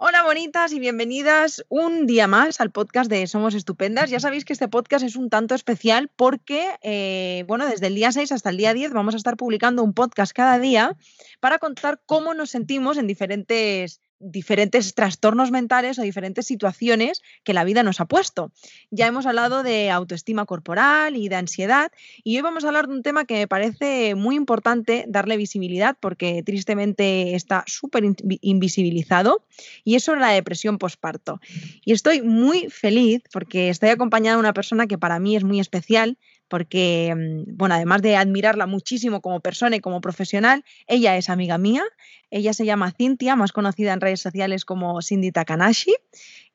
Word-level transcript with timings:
Hola 0.00 0.22
bonitas 0.22 0.72
y 0.72 0.78
bienvenidas 0.78 1.66
un 1.68 2.06
día 2.06 2.28
más 2.28 2.60
al 2.60 2.70
podcast 2.70 3.10
de 3.10 3.26
Somos 3.26 3.54
Estupendas. 3.54 4.10
Ya 4.10 4.20
sabéis 4.20 4.44
que 4.44 4.52
este 4.52 4.68
podcast 4.68 5.04
es 5.04 5.16
un 5.16 5.28
tanto 5.28 5.56
especial 5.56 6.08
porque, 6.14 6.70
eh, 6.82 7.44
bueno, 7.48 7.66
desde 7.66 7.88
el 7.88 7.96
día 7.96 8.12
6 8.12 8.30
hasta 8.30 8.50
el 8.50 8.58
día 8.58 8.74
10 8.74 8.92
vamos 8.92 9.14
a 9.14 9.16
estar 9.16 9.36
publicando 9.36 9.82
un 9.82 9.94
podcast 9.94 10.32
cada 10.32 10.60
día 10.60 10.96
para 11.40 11.58
contar 11.58 12.00
cómo 12.06 12.32
nos 12.32 12.50
sentimos 12.50 12.96
en 12.96 13.08
diferentes 13.08 14.00
diferentes 14.20 14.94
trastornos 14.94 15.50
mentales 15.50 15.98
o 15.98 16.02
diferentes 16.02 16.46
situaciones 16.46 17.22
que 17.44 17.54
la 17.54 17.64
vida 17.64 17.82
nos 17.82 18.00
ha 18.00 18.06
puesto. 18.06 18.52
Ya 18.90 19.06
hemos 19.06 19.26
hablado 19.26 19.62
de 19.62 19.90
autoestima 19.90 20.46
corporal 20.46 21.16
y 21.16 21.28
de 21.28 21.36
ansiedad 21.36 21.92
y 22.24 22.36
hoy 22.36 22.42
vamos 22.42 22.64
a 22.64 22.68
hablar 22.68 22.86
de 22.86 22.94
un 22.94 23.02
tema 23.02 23.24
que 23.24 23.34
me 23.34 23.48
parece 23.48 24.14
muy 24.14 24.36
importante 24.36 25.04
darle 25.08 25.36
visibilidad 25.36 25.96
porque 26.00 26.42
tristemente 26.42 27.34
está 27.34 27.64
súper 27.66 28.04
invisibilizado 28.40 29.44
y 29.84 29.94
es 29.94 30.04
sobre 30.04 30.20
la 30.20 30.30
depresión 30.30 30.78
postparto. 30.78 31.40
Y 31.84 31.92
estoy 31.92 32.22
muy 32.22 32.68
feliz 32.70 33.22
porque 33.32 33.68
estoy 33.68 33.90
acompañada 33.90 34.36
de 34.36 34.40
una 34.40 34.52
persona 34.52 34.86
que 34.86 34.98
para 34.98 35.18
mí 35.18 35.36
es 35.36 35.44
muy 35.44 35.60
especial, 35.60 36.18
porque, 36.48 37.14
mm, 37.14 37.56
bueno, 37.56 37.74
además 37.74 38.02
de 38.02 38.16
admirarla 38.16 38.66
muchísimo 38.66 39.20
como 39.20 39.40
persona 39.40 39.76
y 39.76 39.80
como 39.80 40.00
profesional, 40.00 40.64
ella 40.86 41.16
es 41.16 41.28
amiga 41.30 41.58
mía, 41.58 41.84
ella 42.30 42.52
se 42.52 42.66
llama 42.66 42.92
Cintia, 42.92 43.36
más 43.36 43.52
conocida 43.52 43.92
en 43.92 44.00
redes 44.00 44.20
sociales 44.20 44.64
como 44.64 45.00
Cindy 45.02 45.32
Takanashi, 45.32 45.94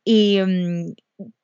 y 0.03 0.39
mm, 0.41 0.93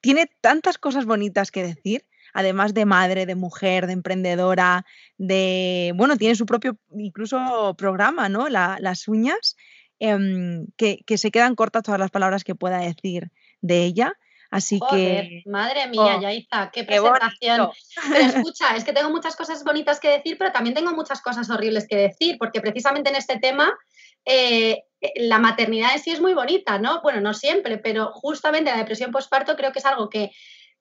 tiene 0.01 0.29
tantas 0.41 0.77
cosas 0.77 1.05
bonitas 1.05 1.51
que 1.51 1.63
decir, 1.63 2.05
además 2.33 2.73
de 2.73 2.85
madre, 2.85 3.25
de 3.25 3.35
mujer, 3.35 3.87
de 3.87 3.93
emprendedora, 3.93 4.85
de, 5.17 5.93
bueno, 5.95 6.17
tiene 6.17 6.35
su 6.35 6.45
propio 6.45 6.77
incluso 6.91 7.75
programa, 7.77 8.29
¿no? 8.29 8.49
las 8.49 9.07
uñas, 9.07 9.55
em, 9.99 10.67
que, 10.77 11.03
que 11.05 11.17
se 11.17 11.31
quedan 11.31 11.55
cortas 11.55 11.83
todas 11.83 11.99
las 11.99 12.11
palabras 12.11 12.43
que 12.43 12.55
pueda 12.55 12.79
decir 12.79 13.31
de 13.61 13.83
ella. 13.83 14.13
Así 14.51 14.79
que. 14.89 15.43
Madre 15.45 15.87
mía, 15.87 16.15
oh, 16.17 16.21
Yaiza, 16.21 16.71
qué 16.71 16.83
presentación. 16.83 17.69
pero 18.09 18.19
escucha, 18.19 18.75
es 18.75 18.83
que 18.83 18.93
tengo 18.93 19.09
muchas 19.09 19.35
cosas 19.35 19.63
bonitas 19.63 19.99
que 19.99 20.09
decir, 20.09 20.37
pero 20.37 20.51
también 20.51 20.73
tengo 20.73 20.91
muchas 20.93 21.21
cosas 21.21 21.49
horribles 21.49 21.87
que 21.87 21.95
decir, 21.95 22.37
porque 22.39 22.61
precisamente 22.61 23.09
en 23.09 23.15
este 23.15 23.37
tema 23.37 23.77
eh, 24.25 24.83
eh, 25.01 25.13
la 25.17 25.39
maternidad 25.39 25.93
en 25.93 25.99
sí 25.99 26.11
es 26.11 26.19
muy 26.19 26.33
bonita, 26.33 26.79
¿no? 26.79 27.01
Bueno, 27.01 27.21
no 27.21 27.33
siempre, 27.33 27.77
pero 27.77 28.11
justamente 28.13 28.71
la 28.71 28.77
depresión 28.77 29.11
postparto 29.11 29.55
creo 29.55 29.71
que 29.71 29.79
es 29.79 29.85
algo 29.85 30.09
que 30.09 30.31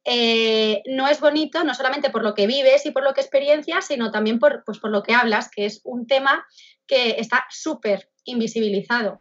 eh, 0.05 0.83
no 0.87 1.07
es 1.07 1.21
bonito, 1.21 1.63
no 1.65 1.75
solamente 1.75 2.09
por 2.09 2.23
lo 2.23 2.35
que 2.35 2.47
vives 2.47 2.87
y 2.87 2.91
por 2.91 3.05
lo 3.05 3.13
que 3.13 3.21
experiencias, 3.21 3.87
sino 3.87 4.11
también 4.11 4.39
por, 4.39 4.65
pues, 4.65 4.79
por 4.79 4.91
lo 4.91 5.03
que 5.03 5.15
hablas, 5.15 5.51
que 5.51 5.67
es 5.67 5.83
un 5.85 6.07
tema 6.07 6.47
que 6.87 7.17
está 7.19 7.47
súper 7.51 8.09
invisibilizado. 8.25 9.21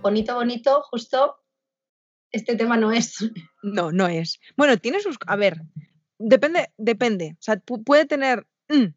Bonito, 0.00 0.34
bonito, 0.34 0.82
justo 0.82 1.36
este 2.30 2.56
tema 2.56 2.76
no 2.76 2.92
es. 2.92 3.18
No, 3.62 3.92
no 3.92 4.06
es. 4.08 4.40
Bueno, 4.56 4.76
tiene 4.76 5.00
sus. 5.00 5.16
A 5.26 5.36
ver, 5.36 5.60
depende, 6.18 6.72
depende. 6.76 7.36
O 7.38 7.42
sea, 7.42 7.56
puede 7.56 8.06
tener. 8.06 8.46
Mm. 8.68 8.94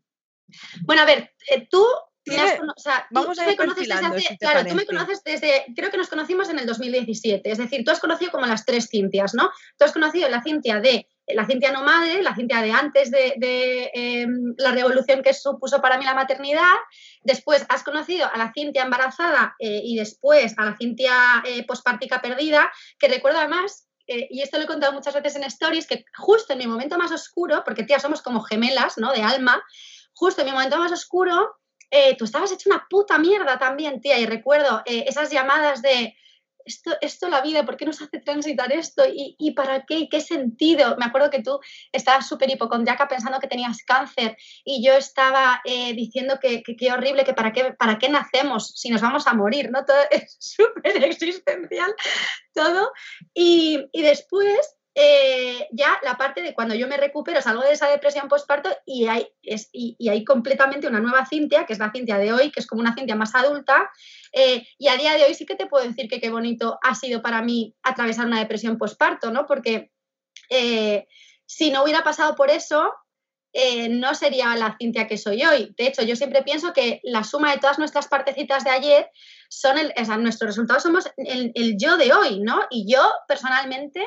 Bueno, 0.86 1.02
a 1.02 1.06
ver, 1.06 1.34
eh, 1.52 1.68
tú 1.70 1.86
Vamos 3.12 3.40
a 3.40 3.50
ir 3.50 3.58
conoces 3.58 3.88
desde 3.88 4.38
Claro, 4.38 4.68
tú 4.68 4.76
me 4.76 4.86
conoces 4.86 5.23
desde. 5.23 5.66
Creo 5.76 5.92
que 5.92 5.98
nos 5.98 6.10
conocimos 6.10 6.50
en 6.50 6.60
el 6.60 6.66
2017. 6.66 7.50
Es 7.50 7.58
decir, 7.58 7.84
tú 7.84 7.92
has 7.92 8.00
conocido 8.00 8.32
como 8.32 8.45
las 8.45 8.66
tres 8.66 8.90
Cintias, 8.90 9.34
¿no? 9.34 9.50
Tú 9.78 9.86
has 9.86 9.94
conocido 9.94 10.30
la 10.30 10.44
Cintia 10.44 10.80
de. 10.80 11.08
La 11.28 11.45
Cintia 11.45 11.72
nomade, 11.72 12.23
la 12.23 12.33
Cintia 12.36 12.61
de 12.61 12.72
antes 12.72 13.11
de, 13.11 13.92
em, 13.94 14.53
la 14.58 14.72
revolución 14.72 15.22
que 15.22 15.33
supuso 15.33 15.81
para 15.81 15.97
mí 15.97 16.06
la 16.06 16.14
maternidad. 16.14 16.78
Después 17.22 17.66
has 17.67 17.83
conocido 17.83 18.30
a 18.31 18.38
la 18.38 18.53
Cintia 18.53 18.83
embarazada 18.83 19.55
eh, 19.59 19.81
y 19.83 19.98
después 19.98 20.53
a 20.58 20.64
la 20.64 20.77
Cintia 20.77 21.43
eh, 21.45 21.66
pospártica 21.66 22.21
perdida, 22.21 22.71
que 22.98 23.10
recuerdo 23.10 23.39
además 23.39 23.89
eh, 24.08 24.27
y 24.30 24.42
esto 24.42 24.58
lo 24.58 24.64
he 24.64 24.67
contado 24.67 24.93
muchas 24.93 25.14
veces 25.14 25.36
en 25.36 25.43
stories, 25.43 25.86
que 25.86 26.05
justo 26.17 26.54
en 26.54 26.60
mi 26.60 26.67
momento 26.67 26.98
más 26.98 27.11
oscuro, 27.11 27.64
porque 27.66 27.83
tía, 27.83 27.99
somos 27.99 28.21
como 28.21 28.42
gemelas, 28.42 28.98
¿no? 28.98 29.11
De 29.11 29.21
alma, 29.21 29.61
justo 30.14 30.42
en 30.42 30.48
mi 30.48 30.54
momento 30.54 30.77
más 30.77 30.93
oscuro, 30.93 31.58
eh, 31.92 32.16
tú 32.16 32.23
estabas 32.23 32.54
hecho 32.54 32.70
una 32.70 32.87
puta 32.89 33.17
mierda 33.17 33.60
también, 33.60 33.99
tía, 33.99 34.17
y 34.17 34.26
recuerdo 34.26 34.82
esas 34.86 35.30
llamadas 35.30 35.82
de, 35.82 36.16
esto, 36.67 36.95
esto 37.02 37.30
la 37.30 37.42
vida, 37.42 37.66
¿por 37.66 37.78
qué 37.78 37.86
nos 37.86 38.02
hace 38.02 38.20
transitar 38.20 38.72
esto? 38.72 39.04
¿Y, 39.08 39.52
para 39.52 39.86
qué? 39.86 40.08
¿Qué 40.10 40.22
sentido? 40.22 40.95
Me 40.98 41.05
acuerdo 41.05 41.30
que 41.30 41.42
tú 41.42 41.60
estabas 41.92 42.28
súper 42.28 42.50
hipocondriaca 42.50 43.08
pensando 43.08 43.39
que 43.39 43.48
tenías 43.48 43.83
cáncer 43.83 44.38
y 44.64 44.86
yo 44.86 44.94
estaba 44.94 45.61
eh, 45.66 45.94
diciendo 45.94 46.38
que 46.42 46.61
qué 46.61 46.92
horrible, 46.92 47.23
que 47.23 47.33
para 47.33 47.52
qué, 47.52 47.73
para 47.73 47.98
qué 47.98 48.10
nacemos 48.10 48.73
si 48.76 48.89
nos 48.89 49.02
vamos 49.02 49.26
a 49.28 49.33
morir, 49.33 49.72
¿no? 49.72 49.86
Todo 49.86 49.98
es 50.11 50.38
súper 50.39 51.04
existencial, 51.04 51.94
todo. 52.54 52.92
Y, 53.34 53.88
y 53.92 54.02
después 54.02 54.77
eh, 55.00 55.68
ya 55.74 56.00
la 56.02 56.18
parte 56.18 56.42
de 56.42 56.56
cuando 56.56 56.74
yo 56.74 56.88
me 56.88 56.98
recupero, 56.98 57.40
salgo 57.40 57.62
de 57.62 57.72
esa 57.72 57.88
depresión 57.88 58.28
postparto 58.28 58.76
y 58.84 59.06
hay, 59.06 59.28
y, 59.72 60.10
hay 60.10 60.26
completamente 60.26 60.88
una 60.88 61.00
nueva 61.00 61.28
Cintia, 61.28 61.68
que 61.68 61.74
es 61.74 61.80
la 61.80 61.92
Cintia 61.92 62.18
de 62.18 62.34
hoy, 62.34 62.50
que 62.50 62.60
es 62.60 62.66
como 62.66 62.82
una 62.82 62.96
Cintia 62.96 63.16
más 63.16 63.36
adulta. 63.36 63.92
Eh, 64.34 64.66
y 64.80 64.88
a 64.88 64.98
día 64.98 65.14
de 65.14 65.26
hoy 65.26 65.36
sí 65.36 65.46
que 65.46 65.54
te 65.54 65.68
puedo 65.68 65.88
decir 65.88 66.10
que 66.10 66.20
qué 66.20 66.32
bonito 66.32 66.80
ha 66.82 66.96
sido 66.96 67.22
para 67.22 67.44
mí 67.44 67.76
atravesar 67.84 68.26
una 68.26 68.40
depresión 68.40 68.80
postparto, 68.80 69.30
¿no? 69.30 69.46
Porque 69.46 69.92
eh, 70.50 71.06
si 71.46 71.70
no 71.70 71.84
hubiera 71.84 72.04
pasado 72.04 72.34
por 72.34 72.50
eso, 72.50 72.92
no 73.90 74.14
sería 74.16 74.56
la 74.56 74.78
Cintia 74.80 75.08
que 75.08 75.18
soy 75.18 75.44
hoy. 75.44 75.76
De 75.78 75.88
hecho, 75.88 76.02
yo 76.04 76.16
siempre 76.16 76.42
pienso 76.42 76.74
que 76.74 77.02
la 77.04 77.24
suma 77.24 77.52
de 77.52 77.60
todas 77.60 77.78
nuestras 77.78 78.08
partecitas 78.08 78.64
de 78.64 78.72
ayer 78.72 79.12
son 79.50 79.78
el, 79.78 79.94
nuestros 80.22 80.50
resultados 80.50 80.84
somos 80.84 81.10
el, 81.18 81.76
yo 81.78 81.98
de 81.98 82.14
hoy, 82.14 82.40
¿no? 82.40 82.62
Y 82.70 82.92
yo 82.92 83.02
personalmente 83.28 84.04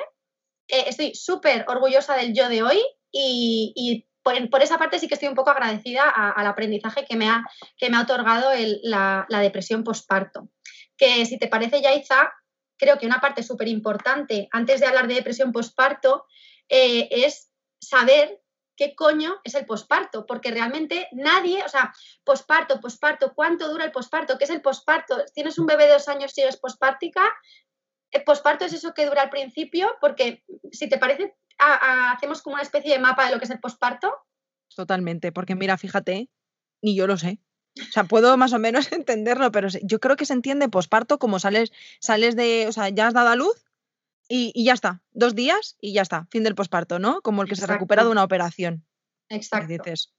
eh, 0.71 0.85
estoy 0.87 1.15
súper 1.15 1.65
orgullosa 1.69 2.17
del 2.17 2.35
yo 2.35 2.49
de 2.49 2.63
hoy 2.63 2.83
y, 3.13 4.07
por, 4.23 4.63
esa 4.63 4.79
parte 4.79 4.99
sí 4.99 5.09
que 5.09 5.15
estoy 5.15 5.29
un 5.29 5.35
poco 5.35 5.51
agradecida 5.51 6.09
al 6.09 6.47
aprendizaje 6.47 7.05
que 7.05 7.17
me 7.17 7.29
ha, 7.29 7.45
que 7.77 7.91
me 7.91 7.97
ha 7.97 8.03
otorgado 8.03 8.51
la, 8.83 9.27
depresión 9.29 9.83
postparto. 9.83 10.51
Que 10.97 11.25
si 11.25 11.39
te 11.39 11.49
parece, 11.49 11.81
Yaiza, 11.81 12.33
creo 12.77 12.99
que 12.99 13.07
una 13.07 13.21
parte 13.21 13.43
súper 13.43 13.69
importante 13.69 14.49
antes 14.53 14.81
de 14.81 14.87
hablar 14.87 15.09
de 15.09 15.15
depresión 15.15 15.53
postparto 15.53 16.27
eh, 16.69 17.09
es 17.11 17.51
saber 17.81 18.41
qué 18.77 18.95
coño 18.95 19.41
es 19.45 19.55
el 19.55 19.67
posparto, 19.67 20.25
porque 20.25 20.51
realmente 20.51 21.09
nadie, 21.13 21.63
o 21.63 21.69
sea, 21.69 21.93
posparto, 22.25 22.81
posparto, 22.81 23.35
¿cuánto 23.35 23.69
dura 23.69 23.85
el 23.85 23.93
posparto? 23.93 24.39
¿Qué 24.39 24.45
es 24.45 24.51
el 24.51 24.63
posparto? 24.63 25.23
¿Tienes 25.35 25.59
un 25.59 25.67
bebé 25.67 25.87
de 25.87 25.93
dos 25.93 26.09
años, 26.09 26.33
sigues 26.33 26.57
pospártica? 26.57 27.23
El 28.11 28.25
posparto 28.25 28.65
es 28.65 28.73
eso 28.73 28.95
que 28.95 29.07
dura 29.07 29.23
al 29.23 29.31
principio, 29.31 29.97
porque 30.01 30.45
si 30.73 30.89
te 30.89 30.99
parece, 30.99 31.35
hacemos 31.59 32.43
como 32.43 32.55
una 32.55 32.63
especie 32.63 32.93
de 32.93 32.99
mapa 32.99 33.27
de 33.27 33.33
lo 33.33 33.39
que 33.39 33.45
es 33.45 33.51
el 33.51 33.61
posparto. 33.61 34.13
Totalmente, 34.75 35.33
porque 35.33 35.55
mira, 35.55 35.79
fíjate, 35.79 36.29
ni 36.83 36.95
yo 36.95 37.07
lo 37.07 37.17
sé. 37.17 37.41
O 37.79 37.93
sea, 37.93 38.05
puedo 38.05 38.37
más 38.37 38.53
o 38.53 38.59
menos 38.59 38.91
entenderlo, 38.93 39.53
pero 39.53 39.69
yo 39.83 40.01
creo 40.01 40.17
que 40.17 40.27
se 40.27 40.33
entiende 40.33 40.69
posparto 40.69 41.19
como 41.19 41.39
sales, 41.39 41.73
sales 42.01 42.37
de, 42.37 42.67
o 42.69 42.73
sea, 42.73 42.89
ya 42.89 43.07
has 43.07 43.15
dado 43.15 43.29
a 43.29 43.37
luz 43.37 43.65
y, 44.29 44.65
ya 44.65 44.75
está, 44.75 45.03
dos 45.11 45.35
días 45.35 45.77
y 45.81 45.93
ya 45.93 46.03
está, 46.03 46.27
fin 46.31 46.45
del 46.45 46.55
posparto, 46.55 46.99
¿no? 46.99 47.21
Como 47.21 47.43
el 47.43 47.49
que 47.49 47.57
se 47.57 47.67
recupera 47.67 48.05
de 48.05 48.11
una 48.11 48.23
operación. 48.23 48.85
Exacto. 49.29 49.69
dices, 49.69 50.13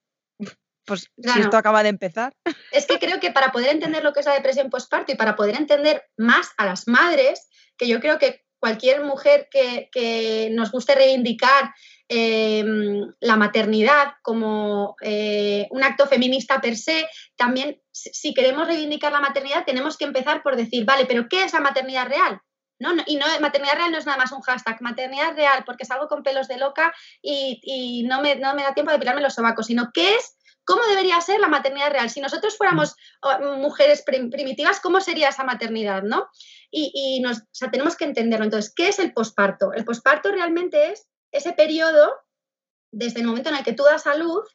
pues 0.85 1.11
si 1.17 1.39
esto 1.39 1.57
acaba 1.57 1.83
de 1.83 1.89
empezar. 1.89 2.33
Es 2.71 2.85
que 2.85 2.99
creo 2.99 3.19
que 3.19 3.31
para 3.31 3.51
poder 3.51 3.71
entender 3.71 4.03
lo 4.03 4.13
que 4.13 4.21
es 4.21 4.25
la 4.25 4.33
depresión 4.33 4.69
posparto 4.69 5.11
y 5.11 5.15
para 5.15 5.35
poder 5.35 5.55
entender 5.55 6.03
más 6.17 6.51
a 6.57 6.65
las 6.65 6.87
madres, 6.87 7.47
que 7.77 7.87
yo 7.87 7.99
creo 7.99 8.17
que 8.17 8.43
cualquier 8.61 9.03
mujer 9.03 9.49
que, 9.51 10.49
nos 10.53 10.71
guste 10.71 10.95
reivindicar 10.95 11.73
em, 12.07 13.11
la 13.19 13.35
maternidad 13.35 14.13
como 14.21 14.95
eh, 15.01 15.67
un 15.71 15.83
acto 15.83 16.05
feminista 16.07 16.61
per 16.61 16.77
se, 16.77 17.07
también 17.35 17.81
si 17.91 18.33
queremos 18.33 18.67
reivindicar 18.67 19.11
la 19.11 19.19
maternidad 19.19 19.65
tenemos 19.65 19.97
que 19.97 20.05
empezar 20.05 20.43
por 20.43 20.55
decir, 20.55 20.85
vale, 20.85 21.05
pero 21.05 21.27
¿qué 21.27 21.43
es 21.43 21.53
la 21.53 21.59
maternidad 21.59 22.07
real? 22.07 22.39
¿No? 22.79 22.93
y 23.05 23.15
no, 23.15 23.27
maternidad 23.41 23.75
real 23.75 23.91
no 23.91 23.99
es 23.99 24.07
nada 24.07 24.17
más 24.17 24.31
un 24.31 24.41
hashtag, 24.41 24.81
maternidad 24.81 25.35
real, 25.35 25.63
porque 25.65 25.85
salgo 25.85 26.07
con 26.07 26.23
pelos 26.23 26.47
de 26.47 26.57
loca 26.57 26.91
y, 27.21 28.03
no, 28.07 28.21
me, 28.21 28.37
no 28.37 28.55
me 28.55 28.63
da 28.63 28.73
tiempo 28.73 28.91
de 28.91 28.97
pilarme 28.97 29.21
los 29.21 29.35
sobacos, 29.35 29.67
sino 29.67 29.91
qué 29.93 30.15
es 30.15 30.35
¿Cómo 30.71 30.85
debería 30.85 31.19
ser 31.19 31.41
la 31.41 31.49
maternidad 31.49 31.91
real? 31.91 32.09
Si 32.09 32.21
nosotros 32.21 32.55
fuéramos 32.55 32.95
mujeres 33.57 34.03
primitivas, 34.03 34.79
¿cómo 34.79 35.01
sería 35.01 35.27
esa 35.27 35.43
maternidad? 35.43 36.01
¿no? 36.01 36.29
Y, 36.71 37.19
nos, 37.19 37.43
tenemos 37.69 37.97
que 37.97 38.05
entenderlo. 38.05 38.45
Entonces, 38.45 38.73
¿qué 38.73 38.87
es 38.87 38.97
el 38.97 39.11
posparto? 39.11 39.73
El 39.73 39.83
posparto 39.83 40.31
realmente 40.31 40.93
es 40.93 41.09
ese 41.33 41.51
periodo, 41.51 42.13
desde 42.89 43.19
el 43.19 43.27
momento 43.27 43.49
en 43.49 43.57
el 43.57 43.65
que 43.65 43.73
tú 43.73 43.83
das 43.83 44.07
a 44.07 44.15
luz, 44.15 44.47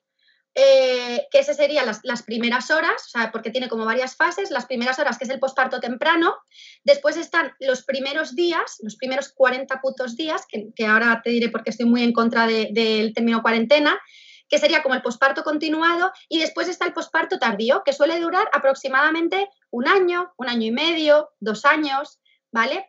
eh, 0.54 1.26
que 1.30 1.40
ese 1.40 1.52
serían 1.52 1.84
las, 1.84 2.22
primeras 2.22 2.70
horas, 2.70 3.04
o 3.08 3.10
sea, 3.10 3.30
porque 3.30 3.50
tiene 3.50 3.68
como 3.68 3.84
varias 3.84 4.16
fases, 4.16 4.50
las 4.50 4.64
primeras 4.64 4.98
horas, 4.98 5.18
que 5.18 5.24
es 5.24 5.30
el 5.30 5.38
posparto 5.38 5.80
temprano, 5.80 6.34
después 6.82 7.18
están 7.18 7.52
los 7.60 7.84
primeros 7.84 8.34
días, 8.34 8.78
los 8.80 8.96
primeros 8.96 9.28
40 9.34 9.82
putos 9.82 10.16
días, 10.16 10.46
que, 10.48 10.86
ahora 10.86 11.20
te 11.22 11.28
diré 11.28 11.50
porque 11.50 11.68
estoy 11.68 11.84
muy 11.84 12.02
en 12.02 12.14
contra 12.14 12.46
del 12.46 13.12
término 13.12 13.42
cuarentena, 13.42 14.00
que 14.48 14.58
sería 14.58 14.82
como 14.82 14.94
el 14.94 15.02
posparto 15.02 15.42
continuado, 15.44 16.12
y 16.28 16.38
después 16.38 16.68
está 16.68 16.86
el 16.86 16.92
posparto 16.92 17.38
tardío, 17.38 17.82
que 17.84 17.92
suele 17.92 18.20
durar 18.20 18.48
aproximadamente 18.52 19.48
un 19.70 19.88
año, 19.88 20.32
un 20.36 20.48
año 20.48 20.66
y 20.66 20.72
medio, 20.72 21.30
dos 21.40 21.64
años, 21.64 22.20
¿vale? 22.52 22.88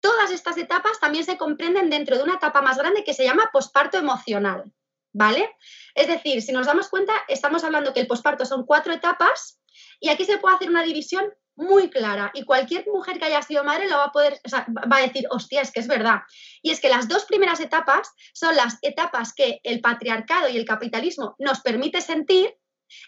Todas 0.00 0.30
estas 0.30 0.56
etapas 0.58 1.00
también 1.00 1.24
se 1.24 1.36
comprenden 1.36 1.90
dentro 1.90 2.16
de 2.16 2.22
una 2.22 2.34
etapa 2.34 2.62
más 2.62 2.78
grande 2.78 3.04
que 3.04 3.14
se 3.14 3.24
llama 3.24 3.50
posparto 3.52 3.98
emocional. 3.98 4.72
¿vale? 5.16 5.48
Es 5.94 6.08
decir, 6.08 6.42
si 6.42 6.52
nos 6.52 6.66
damos 6.66 6.88
cuenta, 6.88 7.14
estamos 7.28 7.64
hablando 7.64 7.94
que 7.94 8.00
el 8.00 8.06
posparto 8.06 8.44
son 8.44 8.66
cuatro 8.66 8.92
etapas 8.92 9.58
y 9.98 10.10
aquí 10.10 10.26
se 10.26 10.36
puede 10.36 10.56
hacer 10.56 10.68
una 10.68 10.82
división 10.82 11.32
muy 11.56 11.90
clara 11.90 12.30
y 12.34 12.44
cualquier 12.44 12.86
mujer 12.86 13.18
que 13.18 13.24
haya 13.24 13.42
sido 13.42 13.64
madre 13.64 13.88
lo 13.88 13.96
va 13.96 14.04
a 14.04 14.12
poder, 14.12 14.40
va 14.52 14.96
a 14.98 15.02
decir, 15.02 15.26
hostia, 15.30 15.62
es 15.62 15.72
que 15.72 15.80
es 15.80 15.88
verdad. 15.88 16.20
Y 16.62 16.70
es 16.70 16.80
que 16.80 16.88
las 16.88 17.08
dos 17.08 17.24
primeras 17.24 17.60
etapas 17.60 18.10
son 18.32 18.54
las 18.54 18.78
etapas 18.82 19.32
que 19.32 19.60
el 19.64 19.80
patriarcado 19.80 20.48
y 20.48 20.56
el 20.56 20.64
capitalismo 20.64 21.34
nos 21.38 21.60
permite 21.60 22.00
sentir 22.00 22.54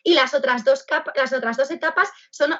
y 0.03 0.15
las 0.15 0.35
otras 0.35 0.65
dos, 0.65 0.85
las 1.15 1.33
otras 1.33 1.56
dos 1.56 1.71
etapas 1.71 2.09
son 2.31 2.55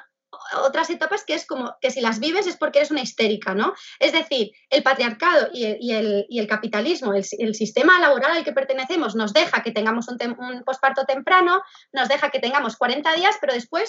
otras 0.58 0.90
etapas 0.90 1.25
que 1.25 1.32
es 1.32 1.46
como 1.46 1.76
que 1.81 1.90
si 1.90 2.02
las 2.02 2.20
vives 2.20 2.46
es 2.46 2.58
porque 2.58 2.81
eres 2.81 2.90
una 2.90 3.00
histérica, 3.00 3.55
¿no? 3.55 3.73
Es 3.99 4.12
decir, 4.12 4.50
el 4.69 4.82
patriarcado 4.82 5.49
y 5.52 5.64
el, 5.64 6.46
capitalismo, 6.46 7.14
el, 7.14 7.55
sistema 7.55 7.99
laboral 7.99 8.37
al 8.37 8.44
que 8.44 8.52
pertenecemos 8.52 9.14
nos 9.14 9.32
deja 9.32 9.62
que 9.62 9.73
tengamos 9.73 10.06
un, 10.08 10.19
un 10.38 10.64
posparto 10.64 11.05
temprano, 11.06 11.62
nos 11.93 12.08
deja 12.08 12.31
que 12.31 12.40
tengamos 12.40 12.76
40 12.76 13.14
días, 13.14 13.37
pero 13.40 13.55
después 13.55 13.88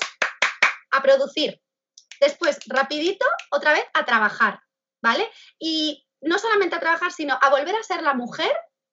a 0.92 1.02
producir. 1.02 1.60
Después, 2.20 2.60
rapidito, 2.68 3.26
otra 3.52 3.74
vez 3.74 3.86
a 3.94 4.06
trabajar, 4.06 4.62
¿vale? 5.02 5.30
Y 5.60 6.08
no 6.22 6.38
solamente 6.40 6.76
a 6.76 6.80
trabajar, 6.80 7.12
sino 7.12 7.38
a 7.42 7.50
volver 7.50 7.76
a 7.76 7.84
ser 7.84 8.02
la 8.02 8.14
mujer 8.14 8.52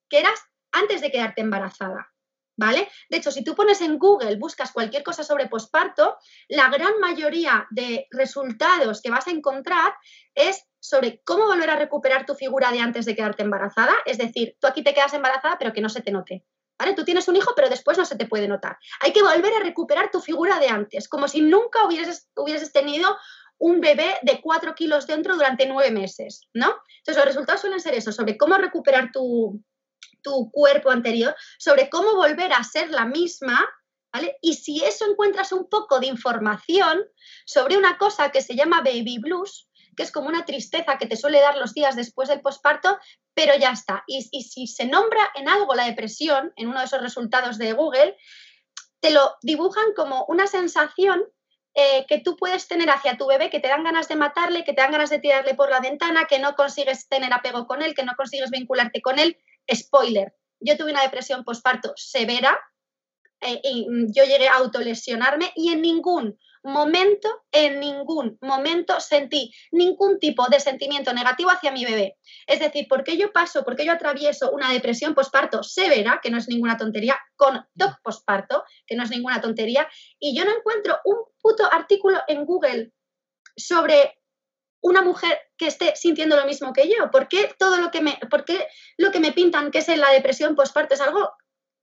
que 0.08 0.20
eras 0.20 0.40
antes 0.73 1.00
de 1.00 1.11
quedarte 1.11 1.40
embarazada. 1.40 2.12
¿vale? 2.56 2.88
De 3.11 3.19
hecho, 3.19 3.31
si 3.31 3.44
tú 3.44 3.55
pones 3.55 3.81
en 3.81 3.99
Google, 3.99 4.37
buscas 4.37 4.73
cualquier 4.73 5.02
cosa 5.02 5.23
sobre 5.23 5.49
posparto, 5.49 6.17
la 6.49 6.69
gran 6.69 6.99
mayoría 7.00 7.67
de 7.70 8.06
resultados 8.11 9.02
que 9.02 9.11
vas 9.11 9.26
a 9.26 9.31
encontrar 9.31 9.94
es 10.34 10.64
sobre 10.81 11.20
cómo 11.25 11.46
volver 11.46 11.70
a 11.70 11.76
recuperar 11.76 12.26
tu 12.26 12.34
figura 12.34 12.70
de 12.72 12.81
antes 12.81 13.05
de 13.05 13.14
quedarte 13.14 13.43
embarazada. 13.43 13.94
Es 14.05 14.19
decir, 14.19 14.56
tú 14.61 14.67
aquí 14.67 14.82
te 14.82 14.94
quedas 14.94 15.14
embarazada, 15.14 15.58
pero 15.58 15.72
que 15.72 15.81
no 15.81 15.88
se 15.88 16.00
te 16.00 16.12
note. 16.12 16.44
¿Vale? 16.78 16.94
Tú 16.94 17.05
tienes 17.05 17.26
un 17.28 17.37
hijo, 17.37 17.52
pero 17.56 17.69
después 17.69 17.96
no 17.96 18.05
se 18.05 18.17
te 18.17 18.26
puede 18.26 18.49
notar. 18.49 18.76
Hay 19.00 19.12
que 19.12 19.23
volver 19.23 19.52
a 19.55 19.61
recuperar 19.61 20.11
tu 20.11 20.20
figura 20.20 20.58
de 20.58 20.69
antes, 20.69 21.08
como 21.08 21.26
si 21.26 21.40
nunca 21.40 21.87
hubieses, 21.87 22.73
tenido 22.73 23.17
un 23.58 23.81
bebé 23.81 24.17
de 24.23 24.40
cuatro 24.43 24.75
kilos 24.75 25.06
dentro 25.06 25.34
durante 25.34 25.67
nueve 25.67 25.90
meses, 25.90 26.43
¿no? 26.52 26.75
Entonces, 26.99 27.17
los 27.17 27.25
resultados 27.25 27.62
suelen 27.62 27.81
ser 27.81 27.94
eso, 27.94 28.12
sobre 28.12 28.37
cómo 28.37 28.56
recuperar 28.56 29.11
tu, 29.11 29.62
tu 30.23 30.50
cuerpo 30.50 30.90
anterior, 30.90 31.34
sobre 31.58 31.88
cómo 31.88 32.14
volver 32.14 32.52
a 32.52 32.62
ser 32.62 32.90
la 32.90 33.06
misma, 33.06 33.67
¿vale? 34.12 34.37
Y 34.43 34.55
si 34.55 34.84
eso 34.84 35.11
encuentras 35.11 35.52
un 35.52 35.70
poco 35.70 36.00
de 36.00 36.08
información 36.08 37.05
sobre 37.46 37.79
una 37.79 37.96
cosa 37.96 38.31
que 38.31 38.43
se 38.43 38.55
llama 38.55 38.82
baby 38.82 39.19
blues, 39.19 39.66
que 39.96 40.02
es 40.02 40.12
como 40.12 40.28
una 40.28 40.44
tristeza 40.44 40.98
que 40.98 41.06
te 41.06 41.16
suele 41.16 41.40
dar 41.40 41.56
los 41.56 41.75
días 41.75 41.96
después 41.96 42.28
del 42.28 42.40
posparto, 42.40 42.98
pero 43.34 43.56
ya 43.56 43.70
está. 43.70 44.04
Y, 44.06 44.22
si 44.22 44.66
se 44.66 44.87
nombra 44.87 45.20
en 45.34 45.48
algo 45.48 45.75
la 45.75 45.87
depresión, 45.87 46.52
en 46.56 46.69
uno 46.69 46.81
de 46.81 46.87
esos 46.87 47.00
resultados 47.00 47.58
de 47.58 47.72
Google, 47.72 48.16
te 49.00 49.10
lo 49.10 49.37
dibujan 49.43 49.87
como 49.94 50.25
una 50.26 50.46
sensación 50.46 51.25
eh, 51.75 52.06
que 52.08 52.20
tú 52.20 52.37
puedes 52.37 52.69
tener 52.69 52.90
hacia 52.90 53.16
tu 53.16 53.26
bebé, 53.26 53.50
que 53.50 53.60
te 53.60 53.69
dan 53.69 53.84
ganas 53.84 54.08
de 54.08 54.16
matarle, 54.16 54.64
que 54.64 54.72
te 54.72 54.81
dan 54.81 54.93
ganas 54.93 55.10
de 55.10 55.19
tirarle 55.19 55.54
por 55.54 55.70
la 55.70 55.81
ventana, 55.81 56.26
que 56.26 56.38
no 56.38 56.54
consigues 56.54 57.08
tener 57.08 57.32
apego 57.32 57.66
con 57.66 57.82
él, 57.82 57.94
que 57.94 58.04
no 58.04 58.12
consigues 58.16 58.50
vincularte 58.50 59.02
con 59.02 59.19
él, 59.19 59.37
Spoiler, 59.72 60.32
yo 60.60 60.76
tuve 60.76 60.93
una 60.93 61.02
depresión 61.02 61.44
postparto 61.44 61.93
severa, 61.96 62.58
eh, 63.40 63.60
y 63.62 63.87
yo 64.14 64.25
llegué 64.25 64.48
a 64.48 64.56
autolesionarme 64.56 65.52
y 65.54 65.72
en 65.72 65.82
ningún 65.82 66.38
momento, 66.67 67.29
en 67.53 67.81
ningún 67.81 68.39
momento 68.43 69.01
sentí 69.01 69.53
ningún 69.71 70.19
tipo 70.19 70.47
de 70.49 70.61
sentimiento 70.61 71.13
negativo 71.13 71.51
hacia 71.51 71.73
mi 71.73 71.85
bebé. 71.85 72.19
Es 72.47 72.61
decir, 72.61 72.87
porque 72.89 73.17
yo 73.17 73.33
paso, 73.33 73.65
porque 73.65 73.87
yo 73.87 73.93
atravieso 73.93 74.51
una 74.51 74.73
depresión 74.73 75.15
postparto 75.15 75.63
severa, 75.63 76.21
que 76.23 76.31
no 76.31 76.39
es 76.39 76.49
ninguna 76.49 76.77
tontería, 76.77 77.19
con 77.37 77.65
TOC 77.79 78.03
postparto, 78.03 78.65
que 78.87 78.97
no 78.97 79.05
es 79.05 79.11
ninguna 79.11 79.41
tontería, 79.41 79.89
y 80.19 80.37
yo 80.37 80.45
no 80.45 80.57
encuentro 80.57 80.99
un 81.05 81.17
puto 81.41 81.65
artículo 81.73 82.21
en 82.27 82.45
Google 82.45 82.93
sobre 83.57 84.19
una 84.81 85.03
mujer 85.03 85.41
que 85.57 85.67
esté 85.67 85.97
sintiendo 85.97 86.37
lo 86.37 86.47
mismo 86.47 86.73
que 86.73 86.89
yo? 86.89 87.11
¿Por 87.11 87.29
qué 87.29 87.55
todo 87.59 87.79
lo 87.79 87.91
que 87.91 88.01
me, 88.01 88.19
por 88.31 88.45
lo 88.99 89.11
que 89.11 89.21
me 89.21 89.33
pintan 89.33 89.71
que 89.71 89.79
es 89.79 89.89
la 89.89 90.11
depresión 90.11 90.55
postparto 90.55 90.95
es 90.95 91.01
algo 91.01 91.33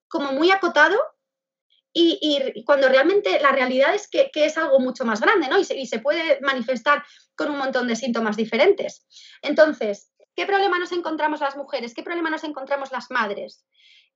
como 0.07 0.31
muy 0.31 0.51
acotado? 0.51 0.97
Y, 1.95 2.63
cuando 2.65 2.89
realmente 2.89 3.39
la 3.39 3.51
realidad 3.51 3.93
es 3.93 4.07
que, 4.07 4.31
es 4.33 4.57
algo 4.57 4.79
mucho 4.79 5.05
más 5.05 5.21
grande, 5.21 5.47
¿no? 5.47 5.59
Y 5.59 5.85
se, 5.85 5.99
puede 5.99 6.39
manifestar 6.41 7.03
con 7.35 7.51
un 7.51 7.57
montón 7.57 7.87
de 7.87 7.95
síntomas 7.95 8.35
diferentes. 8.35 9.05
Entonces, 9.43 10.11
¿qué 10.35 10.47
problema 10.47 10.79
nos 10.79 10.91
encontramos 10.91 11.39
las 11.39 11.55
mujeres? 11.55 11.93
¿Qué 11.93 12.01
problema 12.01 12.31
nos 12.31 12.43
encontramos 12.43 12.91
las 12.91 13.11
madres? 13.11 13.65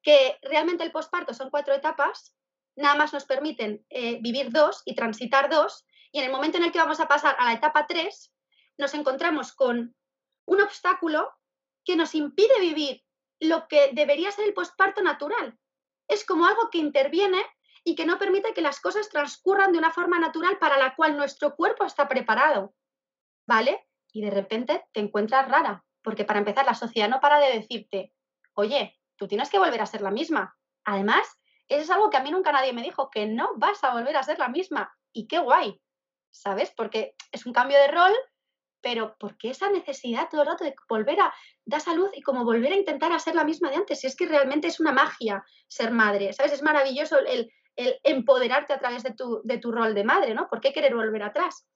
Que 0.01 0.37
realmente 0.41 0.83
el 0.83 0.91
posparto 0.91 1.35
son 1.35 1.51
cuatro 1.51 1.75
etapas, 1.75 2.33
nada 2.75 2.95
más 2.95 3.13
nos 3.13 3.25
permiten 3.25 3.85
eh, 3.89 4.17
vivir 4.21 4.51
dos 4.51 4.81
y 4.85 4.95
transitar 4.95 5.49
dos, 5.49 5.85
y 6.11 6.19
en 6.19 6.25
el 6.25 6.31
momento 6.31 6.57
en 6.57 6.63
el 6.63 6.71
que 6.71 6.79
vamos 6.79 6.99
a 6.99 7.07
pasar 7.07 7.35
a 7.37 7.45
la 7.45 7.53
etapa 7.53 7.85
tres, 7.87 8.31
nos 8.77 8.93
encontramos 8.95 9.53
con 9.53 9.95
un 10.45 10.61
obstáculo 10.61 11.31
que 11.85 11.95
nos 11.95 12.15
impide 12.15 12.59
vivir 12.59 13.03
lo 13.39 13.67
que 13.67 13.91
debería 13.93 14.31
ser 14.31 14.47
el 14.47 14.53
posparto 14.53 15.01
natural. 15.01 15.57
Es 16.07 16.25
como 16.25 16.45
algo 16.45 16.69
que 16.71 16.79
interviene 16.79 17.43
y 17.87 17.95
que 17.95 18.05
no 18.05 18.19
permite 18.19 18.53
que 18.53 18.61
las 18.61 18.81
cosas 18.81 19.07
transcurran 19.07 19.71
de 19.71 19.77
una 19.77 19.91
forma 19.91 20.19
natural 20.19 20.57
para 20.59 20.77
la 20.77 20.93
cual 20.93 21.15
nuestro 21.15 21.55
cuerpo 21.55 21.85
está 21.85 22.09
preparado. 22.09 22.75
¿Vale? 23.47 23.87
Y 24.11 24.21
de 24.21 24.29
repente 24.29 24.85
te 24.91 24.99
encuentras 24.99 25.47
rara, 25.47 25.85
porque 26.01 26.25
para 26.25 26.39
empezar 26.39 26.65
la 26.65 26.73
sociedad 26.73 27.07
no 27.07 27.21
para 27.21 27.39
de 27.39 27.53
decirte, 27.53 28.13
oye, 28.55 28.99
tú 29.15 29.25
tienes 29.29 29.49
que 29.49 29.57
volver 29.57 29.79
a 29.79 29.85
ser 29.85 30.01
la 30.01 30.11
misma. 30.11 30.57
Además, 30.83 31.25
eso 31.69 31.83
es 31.83 31.89
algo 31.89 32.09
que 32.09 32.17
a 32.17 32.23
mí 32.23 32.29
nunca 32.29 32.51
nadie 32.51 32.73
me 32.73 32.83
dijo, 32.83 33.09
que 33.09 33.25
no 33.25 33.53
vas 33.55 33.81
a 33.85 33.93
volver 33.93 34.17
a 34.17 34.23
ser 34.23 34.37
la 34.37 34.49
misma. 34.49 34.93
Y 35.13 35.29
qué 35.29 35.39
guay, 35.39 35.79
¿sabes? 36.29 36.73
Porque 36.75 37.15
es 37.31 37.45
un 37.45 37.53
cambio 37.53 37.79
de 37.79 37.87
rol 37.87 38.13
pero 38.81 39.17
¿por 39.17 39.37
qué 39.37 39.49
esa 39.49 39.69
necesidad 39.69 40.29
todo 40.29 40.41
el 40.41 40.47
rato 40.47 40.63
de 40.63 40.75
volver 40.87 41.19
a 41.19 41.33
dar 41.65 41.81
salud 41.81 42.09
y 42.13 42.21
como 42.21 42.45
volver 42.45 42.71
a 42.71 42.77
intentar 42.77 43.11
hacer 43.11 43.35
la 43.35 43.43
misma 43.43 43.69
de 43.69 43.77
antes? 43.77 43.99
Si 43.99 44.07
es 44.07 44.15
que 44.15 44.25
realmente 44.25 44.67
es 44.67 44.79
una 44.79 44.93
magia 44.93 45.43
ser 45.67 45.91
madre, 45.91 46.31
¿sabes? 46.33 46.53
Es 46.53 46.63
maravilloso 46.63 47.17
el, 47.19 47.51
empoderarte 48.03 48.73
a 48.73 48.79
través 48.79 49.03
de 49.03 49.13
tu, 49.13 49.41
de 49.43 49.57
tu, 49.59 49.71
rol 49.71 49.93
de 49.93 50.03
madre, 50.03 50.33
¿no? 50.33 50.49
¿Por 50.49 50.59
qué 50.59 50.73
querer 50.73 50.95
volver 50.95 51.23
atrás? 51.23 51.67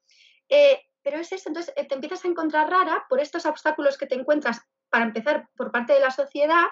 Eh, 0.50 0.82
pero 1.04 1.18
es 1.18 1.32
eso, 1.32 1.50
entonces 1.50 1.74
eh, 1.78 1.86
te 1.86 1.96
empiezas 1.96 2.26
a 2.26 2.28
encontrar 2.28 2.70
rara 2.70 3.06
por 3.08 3.20
estos 3.20 3.46
obstáculos 3.46 3.98
que 3.98 4.08
te 4.08 4.16
encuentras, 4.16 4.62
para 4.90 5.06
empezar, 5.06 5.48
por 5.56 5.72
parte 5.72 5.94
de 5.94 6.00
la 6.00 6.12
sociedad, 6.12 6.66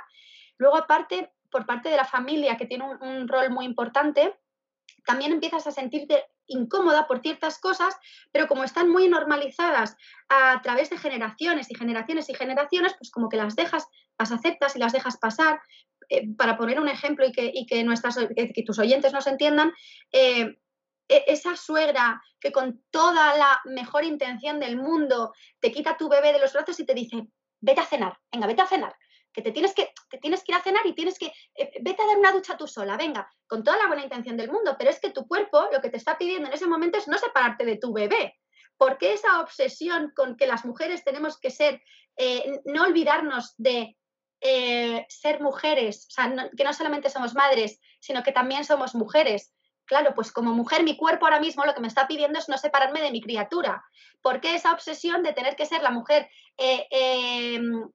luego 0.58 0.78
aparte, 0.78 1.32
por 1.52 1.66
parte 1.66 1.90
de 1.90 1.98
la 1.98 2.06
familia, 2.06 2.58
que 2.58 2.66
tiene 2.66 2.86
un 2.86 3.28
rol 3.28 3.50
muy 3.50 3.66
importante, 3.66 4.36
también 5.06 5.32
empiezas 5.32 5.66
a 5.68 5.72
sentirte 5.72 6.26
incómoda 6.48 7.08
por 7.08 7.22
ciertas 7.22 7.60
cosas, 7.60 7.98
pero 8.32 8.48
como 8.48 8.64
están 8.64 8.90
muy 8.90 9.08
normalizadas 9.08 9.96
a 10.28 10.62
través 10.62 10.90
de 10.90 10.98
generaciones 10.98 11.72
y 11.72 11.76
generaciones 11.76 12.30
y 12.30 12.34
generaciones, 12.34 12.96
pues 12.98 13.12
como 13.12 13.30
que 13.30 13.38
las 13.38 13.56
dejas, 13.56 13.88
las 14.18 14.32
aceptas 14.32 14.76
y 14.76 14.80
las 14.80 14.94
dejas 14.94 15.18
pasar. 15.18 15.62
Eh, 16.10 16.28
para 16.36 16.58
poner 16.58 16.80
un 16.80 16.89
ejemplo 16.89 17.24
y 17.25 17.32
que, 17.32 18.63
tus 18.66 18.80
oyentes 18.80 19.13
nos 19.13 19.28
entiendan, 19.28 19.72
eh, 20.12 20.58
e, 21.08 21.24
esa 21.28 21.56
suegra 21.56 22.20
que 22.39 22.51
con 22.51 22.84
toda 22.89 23.38
la 23.38 23.62
mejor 23.66 24.04
intención 24.04 24.60
del 24.60 24.75
mundo 24.75 25.34
te 25.60 25.72
quita 25.72 25.98
tu 25.98 26.10
bebé 26.10 26.34
de 26.34 26.39
los 26.39 26.51
brazos 26.51 26.80
y 26.80 26.86
te 26.86 26.96
dice, 26.96 27.28
vete 27.62 27.82
a 27.82 27.86
cenar, 27.86 28.18
venga, 28.32 28.48
vete 28.48 28.63
a 28.63 28.68
cenar 28.68 28.96
que 29.32 29.44
te 29.44 29.51
tienes 29.51 29.75
que, 29.75 29.94
tienes 30.20 30.44
que 30.44 30.51
ir 30.51 30.58
a 30.58 30.63
cenar 30.63 30.88
y 30.88 30.96
tienes 30.96 31.20
que, 31.20 31.28
eh, 31.54 31.72
vete 31.82 32.01
a 32.01 32.08
dar 32.08 32.18
una 32.18 32.32
ducha 32.32 32.58
tú 32.58 32.66
sola, 32.66 32.98
venga, 32.98 33.32
con 33.46 33.63
toda 33.63 33.78
la 33.78 33.86
buena 33.86 34.01
intención 34.01 34.36
del 34.36 34.51
mundo, 34.51 34.75
pero 34.80 34.89
es 34.89 35.00
que 35.00 35.12
tu 35.12 35.28
cuerpo 35.28 35.68
lo 35.72 35.80
que 35.82 35.92
te 35.92 35.98
está 35.98 36.18
pidiendo 36.18 36.48
en 36.48 36.56
ese 36.56 36.66
momento 36.66 36.98
es 36.98 37.08
no 37.08 37.20
separarte 37.20 37.63
de 37.63 37.78
tu 37.78 37.94
bebé. 37.94 38.36
¿Por 38.75 38.98
qué 38.98 39.13
esa 39.13 39.39
obsesión 39.42 40.12
con 40.16 40.36
que 40.36 40.48
las 40.48 40.66
mujeres 40.66 41.04
tenemos 41.04 41.39
que 41.39 41.51
ser, 41.51 41.80
no 42.66 42.84
olvidarnos 42.84 43.54
de 43.58 43.99
eh, 44.41 45.05
ser 45.10 45.41
mujeres, 45.41 46.08
o 46.10 46.12
sea, 46.12 46.50
que 46.55 46.63
no 46.63 46.74
solamente 46.74 47.10
somos 47.10 47.34
madres, 47.36 47.79
sino 48.00 48.24
que 48.24 48.31
también 48.31 48.63
somos 48.65 48.96
mujeres? 48.96 49.53
Claro, 49.86 50.13
pues 50.13 50.31
como 50.31 50.53
mujer 50.53 50.84
mi 50.84 50.96
cuerpo 50.96 51.25
ahora 51.25 51.39
mismo 51.39 51.65
lo 51.65 51.74
que 51.74 51.81
me 51.81 51.88
está 51.88 52.08
pidiendo 52.08 52.38
es 52.38 52.48
no 52.48 52.58
separarme 52.58 53.01
de 53.01 53.12
mi 53.12 53.22
criatura. 53.22 53.84
¿Por 54.22 54.39
qué 54.39 54.55
esa 54.55 54.72
obsesión 54.72 55.24
de 55.24 55.34
tener 55.34 55.55
que 55.55 55.65
ser 55.65 55.81
la 55.81 55.89
mujer 55.89 56.29
em, 56.58 57.89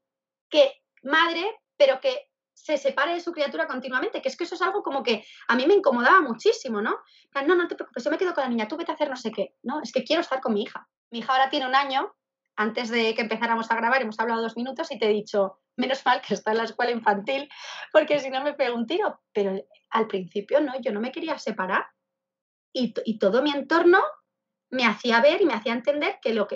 que 0.48 0.72
madre, 1.02 1.44
pero 1.76 2.00
que 2.00 2.28
se 2.52 2.78
separe 2.78 3.14
de 3.14 3.20
su 3.20 3.32
criatura 3.32 3.66
continuamente, 3.66 4.22
que 4.22 4.28
es 4.28 4.36
que 4.36 4.44
eso 4.44 4.54
es 4.54 4.62
algo 4.62 4.82
como 4.82 5.02
que 5.02 5.24
a 5.48 5.54
mí 5.54 5.66
me 5.66 5.74
incomodaba 5.74 6.20
muchísimo, 6.20 6.80
¿no? 6.80 6.98
No, 7.46 7.54
no 7.54 7.68
te 7.68 7.74
preocupes, 7.74 8.04
yo 8.04 8.10
me 8.10 8.18
quedo 8.18 8.32
con 8.32 8.44
la 8.44 8.48
niña, 8.48 8.68
tú 8.68 8.76
vete 8.76 8.92
a 8.92 8.94
hacer 8.94 9.10
no 9.10 9.16
sé 9.16 9.30
qué, 9.32 9.54
¿no? 9.62 9.82
Es 9.82 9.92
que 9.92 10.04
quiero 10.04 10.22
estar 10.22 10.40
con 10.40 10.54
mi 10.54 10.62
hija. 10.62 10.88
Mi 11.10 11.18
hija 11.18 11.32
ahora 11.32 11.50
tiene 11.50 11.66
un 11.66 11.74
año, 11.74 12.14
antes 12.56 12.90
de 12.90 13.14
que 13.14 13.22
empezáramos 13.22 13.70
a 13.70 13.76
grabar 13.76 14.02
hemos 14.02 14.18
hablado 14.20 14.42
dos 14.42 14.56
minutos 14.56 14.90
y 14.90 14.98
te 14.98 15.06
he 15.06 15.12
dicho, 15.12 15.60
menos 15.76 16.04
mal 16.04 16.20
que 16.20 16.34
está 16.34 16.52
en 16.52 16.58
la 16.58 16.64
escuela 16.64 16.92
infantil, 16.92 17.48
porque 17.92 18.20
si 18.20 18.30
no 18.30 18.42
me 18.42 18.54
pego 18.54 18.76
un 18.76 18.86
tiro, 18.86 19.20
pero 19.32 19.60
al 19.90 20.06
principio 20.06 20.60
no, 20.60 20.80
yo 20.80 20.92
no 20.92 21.00
me 21.00 21.12
quería 21.12 21.38
separar 21.38 21.86
y, 22.72 22.94
y 23.04 23.18
todo 23.18 23.42
mi 23.42 23.50
entorno 23.50 24.00
me 24.74 24.84
hacía 24.86 25.20
ver 25.20 25.40
y 25.40 25.46
me 25.46 25.54
hacía 25.54 25.72
entender 25.72 26.18
que 26.20 26.34
lo 26.34 26.48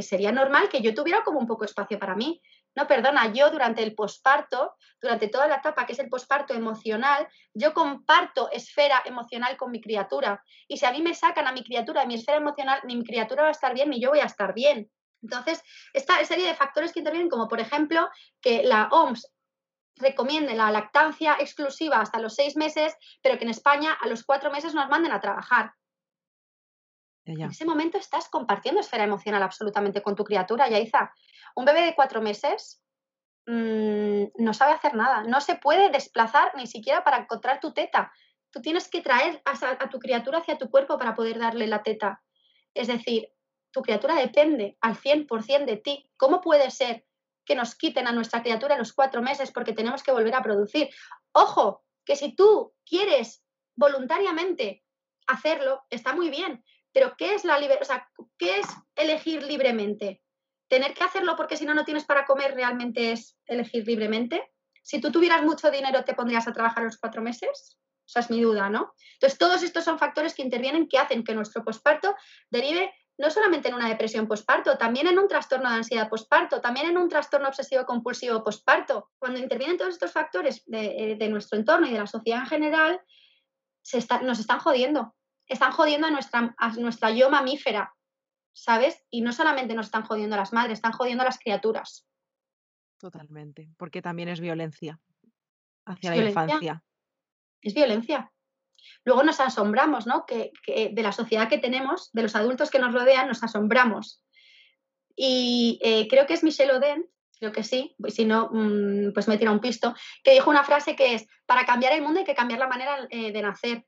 sería 0.00 0.32
normal 0.32 0.68
que 0.68 0.80
yo 0.80 0.94
tuviera 0.94 1.22
como 1.24 1.40
un 1.40 1.46
poco 1.46 1.64
espacio 1.64 1.98
para 1.98 2.14
mí. 2.14 2.40
No, 2.76 2.86
perdona, 2.86 3.32
yo 3.32 3.50
durante 3.50 3.82
el 3.82 3.94
posparto, 3.94 4.74
durante 5.00 5.28
toda 5.28 5.46
la 5.46 5.56
etapa 5.56 5.86
que 5.86 5.92
es 5.92 5.98
el 5.98 6.08
posparto 6.08 6.54
emocional, 6.54 7.28
yo 7.52 7.72
comparto 7.72 8.50
esfera 8.50 9.02
emocional 9.04 9.56
con 9.56 9.70
mi 9.70 9.80
criatura. 9.80 10.42
Y 10.66 10.76
si 10.76 10.86
a 10.86 10.92
mí 10.92 11.02
me 11.02 11.14
sacan 11.14 11.46
a 11.46 11.52
mi 11.52 11.62
criatura 11.62 12.00
de 12.00 12.08
mi 12.08 12.14
esfera 12.14 12.38
emocional, 12.38 12.80
ni 12.84 12.96
mi 12.96 13.04
criatura 13.04 13.42
va 13.42 13.48
a 13.48 13.52
estar 13.52 13.74
bien, 13.74 13.90
ni 13.90 14.00
yo 14.00 14.10
voy 14.10 14.20
a 14.20 14.24
estar 14.24 14.54
bien. 14.54 14.90
Entonces, 15.24 15.62
esta 15.94 16.22
serie 16.24 16.46
de 16.46 16.54
factores 16.54 16.92
que 16.92 17.00
intervienen, 17.00 17.30
como 17.30 17.48
por 17.48 17.58
ejemplo 17.58 18.08
que 18.42 18.62
la 18.62 18.88
OMS 18.92 19.32
recomiende 19.96 20.54
la 20.54 20.70
lactancia 20.70 21.36
exclusiva 21.40 22.00
hasta 22.00 22.20
los 22.20 22.34
seis 22.34 22.56
meses, 22.56 22.94
pero 23.22 23.38
que 23.38 23.44
en 23.44 23.50
España 23.50 23.96
a 24.00 24.06
los 24.06 24.22
cuatro 24.24 24.50
meses 24.50 24.74
nos 24.74 24.88
manden 24.88 25.12
a 25.12 25.20
trabajar. 25.20 25.72
En 27.24 27.40
ese 27.40 27.64
momento 27.64 27.96
estás 27.96 28.28
compartiendo 28.28 28.82
esfera 28.82 29.04
emocional 29.04 29.42
absolutamente 29.42 30.02
con 30.02 30.14
tu 30.14 30.24
criatura, 30.24 30.68
Yaiza. 30.68 31.10
Un 31.54 31.64
bebé 31.64 31.80
de 31.80 31.94
cuatro 31.94 32.20
meses 32.20 32.82
mm, 33.46 34.24
no 34.36 34.52
sabe 34.52 34.72
hacer 34.72 34.94
nada, 34.94 35.22
no 35.22 35.40
se 35.40 35.54
puede 35.54 35.88
desplazar 35.88 36.52
ni 36.54 36.66
siquiera 36.66 37.02
para 37.02 37.16
encontrar 37.16 37.60
tu 37.60 37.72
teta. 37.72 38.12
Tú 38.50 38.60
tienes 38.60 38.90
que 38.90 39.00
traer 39.00 39.40
a, 39.46 39.88
tu 39.88 39.98
criatura 39.98 40.38
hacia 40.38 40.58
tu 40.58 40.68
cuerpo 40.68 40.98
para 40.98 41.14
poder 41.14 41.38
darle 41.38 41.66
la 41.66 41.82
teta. 41.82 42.22
Es 42.74 42.88
decir, 42.88 43.30
tu 43.74 43.82
criatura 43.82 44.14
depende 44.14 44.78
al 44.80 44.96
100% 44.96 45.64
de 45.64 45.76
ti. 45.76 46.08
¿Cómo 46.16 46.40
puede 46.40 46.70
ser 46.70 47.04
que 47.44 47.56
nos 47.56 47.74
quiten 47.74 48.06
a 48.06 48.12
nuestra 48.12 48.40
criatura 48.40 48.78
los 48.78 48.92
cuatro 48.92 49.20
meses 49.20 49.50
porque 49.50 49.72
tenemos 49.72 50.04
que 50.04 50.12
volver 50.12 50.34
a 50.36 50.42
producir? 50.42 50.88
Ojo, 51.32 51.84
que 52.04 52.14
si 52.14 52.36
tú 52.36 52.72
quieres 52.88 53.44
voluntariamente 53.74 54.84
hacerlo, 55.26 55.82
está 55.90 56.14
muy 56.14 56.30
bien, 56.30 56.64
pero 56.92 57.16
¿qué 57.18 57.34
es 57.34 57.44
la 57.44 57.58
sea, 57.82 58.08
qué 58.38 58.60
es 58.60 58.66
elegir 58.94 59.42
libremente? 59.42 60.22
Tener 60.68 60.94
que 60.94 61.02
hacerlo 61.02 61.34
porque 61.36 61.56
si 61.56 61.66
no 61.66 61.74
no 61.74 61.84
tienes 61.84 62.04
para 62.04 62.26
comer 62.26 62.54
realmente 62.54 63.10
es 63.10 63.36
elegir 63.46 63.84
libremente. 63.86 64.52
Si 64.84 65.00
tú 65.00 65.10
tuvieras 65.10 65.42
mucho 65.42 65.72
dinero, 65.72 66.04
¿te 66.04 66.14
pondrías 66.14 66.46
a 66.46 66.52
trabajar 66.52 66.84
los 66.84 66.98
cuatro 66.98 67.22
meses? 67.22 67.76
Esa 68.06 68.20
es 68.20 68.30
mi 68.30 68.40
duda, 68.40 68.70
¿no? 68.70 68.94
Entonces, 69.14 69.38
todos 69.38 69.62
estos 69.62 69.82
son 69.82 69.98
factores 69.98 70.34
que 70.34 70.42
intervienen 70.42 70.88
que 70.88 70.98
hacen 70.98 71.24
que 71.24 71.34
nuestro 71.34 71.64
posparto 71.64 72.14
derive 72.50 72.92
no 73.18 73.30
solamente 73.30 73.68
en 73.68 73.74
una 73.74 73.88
depresión 73.88 74.26
posparto, 74.26 74.76
también 74.76 75.06
en 75.06 75.18
un 75.18 75.28
trastorno 75.28 75.70
de 75.70 75.76
ansiedad 75.76 76.08
posparto, 76.08 76.60
también 76.60 76.86
en 76.86 76.98
un 76.98 77.08
trastorno 77.08 77.48
obsesivo 77.48 77.84
compulsivo 77.84 78.42
posparto. 78.42 79.10
Cuando 79.18 79.38
intervienen 79.38 79.78
todos 79.78 79.94
estos 79.94 80.12
factores 80.12 80.64
de, 80.66 81.12
eh, 81.12 81.28
nuestro 81.28 81.58
entorno 81.58 81.86
y 81.86 81.92
de 81.92 82.00
la 82.00 82.06
sociedad 82.06 82.40
en 82.40 82.46
general, 82.46 83.00
se 83.82 84.04
nos 84.22 84.40
están 84.40 84.58
jodiendo 84.58 85.14
están 85.46 85.72
jodiendo 85.72 86.06
a 86.06 86.10
nuestra, 86.10 86.54
a 86.56 86.72
nuestra 86.72 87.10
yo 87.10 87.30
mamífera, 87.30 87.94
¿sabes? 88.52 89.02
Y 89.10 89.20
no 89.20 89.32
solamente 89.32 89.74
nos 89.74 89.86
están 89.86 90.04
jodiendo 90.04 90.34
a 90.36 90.38
las 90.38 90.52
madres, 90.52 90.78
están 90.78 90.92
jodiendo 90.92 91.22
a 91.22 91.26
las 91.26 91.38
criaturas. 91.38 92.06
Totalmente, 92.98 93.70
porque 93.76 94.00
también 94.00 94.28
es 94.28 94.40
violencia 94.40 94.98
hacia 95.84 96.10
la 96.10 96.16
infancia. 96.16 96.82
Es 97.60 97.74
violencia. 97.74 98.32
Luego 99.04 99.22
nos 99.22 99.40
asombramos, 99.40 100.06
¿no? 100.06 100.24
Que, 100.26 100.52
de 100.66 101.02
la 101.02 101.12
sociedad 101.12 101.48
que 101.48 101.58
tenemos, 101.58 102.10
de 102.12 102.22
los 102.22 102.36
adultos 102.36 102.70
que 102.70 102.78
nos 102.78 102.92
rodean, 102.92 103.28
nos 103.28 103.42
asombramos. 103.42 104.22
Y 105.16 105.78
eh, 105.82 106.08
creo 106.08 106.26
que 106.26 106.34
es 106.34 106.42
Michelle 106.42 106.72
Oden, 106.72 107.06
creo 107.38 107.52
que 107.52 107.64
sí, 107.64 107.94
si 108.08 108.24
no, 108.24 108.48
mm, 108.52 109.12
pues 109.12 109.28
me 109.28 109.38
tira 109.38 109.50
un 109.50 109.60
pisto, 109.60 109.94
que 110.22 110.32
dijo 110.32 110.50
una 110.50 110.64
frase 110.64 110.96
que 110.96 111.14
es, 111.14 111.26
para 111.46 111.64
cambiar 111.64 111.92
el 111.92 112.02
mundo 112.02 112.20
hay 112.20 112.26
que 112.26 112.34
cambiar 112.34 112.58
la 112.58 112.68
manera 112.68 113.06
eh, 113.10 113.32
de 113.32 113.42
nacer. 113.42 113.84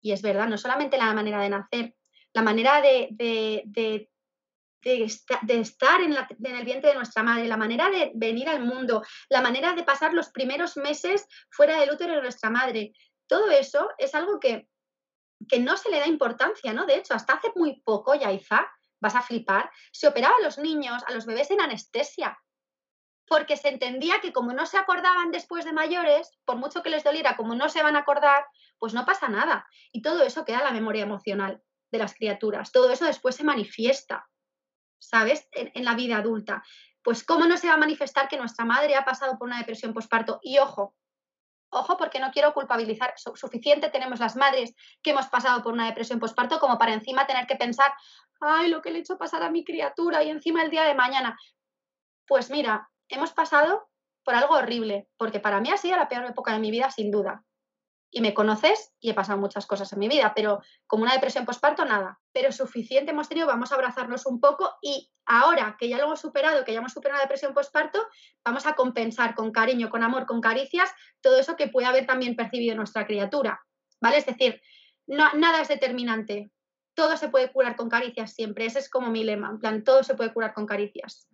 Y 0.00 0.12
es 0.12 0.22
verdad, 0.22 0.48
no 0.48 0.56
solamente 0.56 0.96
la 0.96 1.12
manera 1.12 1.40
de 1.40 1.50
nacer, 1.50 1.94
la 2.32 2.42
manera 2.42 2.80
de, 2.80 3.08
de, 3.10 4.08
estar 5.60 6.00
en, 6.00 6.14
el 6.14 6.64
vientre 6.64 6.90
de 6.90 6.96
nuestra 6.96 7.22
madre, 7.22 7.48
la 7.48 7.56
manera 7.56 7.90
de 7.90 8.12
venir 8.14 8.48
al 8.48 8.64
mundo, 8.64 9.04
la 9.28 9.42
manera 9.42 9.74
de 9.74 9.82
pasar 9.82 10.14
los 10.14 10.30
primeros 10.30 10.76
meses 10.76 11.26
fuera 11.50 11.80
del 11.80 11.90
útero 11.90 12.14
de 12.14 12.22
nuestra 12.22 12.48
madre. 12.48 12.92
Todo 13.28 13.50
eso 13.50 13.90
es 13.98 14.14
algo 14.14 14.40
que, 14.40 14.68
que 15.48 15.60
no 15.60 15.76
se 15.76 15.90
le 15.90 16.00
da 16.00 16.06
importancia, 16.06 16.72
¿no? 16.72 16.86
De 16.86 16.96
hecho, 16.96 17.14
hasta 17.14 17.34
hace 17.34 17.52
muy 17.54 17.80
poco, 17.82 18.14
Yaiza, 18.14 18.68
vas 19.00 19.14
a 19.14 19.22
flipar, 19.22 19.70
se 19.92 20.08
operaba 20.08 20.34
a 20.40 20.44
los 20.44 20.58
niños, 20.58 21.02
a 21.06 21.12
los 21.12 21.26
bebés 21.26 21.50
en 21.50 21.60
anestesia, 21.60 22.36
porque 23.28 23.56
se 23.56 23.68
entendía 23.68 24.20
que 24.20 24.32
como 24.32 24.52
no 24.52 24.66
se 24.66 24.78
acordaban 24.78 25.30
después 25.30 25.64
de 25.64 25.72
mayores, 25.72 26.38
por 26.44 26.56
mucho 26.56 26.82
que 26.82 26.90
les 26.90 27.04
doliera, 27.04 27.36
como 27.36 27.54
no 27.54 27.68
se 27.68 27.82
van 27.82 27.94
a 27.94 28.00
acordar, 28.00 28.44
pues 28.78 28.94
no 28.94 29.04
pasa 29.04 29.28
nada. 29.28 29.66
Y 29.92 30.02
todo 30.02 30.22
eso 30.22 30.44
queda 30.44 30.58
en 30.58 30.64
la 30.64 30.70
memoria 30.72 31.02
emocional 31.02 31.62
de 31.90 31.98
las 31.98 32.14
criaturas. 32.14 32.72
Todo 32.72 32.90
eso 32.90 33.04
después 33.04 33.36
se 33.36 33.44
manifiesta, 33.44 34.28
¿sabes? 34.98 35.46
En, 35.52 35.84
la 35.84 35.94
vida 35.94 36.16
adulta. 36.16 36.62
Pues 37.02 37.24
cómo 37.24 37.46
no 37.46 37.56
se 37.56 37.68
va 37.68 37.74
a 37.74 37.78
manifestar 37.78 38.28
que 38.28 38.38
nuestra 38.38 38.64
madre 38.64 38.96
ha 38.96 39.04
pasado 39.04 39.38
por 39.38 39.48
una 39.48 39.58
depresión 39.58 39.92
posparto. 39.92 40.40
Y 40.42 40.58
ojo, 40.58 40.94
ojo 41.70 41.96
porque 41.96 42.20
no 42.20 42.30
quiero 42.30 42.52
culpabilizar. 42.54 43.14
Suficiente 43.16 43.90
tenemos 43.90 44.20
las 44.20 44.36
madres 44.36 44.74
que 45.02 45.10
hemos 45.10 45.26
pasado 45.26 45.62
por 45.62 45.72
una 45.72 45.86
depresión 45.86 46.18
posparto 46.18 46.58
como 46.58 46.78
para 46.78 46.92
encima 46.92 47.26
tener 47.26 47.46
que 47.46 47.56
pensar, 47.56 47.92
ay, 48.40 48.68
lo 48.68 48.82
que 48.82 48.90
le 48.90 48.98
he 48.98 49.00
hecho 49.00 49.18
pasar 49.18 49.42
a 49.42 49.50
mi 49.50 49.64
criatura 49.64 50.22
y 50.22 50.30
encima 50.30 50.62
el 50.62 50.70
día 50.70 50.84
de 50.84 50.94
mañana. 50.94 51.38
Pues 52.26 52.50
mira, 52.50 52.90
hemos 53.08 53.32
pasado 53.32 53.88
por 54.24 54.34
algo 54.34 54.54
horrible, 54.54 55.08
porque 55.16 55.40
para 55.40 55.60
mí 55.60 55.70
ha 55.70 55.76
sido 55.76 55.96
la 55.96 56.08
peor 56.08 56.24
época 56.26 56.52
de 56.52 56.58
mi 56.58 56.70
vida, 56.70 56.90
sin 56.90 57.10
duda 57.10 57.44
y 58.10 58.20
me 58.20 58.34
conoces 58.34 58.92
y 59.00 59.10
he 59.10 59.14
pasado 59.14 59.38
muchas 59.38 59.66
cosas 59.66 59.92
en 59.92 59.98
mi 59.98 60.08
vida, 60.08 60.32
pero 60.34 60.62
como 60.86 61.02
una 61.02 61.12
depresión 61.12 61.44
postparto, 61.44 61.84
nada. 61.84 62.18
Pero 62.32 62.52
suficiente 62.52 63.12
hemos 63.12 63.28
tenido, 63.28 63.46
vamos 63.46 63.70
a 63.70 63.74
abrazarnos 63.74 64.26
un 64.26 64.40
poco 64.40 64.76
y 64.80 65.10
ahora 65.26 65.76
que 65.78 65.88
ya 65.88 65.98
lo 65.98 66.04
hemos 66.04 66.20
superado, 66.20 66.64
que 66.64 66.72
ya 66.72 66.78
hemos 66.78 66.92
superado 66.92 67.18
la 67.18 67.24
depresión 67.24 67.52
postparto, 67.52 68.06
vamos 68.44 68.66
a 68.66 68.74
compensar 68.74 69.34
con 69.34 69.52
cariño, 69.52 69.90
con 69.90 70.02
amor, 70.02 70.26
con 70.26 70.40
caricias, 70.40 70.90
todo 71.20 71.38
eso 71.38 71.56
que 71.56 71.68
puede 71.68 71.86
haber 71.86 72.06
también 72.06 72.34
percibido 72.36 72.74
nuestra 72.76 73.06
criatura. 73.06 73.60
¿Vale? 74.00 74.18
Es 74.18 74.26
decir, 74.26 74.60
no, 75.06 75.32
nada 75.34 75.60
es 75.60 75.68
determinante. 75.68 76.50
Todo 76.94 77.16
se 77.16 77.28
puede 77.28 77.52
curar 77.52 77.76
con 77.76 77.88
caricias 77.88 78.32
siempre. 78.32 78.66
Ese 78.66 78.78
es 78.78 78.88
como 78.88 79.10
mi 79.10 79.24
lema. 79.24 79.50
En 79.50 79.58
plan, 79.58 79.84
todo 79.84 80.02
se 80.02 80.14
puede 80.14 80.32
curar 80.32 80.54
con 80.54 80.66
caricias. 80.66 81.28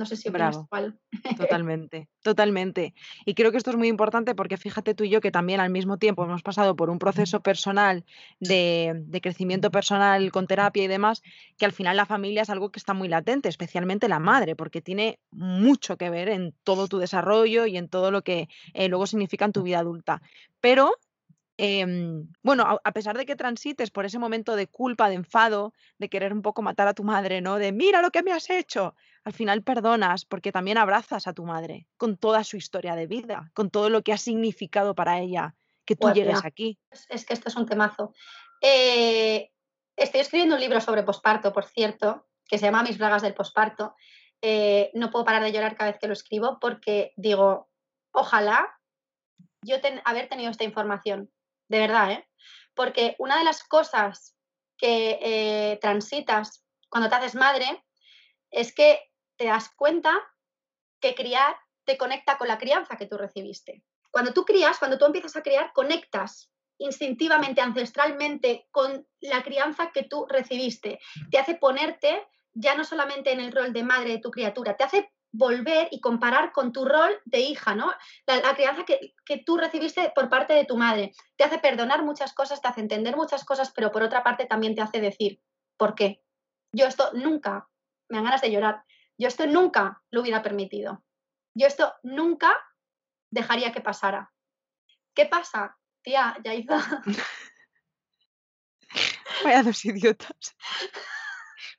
No 0.00 0.06
sé 0.06 0.16
si 0.16 0.30
Bravo. 0.30 0.64
igual. 0.64 0.98
Totalmente, 1.36 2.08
totalmente. 2.22 2.94
Y 3.26 3.34
creo 3.34 3.52
que 3.52 3.58
esto 3.58 3.68
es 3.68 3.76
muy 3.76 3.88
importante 3.88 4.34
porque 4.34 4.56
fíjate 4.56 4.94
tú 4.94 5.04
y 5.04 5.10
yo 5.10 5.20
que 5.20 5.30
también 5.30 5.60
al 5.60 5.68
mismo 5.68 5.98
tiempo 5.98 6.24
hemos 6.24 6.42
pasado 6.42 6.74
por 6.74 6.88
un 6.88 6.98
proceso 6.98 7.42
personal 7.42 8.06
de, 8.38 9.04
crecimiento 9.20 9.70
personal 9.70 10.32
con 10.32 10.46
terapia 10.46 10.84
y 10.84 10.86
demás, 10.86 11.20
que 11.58 11.66
al 11.66 11.72
final 11.72 11.98
la 11.98 12.06
familia 12.06 12.40
es 12.40 12.48
algo 12.48 12.70
que 12.70 12.78
está 12.78 12.94
muy 12.94 13.08
latente, 13.08 13.50
especialmente 13.50 14.08
la 14.08 14.20
madre, 14.20 14.56
porque 14.56 14.80
tiene 14.80 15.18
mucho 15.32 15.98
que 15.98 16.08
ver 16.08 16.30
en 16.30 16.54
todo 16.64 16.88
tu 16.88 16.96
desarrollo 16.96 17.66
y 17.66 17.76
en 17.76 17.90
todo 17.90 18.10
lo 18.10 18.22
que 18.22 18.48
eh, 18.72 18.88
luego 18.88 19.06
significa 19.06 19.44
en 19.44 19.52
tu 19.52 19.62
vida 19.62 19.80
adulta. 19.80 20.22
Pero 20.62 20.94
Em, 21.62 22.26
bueno, 22.42 22.80
a, 22.82 22.92
pesar 22.92 23.18
de 23.18 23.26
que 23.26 23.36
transites 23.36 23.90
por 23.90 24.06
ese 24.06 24.18
momento 24.18 24.56
de 24.56 24.66
culpa, 24.66 25.10
de 25.10 25.16
enfado, 25.16 25.74
de 25.98 26.08
querer 26.08 26.32
un 26.32 26.40
poco 26.40 26.62
matar 26.62 26.88
a 26.88 26.94
tu 26.94 27.04
madre, 27.04 27.42
¿no? 27.42 27.58
De 27.58 27.70
mira 27.70 28.00
lo 28.00 28.10
que 28.10 28.22
me 28.22 28.32
has 28.32 28.48
hecho, 28.48 28.94
al 29.24 29.32
final 29.32 29.62
perdonas 29.62 30.24
porque 30.24 30.52
también 30.52 30.78
abrazas 30.78 31.26
a 31.26 31.32
tu 31.32 31.44
madre 31.44 31.86
con 31.96 32.16
toda 32.16 32.44
su 32.44 32.56
historia 32.56 32.94
de 32.94 33.06
vida, 33.06 33.50
con 33.54 33.70
todo 33.70 33.90
lo 33.90 34.02
que 34.02 34.12
ha 34.12 34.18
significado 34.18 34.94
para 34.94 35.20
ella 35.20 35.54
que 35.84 35.96
tú 35.96 36.10
llegues 36.12 36.44
aquí. 36.44 36.78
Es, 36.90 37.24
que 37.26 37.34
esto 37.34 37.48
es 37.48 37.56
un 37.56 37.66
temazo. 37.66 38.14
Eh, 38.62 39.50
estoy 39.96 40.20
escribiendo 40.20 40.54
un 40.54 40.60
libro 40.60 40.80
sobre 40.80 41.02
posparto, 41.02 41.52
por 41.52 41.64
cierto, 41.64 42.28
que 42.46 42.58
se 42.58 42.66
llama 42.66 42.82
Mis 42.82 42.98
bragas 42.98 43.22
del 43.22 43.34
posparto. 43.34 43.94
Eh, 44.40 44.90
no 44.94 45.10
puedo 45.10 45.24
parar 45.24 45.42
de 45.42 45.52
llorar 45.52 45.76
cada 45.76 45.90
vez 45.90 46.00
que 46.00 46.06
lo 46.06 46.12
escribo 46.12 46.58
porque 46.60 47.12
digo, 47.16 47.68
ojalá 48.12 48.78
yo 49.62 49.76
haber 50.04 50.28
tenido 50.28 50.50
esta 50.50 50.64
información 50.64 51.30
de 51.68 51.78
verdad, 51.78 52.12
¿eh? 52.12 52.28
Porque 52.74 53.14
una 53.18 53.38
de 53.38 53.44
las 53.44 53.62
cosas 53.64 54.36
que 54.76 55.18
eh, 55.20 55.78
transitas 55.80 56.64
cuando 56.88 57.08
te 57.08 57.16
haces 57.16 57.34
madre 57.34 57.84
es 58.50 58.74
que 58.74 59.09
te 59.40 59.46
das 59.46 59.70
cuenta 59.70 60.12
que 61.00 61.14
criar 61.14 61.56
te 61.86 61.96
conecta 61.96 62.36
con 62.36 62.46
la 62.46 62.58
crianza 62.58 62.98
que 62.98 63.06
tú 63.06 63.16
recibiste. 63.16 63.82
Cuando 64.10 64.34
tú 64.34 64.44
crías, 64.44 64.78
cuando 64.78 64.98
tú 64.98 65.06
empiezas 65.06 65.34
a 65.34 65.42
criar, 65.42 65.72
conectas 65.72 66.52
instintivamente, 66.76 67.62
ancestralmente 67.62 68.68
con 68.70 69.08
la 69.20 69.42
crianza 69.42 69.92
que 69.92 70.02
tú 70.02 70.26
recibiste. 70.28 71.00
Te 71.30 71.38
hace 71.38 71.54
ponerte 71.54 72.28
ya 72.52 72.74
no 72.74 72.84
solamente 72.84 73.32
en 73.32 73.40
el 73.40 73.50
rol 73.50 73.72
de 73.72 73.82
madre 73.82 74.10
de 74.10 74.18
tu 74.18 74.30
criatura, 74.30 74.76
te 74.76 74.84
hace 74.84 75.10
volver 75.32 75.88
y 75.90 76.00
comparar 76.02 76.52
con 76.52 76.72
tu 76.72 76.84
rol 76.84 77.18
de 77.24 77.40
hija, 77.40 77.74
¿no? 77.74 77.90
La, 78.26 78.54
crianza 78.54 78.84
que, 78.84 79.14
que, 79.24 79.38
tú 79.38 79.56
recibiste 79.56 80.12
por 80.14 80.28
parte 80.28 80.52
de 80.52 80.66
tu 80.66 80.76
madre. 80.76 81.14
Te 81.36 81.44
hace 81.44 81.58
perdonar 81.58 82.04
muchas 82.04 82.34
cosas, 82.34 82.60
te 82.60 82.68
hace 82.68 82.82
entender 82.82 83.16
muchas 83.16 83.44
cosas, 83.44 83.72
pero 83.74 83.90
por 83.90 84.02
otra 84.02 84.22
parte 84.22 84.44
también 84.44 84.74
te 84.74 84.82
hace 84.82 85.00
decir, 85.00 85.40
¿por 85.78 85.94
qué? 85.94 86.22
Yo 86.72 86.86
esto 86.86 87.10
nunca, 87.14 87.70
me 88.10 88.18
dan 88.18 88.24
ganas 88.24 88.42
de 88.42 88.50
llorar, 88.50 88.84
yo 89.20 89.28
esto 89.28 89.46
nunca 89.46 90.02
lo 90.10 90.22
hubiera 90.22 90.42
permitido. 90.42 91.04
Yo 91.54 91.66
esto 91.66 91.94
nunca 92.02 92.56
dejaría 93.30 93.70
que 93.70 93.82
pasara. 93.82 94.32
¿Qué 95.14 95.26
pasa, 95.26 95.76
tía 96.02 96.38
Yaiza? 96.42 97.02
Vaya 99.44 99.62
dos 99.62 99.84
idiotas. 99.84 100.56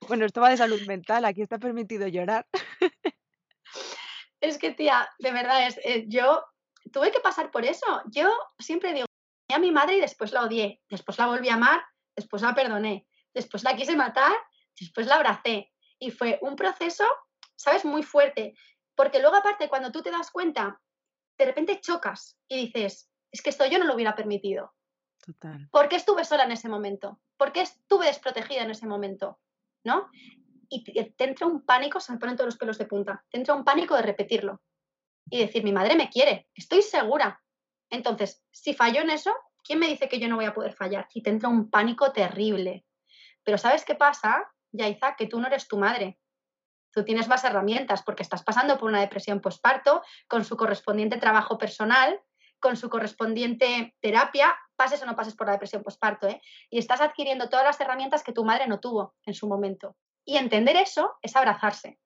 Bueno, 0.07 0.25
esto 0.25 0.41
va 0.41 0.50
de 0.50 0.57
salud 0.57 0.81
mental, 0.88 1.25
aquí 1.25 1.43
está 1.43 1.60
permitido 1.60 2.07
llorar. 2.07 2.48
Es 4.39 4.57
que, 4.57 4.71
tía, 4.71 5.07
de 5.19 5.31
verdad, 5.31 5.67
es, 5.67 5.79
eh, 5.83 6.05
yo 6.07 6.43
tuve 6.91 7.12
que 7.12 7.19
pasar 7.19 7.51
por 7.51 7.65
eso. 7.65 7.86
Yo 8.07 8.27
siempre 8.57 8.93
digo, 8.93 9.05
a 9.53 9.60
mi 9.60 9.71
madre 9.71 9.98
y 9.98 10.01
después 10.01 10.31
la 10.31 10.41
odié, 10.41 10.81
después 10.89 11.19
la 11.19 11.27
volví 11.27 11.50
a 11.50 11.53
amar, 11.53 11.86
después 12.15 12.41
la 12.41 12.55
perdoné, 12.55 13.07
después 13.31 13.63
la 13.63 13.75
quise 13.75 13.95
matar, 13.95 14.33
después 14.79 15.05
la 15.05 15.15
abracé. 15.15 15.71
Y 16.00 16.10
fue 16.10 16.39
un 16.41 16.55
proceso, 16.55 17.05
¿sabes? 17.61 17.85
Muy 17.85 18.03
fuerte. 18.03 18.55
Porque 18.95 19.19
luego, 19.19 19.37
aparte, 19.37 19.69
cuando 19.69 19.91
tú 19.91 20.01
te 20.01 20.11
das 20.11 20.31
cuenta, 20.31 20.81
de 21.37 21.45
repente 21.45 21.79
chocas 21.81 22.37
y 22.47 22.67
dices, 22.67 23.09
es 23.31 23.41
que 23.41 23.49
esto 23.49 23.65
yo 23.65 23.79
no 23.79 23.85
lo 23.85 23.95
hubiera 23.95 24.15
permitido. 24.15 24.73
Total. 25.25 25.69
¿Por 25.71 25.87
qué 25.87 25.95
estuve 25.95 26.25
sola 26.25 26.43
en 26.43 26.51
ese 26.51 26.67
momento? 26.69 27.19
¿Por 27.37 27.51
qué 27.51 27.61
estuve 27.61 28.07
desprotegida 28.07 28.63
en 28.63 28.71
ese 28.71 28.87
momento? 28.87 29.39
¿No? 29.83 30.09
y 30.73 30.83
te 30.83 31.23
entra 31.25 31.45
un 31.45 31.65
pánico, 31.65 31.99
se 31.99 32.13
me 32.13 32.17
ponen 32.17 32.37
todos 32.37 32.47
los 32.47 32.57
pelos 32.57 32.77
de 32.77 32.85
punta, 32.85 33.25
te 33.29 33.37
entra 33.37 33.53
un 33.53 33.65
pánico 33.65 33.93
de 33.93 34.03
repetirlo 34.03 34.61
y 35.29 35.39
decir, 35.39 35.63
mi 35.63 35.73
madre 35.73 35.95
me 35.95 36.09
quiere, 36.09 36.47
estoy 36.55 36.81
segura. 36.81 37.43
Entonces, 37.89 38.41
si 38.51 38.73
fallo 38.73 39.01
en 39.01 39.09
eso, 39.09 39.35
¿quién 39.63 39.79
me 39.79 39.87
dice 39.87 40.07
que 40.07 40.17
yo 40.17 40.29
no 40.29 40.37
voy 40.37 40.45
a 40.45 40.53
poder 40.53 40.73
fallar? 40.73 41.09
Y 41.13 41.21
te 41.21 41.29
entra 41.29 41.49
un 41.49 41.69
pánico 41.69 42.13
terrible. 42.13 42.85
Pero 43.43 43.57
¿sabes 43.57 43.83
qué 43.83 43.95
pasa, 43.95 44.49
Yaiza? 44.71 45.15
Que 45.17 45.27
tú 45.27 45.41
no 45.41 45.47
eres 45.47 45.67
tu 45.67 45.77
madre. 45.77 46.20
Tú 46.91 47.03
tienes 47.03 47.27
más 47.27 47.43
herramientas 47.43 48.03
porque 48.03 48.24
estás 48.24 48.43
pasando 48.43 48.77
por 48.77 48.89
una 48.89 49.00
depresión 49.00 49.39
postparto 49.39 50.03
con 50.27 50.43
su 50.43 50.57
correspondiente 50.57 51.17
trabajo 51.17 51.57
personal, 51.57 52.19
con 52.60 52.77
su 52.77 52.89
correspondiente 52.89 53.95
terapia, 54.00 54.55
pases 54.75 55.01
o 55.01 55.05
no 55.05 55.15
pases 55.15 55.36
por 55.36 55.48
la 55.48 55.53
depresión 55.53 55.83
postparto, 55.83 56.27
¿eh? 56.27 56.41
y 56.69 56.77
estás 56.77 57.01
adquiriendo 57.01 57.50
todas 57.50 57.65
las 57.65 57.81
herramientas 57.81 58.24
que 58.24 58.33
tu 58.33 58.45
madre 58.45 58.67
no 58.67 58.79
tuvo 58.79 59.15
en 59.25 59.33
su 59.33 59.48
momento. 59.48 59.95
Y 60.24 60.38
entender 60.38 60.77
eso 60.77 61.17
es 61.21 61.36
abrazarse. 61.36 62.00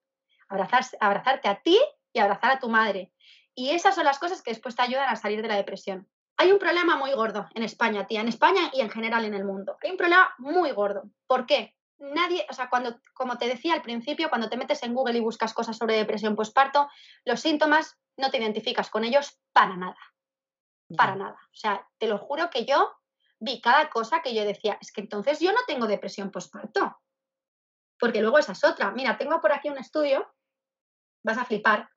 abrazarse. 0.48 0.96
Abrazarte 1.00 1.48
a 1.48 1.60
ti 1.60 1.78
y 2.12 2.18
abrazar 2.18 2.52
a 2.52 2.58
tu 2.58 2.68
madre. 2.68 3.12
Y 3.54 3.70
esas 3.70 3.94
son 3.94 4.04
las 4.04 4.18
cosas 4.18 4.42
que 4.42 4.50
después 4.50 4.74
te 4.74 4.82
ayudan 4.82 5.08
a 5.08 5.16
salir 5.16 5.42
de 5.42 5.48
la 5.48 5.56
depresión. 5.56 6.08
Hay 6.38 6.52
un 6.52 6.58
problema 6.58 6.96
muy 6.96 7.12
gordo 7.12 7.46
en 7.54 7.62
España, 7.62 8.06
tía, 8.06 8.20
en 8.20 8.28
España 8.28 8.70
y 8.72 8.80
en 8.80 8.90
general 8.90 9.24
en 9.24 9.34
el 9.34 9.44
mundo. 9.44 9.78
Hay 9.82 9.90
un 9.90 9.96
problema 9.96 10.34
muy 10.38 10.70
gordo. 10.72 11.04
¿Por 11.26 11.46
qué? 11.46 11.75
Nadie, 11.98 12.46
o 12.50 12.52
sea, 12.52 12.68
cuando, 12.68 13.00
como 13.14 13.38
te 13.38 13.48
decía 13.48 13.74
al 13.74 13.82
principio, 13.82 14.28
cuando 14.28 14.48
te 14.48 14.56
metes 14.56 14.82
en 14.82 14.94
Google 14.94 15.18
y 15.18 15.22
buscas 15.22 15.54
cosas 15.54 15.76
sobre 15.76 15.96
depresión 15.96 16.36
postparto, 16.36 16.88
los 17.24 17.40
síntomas 17.40 17.96
no 18.16 18.30
te 18.30 18.38
identificas 18.38 18.90
con 18.90 19.04
ellos 19.04 19.38
para 19.52 19.76
nada. 19.76 19.98
Para 20.96 21.16
nada. 21.16 21.38
O 21.52 21.56
sea, 21.56 21.88
te 21.98 22.06
lo 22.06 22.18
juro 22.18 22.50
que 22.50 22.64
yo 22.64 22.92
vi 23.38 23.60
cada 23.60 23.90
cosa 23.90 24.22
que 24.22 24.34
yo 24.34 24.44
decía, 24.44 24.78
es 24.80 24.92
que 24.92 25.00
entonces 25.00 25.40
yo 25.40 25.52
no 25.52 25.60
tengo 25.66 25.86
depresión 25.86 26.30
postparto 26.30 26.96
porque 27.98 28.20
luego 28.20 28.38
esa 28.38 28.52
es 28.52 28.64
otra. 28.64 28.90
Mira, 28.92 29.16
tengo 29.16 29.40
por 29.40 29.52
aquí 29.52 29.68
un 29.68 29.78
estudio, 29.78 30.26
vas 31.22 31.38
a 31.38 31.44
flipar, 31.44 31.88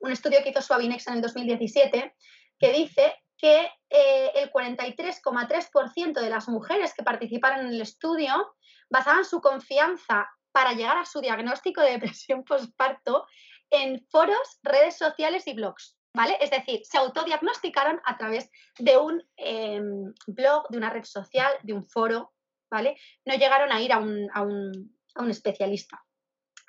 un 0.00 0.12
estudio 0.12 0.42
que 0.42 0.50
hizo 0.50 0.60
Suavinex 0.60 1.06
en 1.08 1.14
el 1.14 1.22
2017, 1.22 2.14
que 2.58 2.72
dice 2.72 3.14
que 3.38 3.70
eh, 3.90 4.32
el 4.34 4.50
43,3% 4.50 6.20
de 6.20 6.30
las 6.30 6.48
mujeres 6.48 6.94
que 6.94 7.02
participaron 7.02 7.66
en 7.66 7.74
el 7.74 7.80
estudio 7.80 8.55
basaban 8.90 9.24
su 9.24 9.40
confianza 9.40 10.28
para 10.52 10.72
llegar 10.72 10.96
a 10.98 11.04
su 11.04 11.20
diagnóstico 11.20 11.80
de 11.80 11.92
depresión 11.92 12.44
postparto 12.44 13.26
en 13.70 14.06
foros, 14.10 14.58
redes 14.62 14.96
sociales 14.96 15.46
y 15.46 15.54
blogs. 15.54 15.96
¿Vale? 16.14 16.38
Es 16.40 16.50
decir, 16.50 16.80
se 16.84 16.96
autodiagnosticaron 16.96 18.00
a 18.06 18.16
través 18.16 18.50
de 18.78 18.96
un 18.96 19.22
em, 19.36 20.14
blog, 20.26 20.66
de 20.70 20.78
una 20.78 20.88
red 20.88 21.04
social, 21.04 21.52
de 21.62 21.74
un 21.74 21.86
foro, 21.86 22.32
¿vale? 22.70 22.96
No 23.26 23.34
llegaron 23.34 23.70
a 23.70 23.82
ir 23.82 23.92
a 23.92 23.98
un, 23.98 24.30
a 24.32 24.40
un 24.40 25.30
especialista. 25.30 26.06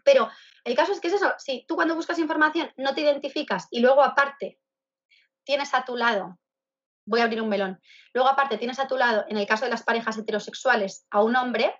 Pero 0.08 0.30
el 0.63 0.75
caso 0.75 0.93
es 0.93 1.01
que 1.01 1.08
es 1.10 1.13
eso, 1.13 1.34
si 1.38 1.65
tú 1.67 1.75
cuando 1.75 1.93
buscas 1.95 2.19
información 2.19 2.71
no 2.77 2.93
te 2.93 3.01
identificas 3.01 3.67
y 3.71 3.82
luego 3.82 4.03
aparte 4.03 4.60
tienes 5.43 5.73
a 5.73 5.84
tu 5.84 5.97
lado, 5.97 6.39
voy 7.06 7.19
a 7.21 7.23
abrir 7.23 7.41
un 7.41 7.49
melón, 7.49 7.82
luego 8.13 8.30
aparte 8.30 8.58
tienes 8.58 8.80
a 8.80 8.88
tu 8.88 8.95
lado, 8.95 9.25
en 9.27 9.38
el 9.38 9.45
caso 9.47 9.65
de 9.65 9.71
las 9.71 9.84
parejas 9.84 10.17
heterosexuales, 10.17 11.06
a 11.12 11.21
un 11.21 11.36
hombre, 11.36 11.73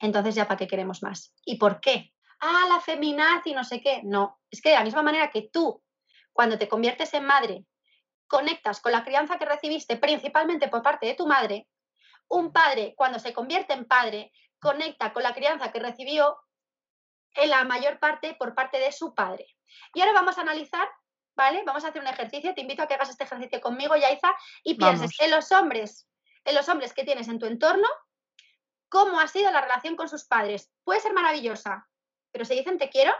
entonces 0.00 0.34
ya 0.34 0.46
para 0.46 0.58
qué 0.58 0.66
queremos 0.66 1.02
más. 1.02 1.34
¿Y 1.44 1.56
por 1.56 1.80
qué? 1.80 2.12
Ah, 2.40 2.66
la 2.68 2.80
feminaz 2.80 3.46
y 3.46 3.54
no 3.54 3.64
sé 3.64 3.80
qué. 3.80 4.00
No, 4.04 4.40
es 4.50 4.62
que 4.62 4.70
de 4.70 4.76
la 4.76 4.84
misma 4.84 5.02
manera 5.02 5.30
que 5.30 5.48
tú, 5.52 5.82
cuando 6.32 6.58
te 6.58 6.68
conviertes 6.68 7.12
en 7.14 7.24
madre, 7.24 7.64
conectas 8.26 8.80
con 8.80 8.92
la 8.92 9.04
crianza 9.04 9.38
que 9.38 9.46
recibiste 9.46 9.96
principalmente 9.96 10.68
por 10.68 10.82
parte 10.82 11.06
de 11.06 11.14
tu 11.14 11.26
madre, 11.26 11.68
un 12.28 12.52
padre 12.52 12.94
cuando 12.96 13.18
se 13.18 13.32
convierte 13.32 13.72
en 13.72 13.86
padre 13.86 14.32
conecta 14.60 15.12
con 15.12 15.22
la 15.22 15.34
crianza 15.34 15.72
que 15.72 15.80
recibió 15.80 16.38
en 17.34 17.50
la 17.50 17.64
mayor 17.64 17.98
parte 17.98 18.34
por 18.34 18.54
parte 18.54 18.78
de 18.78 18.92
su 18.92 19.14
padre. 19.14 19.46
Y 19.94 20.00
ahora 20.00 20.12
vamos 20.12 20.38
a 20.38 20.42
analizar, 20.42 20.88
¿vale? 21.36 21.62
Vamos 21.64 21.84
a 21.84 21.88
hacer 21.88 22.02
un 22.02 22.08
ejercicio, 22.08 22.54
te 22.54 22.60
invito 22.60 22.82
a 22.82 22.86
que 22.86 22.94
hagas 22.94 23.10
este 23.10 23.24
ejercicio 23.24 23.60
conmigo, 23.60 23.96
Yaiza, 23.96 24.34
y 24.64 24.74
pienses 24.74 25.10
en 25.20 25.30
los 25.30 25.50
hombres, 25.52 26.08
en 26.44 26.54
los 26.54 26.68
hombres 26.68 26.92
que 26.92 27.04
tienes 27.04 27.28
en 27.28 27.38
tu 27.38 27.46
entorno, 27.46 27.88
cómo 28.88 29.20
ha 29.20 29.28
sido 29.28 29.50
la 29.50 29.60
relación 29.60 29.96
con 29.96 30.08
sus 30.08 30.24
padres. 30.24 30.70
Puede 30.84 31.00
ser 31.00 31.12
maravillosa, 31.12 31.88
pero 32.32 32.44
se 32.44 32.54
dicen 32.54 32.78
te 32.78 32.90
quiero, 32.90 33.12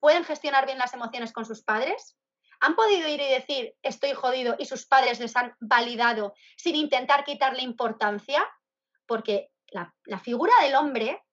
pueden 0.00 0.24
gestionar 0.24 0.66
bien 0.66 0.78
las 0.78 0.94
emociones 0.94 1.32
con 1.32 1.44
sus 1.44 1.62
padres, 1.62 2.16
han 2.62 2.76
podido 2.76 3.08
ir 3.08 3.20
y 3.20 3.28
decir 3.28 3.74
estoy 3.82 4.12
jodido 4.14 4.54
y 4.56 4.66
sus 4.66 4.86
padres 4.86 5.18
les 5.18 5.34
han 5.36 5.54
validado 5.58 6.34
sin 6.56 6.76
intentar 6.76 7.24
quitarle 7.24 7.62
importancia, 7.62 8.48
porque 9.04 9.50
la, 9.66 9.92
figura 10.20 10.52
del 10.62 10.76
hombre 10.76 11.24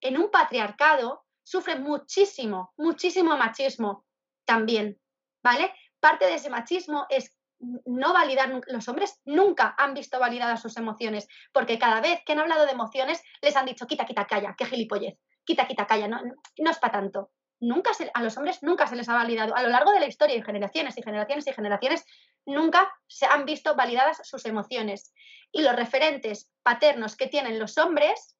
en 0.00 0.16
un 0.16 0.30
patriarcado 0.30 1.24
sufre 1.42 1.76
muchísimo, 1.76 2.72
muchísimo 2.76 3.36
machismo 3.36 4.04
también, 4.44 5.00
¿vale? 5.42 5.74
Parte 5.98 6.26
de 6.26 6.34
ese 6.34 6.50
machismo 6.50 7.06
es 7.08 7.35
no 7.58 8.12
validar, 8.12 8.50
los 8.68 8.88
hombres 8.88 9.20
nunca 9.24 9.74
han 9.78 9.94
visto 9.94 10.18
validadas 10.18 10.62
sus 10.62 10.76
emociones, 10.76 11.28
porque 11.52 11.78
cada 11.78 12.00
vez 12.00 12.20
que 12.24 12.32
han 12.32 12.40
hablado 12.40 12.66
de 12.66 12.72
emociones 12.72 13.22
les 13.40 13.56
han 13.56 13.66
dicho, 13.66 13.86
quita, 13.86 14.04
quita, 14.04 14.26
calla, 14.26 14.54
qué 14.56 14.66
gilipollez, 14.66 15.18
quita, 15.44 15.66
quita, 15.66 15.86
calla, 15.86 16.08
no, 16.08 16.20
no 16.22 16.70
es 16.70 16.78
para 16.78 17.00
tanto. 17.00 17.30
Nunca 17.58 17.92
a 18.12 18.22
los 18.22 18.36
hombres 18.36 18.62
nunca 18.62 18.86
se 18.86 18.96
les 18.96 19.08
ha 19.08 19.14
validado, 19.14 19.56
a 19.56 19.62
lo 19.62 19.70
largo 19.70 19.90
de 19.92 20.00
la 20.00 20.06
historia, 20.06 20.36
y 20.36 20.42
generaciones 20.42 20.98
y 20.98 21.02
generaciones 21.02 21.46
y 21.46 21.52
generaciones, 21.52 22.04
nunca 22.44 22.92
se 23.06 23.26
han 23.26 23.46
visto 23.46 23.74
validadas 23.74 24.20
sus 24.24 24.44
emociones. 24.44 25.14
Y 25.52 25.62
los 25.62 25.74
referentes 25.74 26.50
paternos 26.62 27.16
que 27.16 27.28
tienen 27.28 27.58
los 27.58 27.78
hombres 27.78 28.36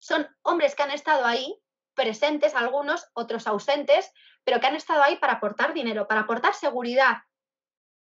son 0.00 0.26
hombres 0.42 0.74
que 0.74 0.82
han 0.82 0.90
estado 0.90 1.24
ahí, 1.24 1.60
presentes 1.94 2.54
algunos, 2.54 3.08
otros 3.14 3.46
ausentes, 3.46 4.12
pero 4.44 4.60
que 4.60 4.66
han 4.66 4.76
estado 4.76 5.02
ahí 5.02 5.16
para 5.16 5.34
aportar 5.34 5.72
dinero, 5.72 6.08
para 6.08 6.22
aportar 6.22 6.54
seguridad, 6.54 7.18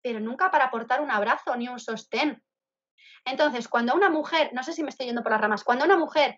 pero 0.06 0.20
nunca 0.20 0.52
para 0.52 0.65
aportar 0.65 1.02
un 1.02 1.10
abrazo 1.10 1.56
ni 1.56 1.68
un 1.68 1.80
sostén. 1.80 2.39
Entonces, 3.26 3.68
cuando 3.68 3.96
una 3.96 4.08
mujer, 4.08 4.52
no 4.54 4.62
sé 4.62 4.72
si 4.72 4.84
me 4.84 4.89
estoy 4.89 5.08
yendo 5.08 5.24
por 5.24 5.32
las 5.32 5.41
ramas, 5.41 5.63
cuando 5.63 5.84
una 5.84 5.98
mujer 5.98 6.38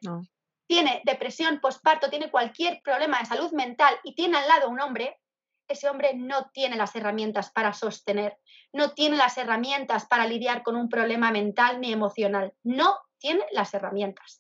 tiene 0.66 1.02
depresión 1.04 1.60
postparto, 1.60 2.10
tiene 2.10 2.32
cualquier 2.32 2.80
problema 2.82 3.20
de 3.20 3.26
salud 3.26 3.52
mental 3.52 3.94
y 4.06 4.16
tiene 4.16 4.38
al 4.38 4.48
lado 4.48 4.70
un 4.70 4.80
hombre, 4.80 5.20
ese 5.68 5.90
hombre 5.90 6.14
no 6.16 6.50
tiene 6.54 6.78
las 6.78 6.96
herramientas 6.96 7.52
para 7.52 7.74
sostener, 7.74 8.38
no 8.72 8.94
tiene 8.94 9.18
las 9.18 9.38
herramientas 9.38 10.06
para 10.06 10.28
lidiar 10.28 10.64
con 10.64 10.78
un 10.78 10.88
problema 10.88 11.30
mental 11.32 11.82
ni 11.82 11.92
emocional, 11.92 12.54
no 12.64 12.98
tiene 13.18 13.44
las 13.52 13.74
herramientas. 13.74 14.40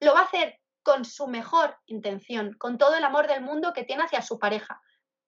Lo 0.00 0.14
va 0.14 0.20
a 0.20 0.24
hacer 0.24 0.58
con 0.82 1.04
su 1.04 1.26
mejor 1.26 1.76
intención, 1.84 2.54
con 2.54 2.78
todo 2.78 2.94
el 2.94 3.04
amor 3.04 3.26
del 3.26 3.42
mundo 3.42 3.74
que 3.74 3.84
tiene 3.84 4.04
hacia 4.04 4.22
su 4.22 4.38
pareja, 4.38 4.80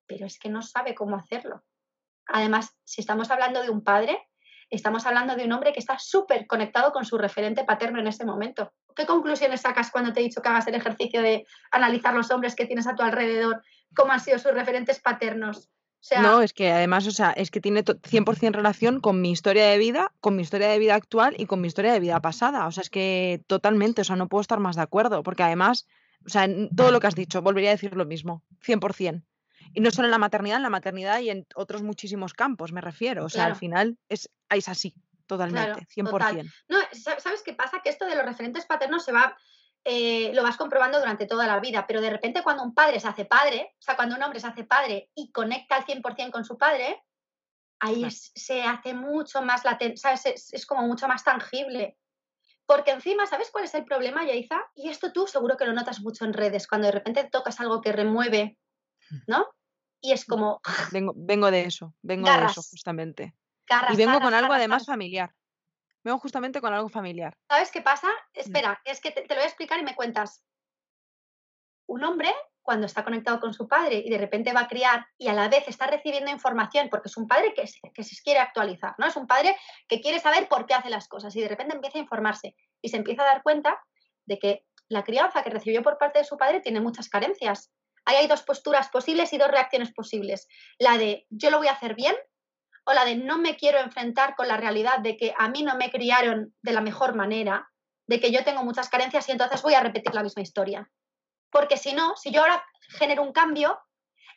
pero 0.06 0.24
es 0.24 0.38
que 0.38 0.48
no 0.48 0.62
sabe 0.62 0.94
cómo 0.94 1.16
hacerlo. 1.16 1.62
Además, 2.26 2.76
si 2.84 3.00
estamos 3.00 3.30
hablando 3.30 3.62
de 3.62 3.70
un 3.70 3.82
padre, 3.82 4.18
estamos 4.70 5.06
hablando 5.06 5.36
de 5.36 5.44
un 5.44 5.52
hombre 5.52 5.72
que 5.72 5.80
está 5.80 5.98
súper 5.98 6.46
conectado 6.46 6.92
con 6.92 7.04
su 7.04 7.18
referente 7.18 7.64
paterno 7.64 8.00
en 8.00 8.06
ese 8.06 8.24
momento. 8.24 8.72
¿Qué 8.94 9.06
conclusiones 9.06 9.60
sacas 9.60 9.90
cuando 9.90 10.12
te 10.12 10.20
he 10.20 10.24
dicho 10.24 10.42
que 10.42 10.48
hagas 10.48 10.66
el 10.66 10.74
ejercicio 10.74 11.22
de 11.22 11.46
analizar 11.70 12.14
los 12.14 12.30
hombres 12.30 12.54
que 12.54 12.66
tienes 12.66 12.86
a 12.86 12.94
tu 12.94 13.02
alrededor, 13.02 13.62
cómo 13.94 14.12
han 14.12 14.20
sido 14.20 14.38
sus 14.38 14.52
referentes 14.52 15.00
paternos? 15.00 15.70
no, 16.20 16.40
es 16.40 16.52
que 16.52 16.70
además, 16.70 17.06
o 17.06 17.10
sea, 17.10 17.30
es 17.32 17.50
que 17.50 17.60
tiene 17.60 17.82
100% 17.84 18.52
relación 18.52 19.00
con 19.00 19.20
mi 19.20 19.32
historia 19.32 19.66
de 19.66 19.78
vida, 19.78 20.12
con 20.20 20.36
mi 20.36 20.42
historia 20.42 20.68
de 20.68 20.78
vida 20.78 20.94
actual 20.94 21.34
y 21.38 21.46
con 21.46 21.60
mi 21.60 21.66
historia 21.66 21.92
de 21.92 22.00
vida 22.00 22.20
pasada. 22.20 22.66
O 22.66 22.72
sea, 22.72 22.82
es 22.82 22.90
que 22.90 23.42
totalmente, 23.46 24.02
o 24.02 24.04
sea, 24.04 24.16
no 24.16 24.28
puedo 24.28 24.40
estar 24.40 24.60
más 24.60 24.76
de 24.76 24.82
acuerdo, 24.82 25.22
porque 25.22 25.42
además, 25.42 25.86
o 26.24 26.28
sea, 26.28 26.48
todo 26.76 26.90
lo 26.90 27.00
que 27.00 27.08
has 27.08 27.14
dicho, 27.14 27.42
volvería 27.42 27.70
a 27.70 27.74
decir 27.74 27.96
lo 27.96 28.06
mismo, 28.06 28.44
100%. 28.64 29.24
Y 29.76 29.82
no 29.82 29.90
solo 29.90 30.06
en 30.06 30.12
la 30.12 30.18
maternidad, 30.18 30.56
en 30.56 30.62
la 30.62 30.70
maternidad 30.70 31.20
y 31.20 31.28
en 31.28 31.46
otros 31.54 31.82
muchísimos 31.82 32.32
campos, 32.32 32.72
me 32.72 32.80
refiero. 32.80 33.26
O 33.26 33.28
sea, 33.28 33.44
al 33.44 33.56
final 33.56 33.98
es, 34.08 34.30
es 34.48 34.68
así, 34.70 34.94
totalmente, 35.26 35.86
100%. 35.94 36.50
No, 36.68 36.78
¿sabes 36.92 37.42
qué 37.44 37.52
pasa? 37.52 37.82
Que 37.84 37.90
esto 37.90 38.06
de 38.06 38.14
los 38.14 38.24
referentes 38.24 38.64
paternos 38.64 39.04
se 39.04 39.12
va, 39.12 39.36
eh, 39.84 40.32
lo 40.32 40.42
vas 40.42 40.56
comprobando 40.56 40.98
durante 40.98 41.26
toda 41.26 41.46
la 41.46 41.60
vida, 41.60 41.86
pero 41.86 42.00
de 42.00 42.08
repente 42.08 42.42
cuando 42.42 42.62
un 42.62 42.72
padre 42.72 43.00
se 43.00 43.08
hace 43.08 43.26
padre, 43.26 43.74
o 43.78 43.82
sea, 43.82 43.96
cuando 43.96 44.16
un 44.16 44.22
hombre 44.22 44.40
se 44.40 44.46
hace 44.46 44.64
padre 44.64 45.10
y 45.14 45.30
conecta 45.30 45.76
al 45.76 45.84
100% 45.84 46.30
con 46.30 46.46
su 46.46 46.56
padre, 46.56 47.04
ahí 47.78 48.10
se 48.10 48.62
hace 48.62 48.94
mucho 48.94 49.42
más 49.42 49.62
latente, 49.66 49.98
¿sabes? 49.98 50.24
Es, 50.54 50.64
como 50.64 50.86
mucho 50.86 51.06
más 51.06 51.22
tangible. 51.22 51.98
Porque 52.64 52.92
encima, 52.92 53.26
¿sabes 53.26 53.50
cuál 53.50 53.64
es 53.64 53.74
el 53.74 53.84
problema, 53.84 54.24
Yaiza? 54.24 54.58
Y 54.74 54.88
esto 54.88 55.12
tú 55.12 55.26
seguro 55.26 55.58
que 55.58 55.66
lo 55.66 55.74
notas 55.74 56.00
mucho 56.00 56.24
en 56.24 56.32
redes, 56.32 56.66
cuando 56.66 56.86
de 56.86 56.92
repente 56.92 57.28
tocas 57.30 57.60
algo 57.60 57.82
que 57.82 57.92
remueve, 57.92 58.56
hmm. 59.10 59.18
¿no? 59.26 59.46
Y 60.00 60.12
es 60.12 60.24
como... 60.24 60.60
Vengo, 60.92 61.12
vengo 61.16 61.50
de 61.50 61.64
eso, 61.64 61.94
vengo 62.02 62.30
de 62.30 62.44
eso 62.44 62.62
justamente. 62.62 63.34
y 63.90 63.96
vengo 63.96 64.20
con 64.20 64.34
algo 64.34 64.52
además 64.52 64.86
familiar. 64.86 65.34
Vengo 66.04 66.18
justamente 66.18 66.60
con 66.60 66.72
algo 66.72 66.88
familiar. 66.88 67.36
¿Sabes 67.48 67.70
qué 67.72 67.82
pasa? 67.82 68.08
Mm. 68.08 68.40
Espera, 68.40 68.80
es 68.84 69.00
que 69.00 69.10
te, 69.10 69.22
lo 69.22 69.34
voy 69.34 69.42
a 69.42 69.46
explicar 69.46 69.80
y 69.80 69.82
me 69.82 69.96
cuentas. 69.96 70.44
Un 71.88 72.04
hombre, 72.04 72.32
cuando 72.62 72.86
está 72.86 73.04
conectado 73.04 73.40
con 73.40 73.54
su 73.54 73.66
padre 73.66 74.02
y 74.04 74.10
de 74.10 74.18
repente 74.18 74.52
va 74.52 74.60
a 74.60 74.68
criar 74.68 75.06
y 75.18 75.28
a 75.28 75.32
la 75.32 75.48
vez 75.48 75.66
está 75.66 75.86
recibiendo 75.86 76.30
información, 76.30 76.88
porque 76.90 77.08
es 77.08 77.16
un 77.16 77.26
padre 77.26 77.54
que 77.54 77.66
se, 77.66 77.80
que 77.92 78.04
se 78.04 78.20
quiere 78.22 78.40
actualizar, 78.40 78.94
¿no? 78.98 79.06
Es 79.06 79.16
un 79.16 79.26
padre 79.26 79.56
que 79.88 80.00
quiere 80.00 80.20
saber 80.20 80.48
por 80.48 80.66
qué 80.66 80.74
hace 80.74 80.90
las 80.90 81.08
cosas 81.08 81.34
y 81.34 81.40
de 81.40 81.48
repente 81.48 81.74
empieza 81.74 81.98
a 81.98 82.02
informarse 82.02 82.54
y 82.82 82.88
se 82.88 82.96
empieza 82.96 83.22
a 83.22 83.26
dar 83.26 83.42
cuenta 83.42 83.80
de 84.26 84.38
que 84.38 84.64
la 84.88 85.04
crianza 85.04 85.42
que 85.42 85.50
recibió 85.50 85.82
por 85.82 85.98
parte 85.98 86.20
de 86.20 86.24
su 86.24 86.36
padre 86.36 86.60
tiene 86.60 86.80
muchas 86.80 87.08
carencias 87.08 87.72
Ahí 88.06 88.16
hay 88.16 88.26
dos 88.28 88.42
posturas 88.42 88.88
posibles 88.88 89.32
y 89.32 89.38
dos 89.38 89.50
reacciones 89.50 89.92
posibles. 89.92 90.48
La 90.78 90.96
de 90.96 91.26
yo 91.28 91.50
lo 91.50 91.58
voy 91.58 91.66
a 91.66 91.72
hacer 91.72 91.94
bien 91.94 92.14
o 92.84 92.92
la 92.92 93.04
de 93.04 93.16
no 93.16 93.36
me 93.36 93.56
quiero 93.56 93.78
enfrentar 93.80 94.36
con 94.36 94.46
la 94.46 94.56
realidad 94.56 95.00
de 95.00 95.16
que 95.16 95.34
a 95.36 95.48
mí 95.48 95.64
no 95.64 95.76
me 95.76 95.90
criaron 95.90 96.54
de 96.62 96.72
la 96.72 96.80
mejor 96.80 97.16
manera, 97.16 97.68
de 98.06 98.20
que 98.20 98.30
yo 98.30 98.44
tengo 98.44 98.62
muchas 98.62 98.88
carencias 98.88 99.28
y 99.28 99.32
entonces 99.32 99.60
voy 99.60 99.74
a 99.74 99.80
repetir 99.80 100.14
la 100.14 100.22
misma 100.22 100.42
historia. 100.42 100.88
Porque 101.50 101.76
si 101.76 101.94
no, 101.94 102.16
si 102.16 102.30
yo 102.30 102.42
ahora 102.42 102.64
genero 102.90 103.24
un 103.24 103.32
cambio, 103.32 103.80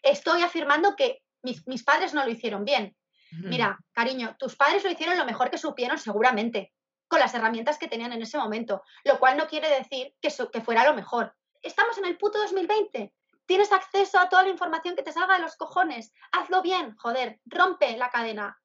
estoy 0.01 0.41
afirmando 0.41 0.95
que 0.95 1.21
mis, 1.43 1.83
padres 1.83 2.15
no 2.15 2.25
lo 2.25 2.31
hicieron 2.31 2.65
bien. 2.65 2.95
Mira, 3.31 3.77
cariño, 3.93 4.35
tus 4.39 4.55
padres 4.55 4.83
lo 4.83 4.89
hicieron 4.89 5.15
lo 5.15 5.25
mejor 5.25 5.51
que 5.51 5.59
supieron 5.59 5.99
seguramente, 5.99 6.73
con 7.07 7.19
las 7.19 7.35
herramientas 7.35 7.77
que 7.77 7.87
tenían 7.87 8.11
en 8.13 8.23
ese 8.23 8.39
momento, 8.39 8.81
lo 9.03 9.19
cual 9.19 9.37
no 9.37 9.47
quiere 9.47 9.69
decir 9.69 10.15
que, 10.19 10.33
que 10.51 10.61
fuera 10.61 10.83
lo 10.85 10.95
mejor. 10.95 11.35
Estamos 11.61 11.99
en 11.99 12.05
el 12.05 12.17
puto 12.17 12.39
2020. 12.39 13.13
Tienes 13.49 13.71
acceso 13.71 14.19
a 14.19 14.29
toda 14.29 14.43
la 14.43 14.49
información 14.49 14.95
que 14.95 15.01
te 15.01 15.11
salga 15.11 15.33
de 15.33 15.41
los 15.41 15.55
cojones. 15.55 16.13
Hazlo 16.31 16.61
bien, 16.61 16.95
joder, 16.97 17.39
rompe 17.47 17.97
la 17.97 18.11
cadena. 18.11 18.61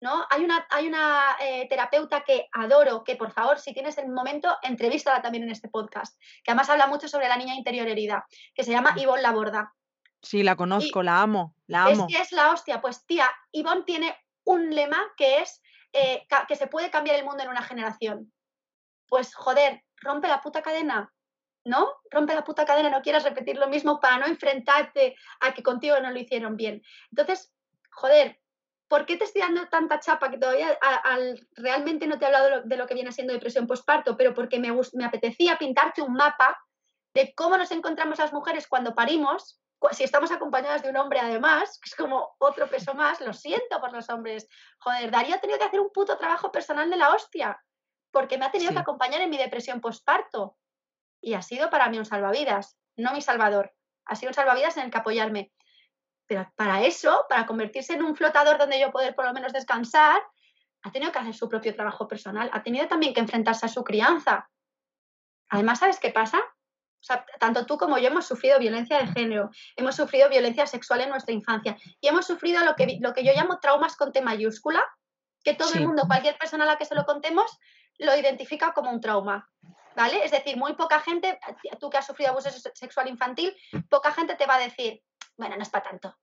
¿No? 0.00 0.26
Hay 0.30 0.42
una, 0.42 0.66
hay 0.68 0.88
una 0.88 1.36
eh, 1.40 1.68
terapeuta 1.68 2.22
que 2.22 2.48
adoro, 2.50 3.04
que 3.04 3.14
por 3.14 3.30
favor, 3.30 3.60
si 3.60 3.72
tienes 3.72 3.98
el 3.98 4.08
momento, 4.08 4.58
entrevístala 4.62 5.22
también 5.22 5.44
en 5.44 5.52
este 5.52 5.68
podcast, 5.68 6.20
que 6.42 6.50
además 6.50 6.68
habla 6.68 6.88
mucho 6.88 7.06
sobre 7.06 7.28
la 7.28 7.36
niña 7.36 7.54
interior 7.54 7.86
herida, 7.86 8.26
que 8.52 8.64
se 8.64 8.72
llama 8.72 8.96
Ivonne 8.96 9.22
Laborda. 9.22 9.72
Sí, 10.20 10.42
la 10.42 10.56
conozco, 10.56 11.04
la 11.04 11.22
amo, 11.22 11.54
la 11.68 11.84
amo. 11.84 12.08
Es 12.08 12.16
que 12.16 12.20
es 12.20 12.32
la 12.32 12.50
hostia. 12.50 12.80
Pues 12.80 13.06
tía, 13.06 13.30
Ivonne 13.52 13.84
tiene 13.84 14.18
un 14.42 14.74
lema 14.74 15.00
que 15.16 15.38
es 15.38 15.62
eh, 15.92 16.26
que 16.48 16.56
se 16.56 16.66
puede 16.66 16.90
cambiar 16.90 17.14
el 17.14 17.24
mundo 17.24 17.44
en 17.44 17.50
una 17.50 17.62
generación. 17.62 18.32
Pues 19.06 19.36
joder, 19.36 19.84
rompe 19.98 20.26
la 20.26 20.40
puta 20.40 20.62
cadena, 20.62 21.14
¿no? 21.66 21.92
Rompe 22.10 22.34
la 22.34 22.44
puta 22.44 22.64
cadena, 22.64 22.88
no 22.88 23.02
quieras 23.02 23.24
repetir 23.24 23.58
lo 23.58 23.68
mismo 23.68 24.00
para 24.00 24.18
no 24.18 24.26
enfrentarte 24.26 25.16
a 25.40 25.52
que 25.52 25.62
contigo 25.62 25.98
no 26.00 26.10
lo 26.10 26.18
hicieron 26.18 26.56
bien. 26.56 26.82
Entonces, 27.10 27.52
joder, 27.90 28.40
¿por 28.88 29.04
qué 29.04 29.16
te 29.16 29.24
estoy 29.24 29.42
dando 29.42 29.66
tanta 29.68 29.98
chapa 29.98 30.30
que 30.30 30.38
todavía 30.38 30.78
realmente 31.56 32.06
no 32.06 32.18
te 32.18 32.24
he 32.24 32.26
hablado 32.28 32.62
de 32.62 32.76
lo, 32.76 32.86
que 32.86 32.94
viene 32.94 33.10
siendo 33.10 33.32
depresión 33.32 33.66
postparto? 33.66 34.16
Pero 34.16 34.32
porque 34.32 34.60
me, 34.60 34.72
me 34.92 35.04
apetecía 35.04 35.58
pintarte 35.58 36.02
un 36.02 36.14
mapa 36.14 36.56
de 37.14 37.34
cómo 37.34 37.56
nos 37.56 37.72
encontramos 37.72 38.18
las 38.18 38.32
mujeres 38.32 38.68
cuando 38.68 38.94
parimos, 38.94 39.60
si 39.90 40.04
estamos 40.04 40.30
acompañadas 40.30 40.82
de 40.82 40.90
un 40.90 40.96
hombre 40.96 41.18
además, 41.18 41.80
que 41.82 41.88
es 41.88 41.96
como 41.96 42.36
otro 42.38 42.68
peso 42.68 42.94
más, 42.94 43.20
lo 43.20 43.32
siento 43.32 43.80
por 43.80 43.92
los 43.92 44.08
hombres. 44.08 44.48
Joder, 44.78 45.10
Darío 45.10 45.34
ha 45.34 45.40
tenido 45.40 45.58
que 45.58 45.64
hacer 45.64 45.80
un 45.80 45.90
puto 45.90 46.16
trabajo 46.16 46.52
personal 46.52 46.88
de 46.88 46.96
la 46.96 47.10
hostia, 47.10 47.60
porque 48.12 48.38
me 48.38 48.44
ha 48.44 48.52
tenido 48.52 48.72
que 48.72 48.78
acompañar 48.78 49.20
en 49.20 49.30
mi 49.30 49.36
depresión 49.36 49.80
postparto 49.80 50.56
y 51.26 51.34
ha 51.34 51.42
sido 51.42 51.70
para 51.70 51.88
mí 51.88 51.98
un 51.98 52.04
salvavidas, 52.04 52.78
no 52.96 53.12
mi 53.12 53.20
salvador. 53.20 53.74
Ha 54.04 54.14
sido 54.14 54.30
un 54.30 54.34
salvavidas 54.34 54.76
en 54.76 54.84
el 54.84 54.90
que 54.92 54.98
apoyarme. 54.98 55.52
Pero 56.28 56.48
para 56.54 56.84
eso, 56.84 57.26
para 57.28 57.46
convertirse 57.46 57.94
en 57.94 58.04
un 58.04 58.14
flotador 58.14 58.58
donde 58.58 58.78
yo 58.78 58.92
poder 58.92 59.16
por 59.16 59.24
lo 59.24 59.32
menos 59.32 59.52
descansar, 59.52 60.22
ha 60.84 60.92
tenido 60.92 61.10
que 61.10 61.18
hacer 61.18 61.34
su 61.34 61.48
propio 61.48 61.74
trabajo 61.74 62.06
personal, 62.06 62.48
ha 62.52 62.62
tenido 62.62 62.86
también 62.86 63.12
que 63.12 63.18
enfrentarse 63.18 63.66
a 63.66 63.68
su 63.68 63.82
crianza. 63.82 64.48
Además, 65.48 65.80
¿sabes 65.80 65.98
qué 65.98 66.10
pasa? 66.10 66.38
O 66.38 67.02
sea, 67.02 67.26
tanto 67.40 67.66
tú 67.66 67.76
como 67.76 67.98
yo 67.98 68.06
hemos 68.06 68.24
sufrido 68.24 68.60
violencia 68.60 68.98
de 68.98 69.08
género, 69.08 69.50
hemos 69.74 69.96
sufrido 69.96 70.28
violencia 70.28 70.64
sexual 70.64 71.00
en 71.00 71.08
nuestra 71.08 71.34
infancia 71.34 71.76
y 72.00 72.06
hemos 72.06 72.24
sufrido 72.24 72.64
lo 72.64 72.76
que, 72.76 72.98
lo 73.00 73.12
que 73.12 73.24
yo 73.24 73.32
llamo 73.32 73.58
traumas 73.58 73.96
con 73.96 74.12
T 74.12 74.22
mayúscula, 74.22 74.84
que 75.42 75.54
todo 75.54 75.74
el 75.74 75.88
mundo, 75.88 76.04
cualquier 76.06 76.38
persona 76.38 76.62
a 76.62 76.68
la 76.68 76.76
que 76.76 76.84
se 76.84 76.94
lo 76.94 77.04
contemos, 77.04 77.58
lo 77.98 78.16
identifica 78.16 78.72
como 78.72 78.92
un 78.92 79.00
trauma. 79.00 79.50
¿Vale? 79.96 80.24
Es 80.24 80.30
decir, 80.30 80.56
muy 80.56 80.74
poca 80.74 81.00
gente, 81.00 81.38
tú 81.80 81.90
que 81.90 81.96
has 81.96 82.06
sufrido 82.06 82.30
abuso 82.30 82.50
sexual 82.50 83.08
infantil, 83.08 83.56
poca 83.88 84.12
gente 84.12 84.36
te 84.36 84.46
va 84.46 84.56
a 84.56 84.60
decir, 84.60 85.02
bueno, 85.36 85.56
no 85.56 85.62
es 85.62 85.70
para 85.70 85.88
tanto. 85.88 86.14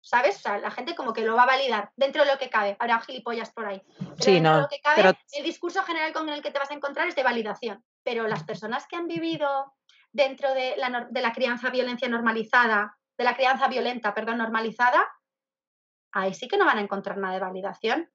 ¿Sabes? 0.00 0.36
O 0.36 0.40
sea, 0.40 0.58
la 0.58 0.70
gente 0.70 0.94
como 0.94 1.14
que 1.14 1.22
lo 1.22 1.34
va 1.34 1.44
a 1.44 1.46
validar 1.46 1.90
dentro 1.96 2.24
de 2.24 2.30
lo 2.30 2.38
que 2.38 2.50
cabe. 2.50 2.76
Habrá 2.78 3.00
gilipollas 3.00 3.50
por 3.54 3.64
ahí. 3.64 3.82
Pero 3.98 4.16
sí, 4.18 4.38
no, 4.38 4.60
lo 4.60 4.68
que 4.68 4.78
cabe, 4.80 5.16
el 5.32 5.44
discurso 5.44 5.82
general 5.82 6.12
con 6.12 6.28
el 6.28 6.42
que 6.42 6.50
te 6.50 6.58
vas 6.58 6.70
a 6.70 6.74
encontrar 6.74 7.08
es 7.08 7.16
de 7.16 7.22
validación. 7.22 7.82
Pero 8.02 8.28
las 8.28 8.44
personas 8.44 8.86
que 8.86 8.96
han 8.96 9.08
vivido 9.08 9.72
dentro 10.12 10.52
de 10.52 10.76
la, 10.76 11.08
de 11.10 11.22
la 11.22 11.32
crianza 11.32 11.70
violencia 11.70 12.06
normalizada, 12.06 12.98
de 13.16 13.24
la 13.24 13.34
crianza 13.34 13.66
violenta, 13.68 14.12
perdón, 14.12 14.38
normalizada, 14.38 15.10
ahí 16.12 16.34
sí 16.34 16.48
que 16.48 16.58
no 16.58 16.66
van 16.66 16.78
a 16.78 16.82
encontrar 16.82 17.16
nada 17.16 17.34
de 17.34 17.40
validación. 17.40 18.10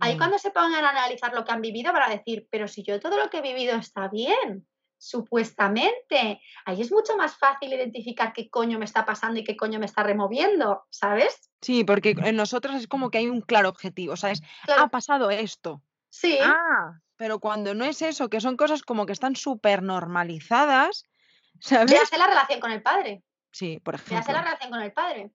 Ahí 0.00 0.14
mm. 0.14 0.18
cuando 0.18 0.38
se 0.38 0.50
pongan 0.50 0.84
a 0.84 0.90
analizar 0.90 1.34
lo 1.34 1.44
que 1.44 1.52
han 1.52 1.60
vivido 1.60 1.92
van 1.92 2.10
a 2.10 2.14
decir, 2.14 2.46
pero 2.50 2.68
si 2.68 2.82
yo 2.82 3.00
todo 3.00 3.16
lo 3.16 3.30
que 3.30 3.38
he 3.38 3.42
vivido 3.42 3.76
está 3.76 4.08
bien, 4.08 4.66
supuestamente. 5.00 6.40
Ahí 6.66 6.80
es 6.80 6.92
mucho 6.92 7.16
más 7.16 7.36
fácil 7.36 7.72
identificar 7.72 8.32
qué 8.32 8.50
coño 8.50 8.78
me 8.78 8.84
está 8.84 9.04
pasando 9.04 9.40
y 9.40 9.44
qué 9.44 9.56
coño 9.56 9.80
me 9.80 9.86
está 9.86 10.02
removiendo, 10.02 10.86
¿sabes? 10.90 11.50
Sí, 11.62 11.84
porque 11.84 12.14
en 12.16 12.36
nosotros 12.36 12.76
es 12.76 12.86
como 12.86 13.10
que 13.10 13.18
hay 13.18 13.28
un 13.28 13.40
claro 13.40 13.70
objetivo, 13.70 14.16
¿sabes? 14.16 14.42
Ha 14.68 14.88
pasado 14.88 15.30
esto. 15.30 15.82
Sí. 16.10 16.38
Ah, 16.42 17.00
pero 17.16 17.40
cuando 17.40 17.74
no 17.74 17.84
es 17.84 18.02
eso, 18.02 18.28
que 18.28 18.40
son 18.40 18.56
cosas 18.56 18.82
como 18.82 19.06
que 19.06 19.12
están 19.12 19.36
súper 19.36 19.82
normalizadas, 19.82 21.04
¿sabes? 21.60 22.00
hace 22.00 22.18
la 22.18 22.26
relación 22.26 22.60
con 22.60 22.70
el 22.70 22.82
padre. 22.82 23.22
Sí, 23.52 23.80
por 23.80 23.94
ejemplo. 23.94 24.18
hace 24.18 24.32
la 24.32 24.42
relación 24.42 24.70
con 24.70 24.82
el 24.82 24.92
padre. 24.92 25.32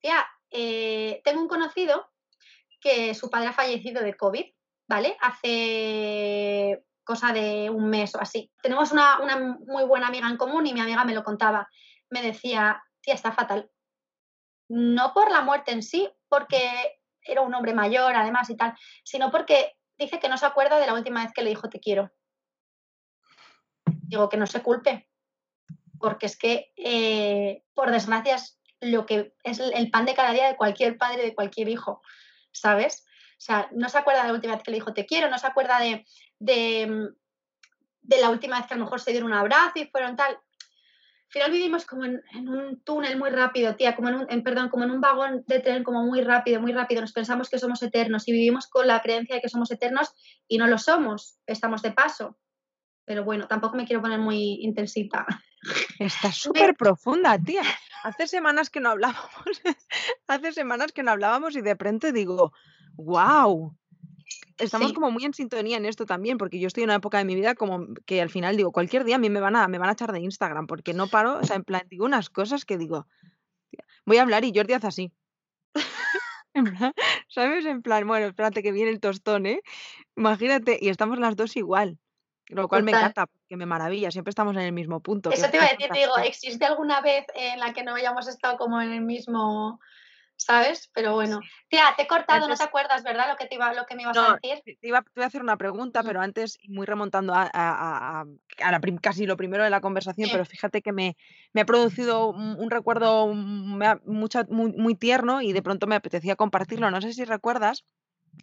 Tía, 0.00 0.26
eh, 0.50 1.20
tengo 1.24 1.40
un 1.40 1.48
conocido 1.48 2.10
que 2.80 3.14
su 3.14 3.30
padre 3.30 3.48
ha 3.48 3.52
fallecido 3.52 4.02
de 4.02 4.16
COVID, 4.16 4.44
¿vale? 4.88 5.16
Hace 5.20 6.84
cosa 7.04 7.32
de 7.32 7.70
un 7.70 7.90
mes 7.90 8.14
o 8.14 8.20
así. 8.20 8.50
Tenemos 8.62 8.92
una, 8.92 9.18
muy 9.66 9.84
buena 9.84 10.08
amiga 10.08 10.28
en 10.28 10.36
común 10.36 10.66
y 10.66 10.72
mi 10.72 10.80
amiga 10.80 11.04
me 11.04 11.14
lo 11.14 11.24
contaba. 11.24 11.68
Me 12.08 12.22
decía, 12.22 12.82
tía, 13.00 13.14
está 13.14 13.32
fatal. 13.32 13.70
No 14.68 15.12
por 15.12 15.30
la 15.30 15.42
muerte 15.42 15.72
en 15.72 15.82
sí, 15.82 16.08
porque 16.28 17.00
era 17.22 17.40
un 17.40 17.54
hombre 17.54 17.74
mayor 17.74 18.14
además 18.14 18.48
y 18.50 18.56
tal, 18.56 18.74
sino 19.04 19.30
porque 19.30 19.76
dice 19.98 20.18
que 20.18 20.28
no 20.28 20.38
se 20.38 20.46
acuerda 20.46 20.78
de 20.78 20.86
la 20.86 20.94
última 20.94 21.22
vez 21.22 21.32
que 21.32 21.42
le 21.42 21.50
dijo 21.50 21.68
te 21.68 21.80
quiero. 21.80 22.10
Digo 23.84 24.28
que 24.28 24.36
no 24.36 24.46
se 24.46 24.62
culpe, 24.62 25.08
porque 25.98 26.26
es 26.26 26.36
que, 26.36 26.72
eh, 26.76 27.64
por 27.74 27.90
desgracia, 27.90 28.36
es 28.36 28.60
lo 28.80 29.06
que 29.06 29.34
es 29.44 29.60
el 29.60 29.90
pan 29.90 30.06
de 30.06 30.14
cada 30.14 30.32
día 30.32 30.48
de 30.48 30.56
cualquier 30.56 30.96
padre, 30.96 31.22
de 31.22 31.34
cualquier 31.34 31.68
hijo. 31.68 32.02
¿Sabes? 32.52 33.04
O 33.40 33.42
sea, 33.42 33.68
no 33.72 33.88
se 33.88 33.98
acuerda 33.98 34.22
de 34.22 34.28
la 34.28 34.34
última 34.34 34.54
vez 34.54 34.62
que 34.62 34.70
le 34.70 34.76
dijo 34.76 34.92
te 34.92 35.06
quiero, 35.06 35.30
no 35.30 35.38
se 35.38 35.46
acuerda 35.46 35.80
de, 35.80 36.04
de, 36.38 38.20
la 38.20 38.30
última 38.30 38.58
vez 38.58 38.66
que 38.66 38.74
a 38.74 38.76
lo 38.76 38.84
mejor 38.84 39.00
se 39.00 39.12
dieron 39.12 39.30
un 39.30 39.38
abrazo 39.38 39.72
y 39.76 39.86
fueron 39.86 40.14
tal. 40.14 40.34
Al 40.34 41.32
final 41.32 41.50
vivimos 41.52 41.86
como 41.86 42.04
en, 42.04 42.22
un 42.48 42.82
túnel 42.82 43.16
muy 43.16 43.30
rápido, 43.30 43.76
tía, 43.76 43.94
como 43.94 44.08
en 44.08 44.14
un, 44.16 44.42
perdón, 44.42 44.68
como 44.68 44.84
en 44.84 44.90
un 44.90 45.00
vagón 45.00 45.44
de 45.46 45.60
tren 45.60 45.84
como 45.84 46.04
muy 46.04 46.22
rápido, 46.22 46.60
muy 46.60 46.72
rápido. 46.72 47.00
Nos 47.00 47.12
pensamos 47.12 47.48
que 47.48 47.58
somos 47.58 47.82
eternos 47.82 48.26
y 48.26 48.32
vivimos 48.32 48.66
con 48.66 48.86
la 48.86 49.00
creencia 49.00 49.36
de 49.36 49.40
que 49.40 49.48
somos 49.48 49.70
eternos 49.70 50.12
y 50.48 50.58
no 50.58 50.66
lo 50.66 50.76
somos, 50.76 51.38
estamos 51.46 51.82
de 51.82 51.92
paso. 51.92 52.36
Pero 53.04 53.24
bueno, 53.24 53.46
tampoco 53.46 53.76
me 53.76 53.86
quiero 53.86 54.02
poner 54.02 54.18
muy 54.18 54.58
intensita. 54.60 55.24
Está 55.98 56.32
súper 56.32 56.74
profunda, 56.74 57.38
tía. 57.38 57.62
Hace 58.02 58.26
semanas 58.26 58.70
que 58.70 58.80
no 58.80 58.90
hablábamos, 58.90 59.44
hace 60.26 60.52
semanas 60.52 60.92
que 60.92 61.02
no 61.02 61.10
hablábamos 61.10 61.54
y 61.56 61.60
de 61.60 61.76
pronto 61.76 62.12
digo, 62.12 62.52
wow, 62.94 63.76
estamos 64.58 64.92
como 64.92 65.10
muy 65.10 65.24
en 65.24 65.34
sintonía 65.34 65.76
en 65.76 65.84
esto 65.84 66.06
también, 66.06 66.38
porque 66.38 66.58
yo 66.58 66.66
estoy 66.66 66.84
en 66.84 66.88
una 66.88 66.96
época 66.96 67.18
de 67.18 67.24
mi 67.24 67.34
vida 67.34 67.54
como 67.54 67.86
que 68.06 68.22
al 68.22 68.30
final 68.30 68.56
digo, 68.56 68.72
cualquier 68.72 69.04
día 69.04 69.16
a 69.16 69.18
mí 69.18 69.28
me 69.28 69.40
van 69.40 69.56
a, 69.56 69.68
me 69.68 69.78
van 69.78 69.90
a 69.90 69.92
echar 69.92 70.12
de 70.12 70.20
Instagram, 70.20 70.66
porque 70.66 70.94
no 70.94 71.08
paro, 71.08 71.38
o 71.38 71.44
sea, 71.44 71.56
en 71.56 71.64
plan, 71.64 71.82
digo 71.88 72.04
unas 72.04 72.30
cosas 72.30 72.64
que 72.64 72.78
digo, 72.78 73.06
voy 74.06 74.16
a 74.16 74.22
hablar 74.22 74.44
y 74.44 74.52
Jordi 74.54 74.72
hace 74.72 74.86
así. 74.86 75.12
¿sabes? 77.28 77.64
En 77.66 77.82
plan, 77.82 78.06
bueno, 78.06 78.26
espérate 78.26 78.62
que 78.62 78.72
viene 78.72 78.90
el 78.90 79.00
tostón, 79.00 79.46
¿eh? 79.46 79.62
Imagínate, 80.16 80.78
y 80.80 80.88
estamos 80.88 81.18
las 81.18 81.36
dos 81.36 81.56
igual. 81.56 81.98
Lo 82.50 82.68
cual 82.68 82.82
me 82.82 82.90
encanta, 82.90 83.26
porque 83.26 83.56
me 83.56 83.66
maravilla, 83.66 84.10
siempre 84.10 84.30
estamos 84.30 84.56
en 84.56 84.62
el 84.62 84.72
mismo 84.72 85.00
punto. 85.00 85.30
Eso 85.30 85.48
te 85.50 85.56
iba 85.56 85.66
a 85.66 85.70
decir, 85.70 85.88
te 85.88 85.98
digo, 85.98 86.18
¿existe 86.18 86.64
alguna 86.64 87.00
vez 87.00 87.24
en 87.34 87.60
la 87.60 87.72
que 87.72 87.82
no 87.82 87.94
hayamos 87.94 88.28
estado 88.28 88.56
como 88.56 88.80
en 88.80 88.92
el 88.92 89.02
mismo 89.02 89.80
¿sabes? 90.40 90.90
Pero 90.94 91.14
bueno. 91.14 91.40
Tía, 91.68 91.84
te 91.96 92.04
he 92.04 92.06
cortado, 92.06 92.48
no 92.48 92.56
te 92.56 92.64
acuerdas, 92.64 93.02
¿verdad? 93.02 93.28
Lo 93.28 93.36
que, 93.36 93.46
te 93.46 93.56
iba, 93.56 93.72
lo 93.74 93.84
que 93.84 93.94
me 93.94 94.02
ibas 94.02 94.16
a 94.16 94.38
decir. 94.42 94.78
Te 94.80 94.88
iba, 94.88 94.98
a 94.98 95.24
hacer 95.24 95.42
una 95.42 95.56
pregunta, 95.56 96.02
mm. 96.02 96.06
pero 96.06 96.20
antes, 96.20 96.58
muy 96.66 96.86
remontando 96.86 97.34
a, 97.34 97.50
a, 97.52 98.24
la 98.58 98.80
casi 99.02 99.26
lo 99.26 99.36
primero 99.36 99.64
de 99.64 99.70
la 99.70 99.80
conversación, 99.80 100.30
pero 100.32 100.44
fíjate 100.44 100.80
que 100.82 100.92
me, 100.92 101.16
me 101.52 101.60
ha 101.60 101.66
producido 101.66 102.28
un, 102.28 102.70
recuerdo 102.70 103.26
muy, 103.28 104.72
muy 104.72 104.94
tierno 104.94 105.42
y 105.42 105.52
de 105.52 105.62
pronto 105.62 105.86
me 105.86 105.96
apetecía 105.96 106.36
compartirlo. 106.36 106.90
No 106.90 107.00
sé 107.00 107.12
si 107.12 107.24
recuerdas 107.24 107.84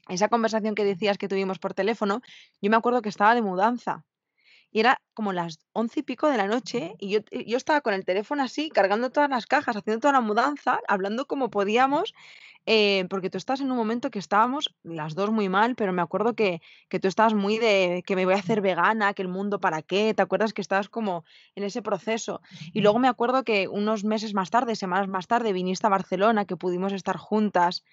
esa 0.10 0.30
conversación 0.30 0.76
que 0.76 0.86
decías 0.86 1.18
que 1.18 1.28
tuvimos 1.28 1.60
por 1.60 1.74
teléfono. 1.74 2.22
Yo 2.62 2.70
me 2.70 2.78
acuerdo 2.78 3.02
que 3.02 3.10
estaba 3.10 3.36
de 3.36 3.42
mudanza 3.42 4.06
y 4.72 4.80
era 4.82 5.02
como 5.14 5.34
las 5.34 5.60
once 5.74 6.02
y 6.02 6.04
pico 6.04 6.30
de 6.30 6.38
la 6.38 6.48
noche 6.48 6.96
y 7.00 7.10
yo, 7.10 7.20
yo 7.32 7.58
estaba 7.58 7.82
con 7.82 7.94
el 7.94 8.06
teléfono 8.06 8.44
así, 8.44 8.70
cargando 8.70 9.10
todas 9.10 9.30
las 9.30 9.46
cajas, 9.46 9.76
haciendo 9.76 10.02
toda 10.02 10.14
la 10.14 10.22
mudanza, 10.22 10.80
hablando 10.88 11.26
como 11.26 11.50
podíamos, 11.50 12.14
eh, 12.66 13.06
porque 13.10 13.30
tú 13.30 13.38
estás 13.38 13.62
en 13.62 13.72
un 13.72 13.78
momento 13.78 14.12
que 14.12 14.20
estábamos 14.20 14.76
las 14.84 15.16
dos 15.16 15.32
muy 15.32 15.48
mal, 15.48 15.76
pero 15.76 15.94
me 15.94 16.02
acuerdo 16.02 16.36
que, 16.36 16.62
que 16.90 17.00
tú 17.00 17.08
estabas 17.08 17.34
muy 17.34 17.58
de 17.58 18.04
que 18.06 18.16
me 18.18 18.26
voy 18.26 18.34
a 18.34 18.40
hacer 18.40 18.60
vegana, 18.60 19.14
que 19.14 19.22
el 19.22 19.30
mundo 19.30 19.60
para 19.62 19.82
qué, 19.82 20.14
¿te 20.14 20.22
acuerdas 20.22 20.54
que 20.54 20.62
estabas 20.62 20.90
como 20.90 21.24
en 21.56 21.64
ese 21.64 21.82
proceso? 21.82 22.42
Y 22.74 22.82
luego 22.82 23.00
me 23.00 23.08
acuerdo 23.08 23.44
que 23.44 23.70
unos 23.70 24.04
meses 24.04 24.34
más 24.34 24.50
tarde, 24.50 24.76
semanas 24.76 25.08
más 25.08 25.28
tarde, 25.28 25.54
viniste 25.54 25.88
a 25.88 25.90
Barcelona, 25.90 26.44
que 26.44 26.58
pudimos 26.58 26.92
estar 26.92 27.16
juntas 27.16 27.86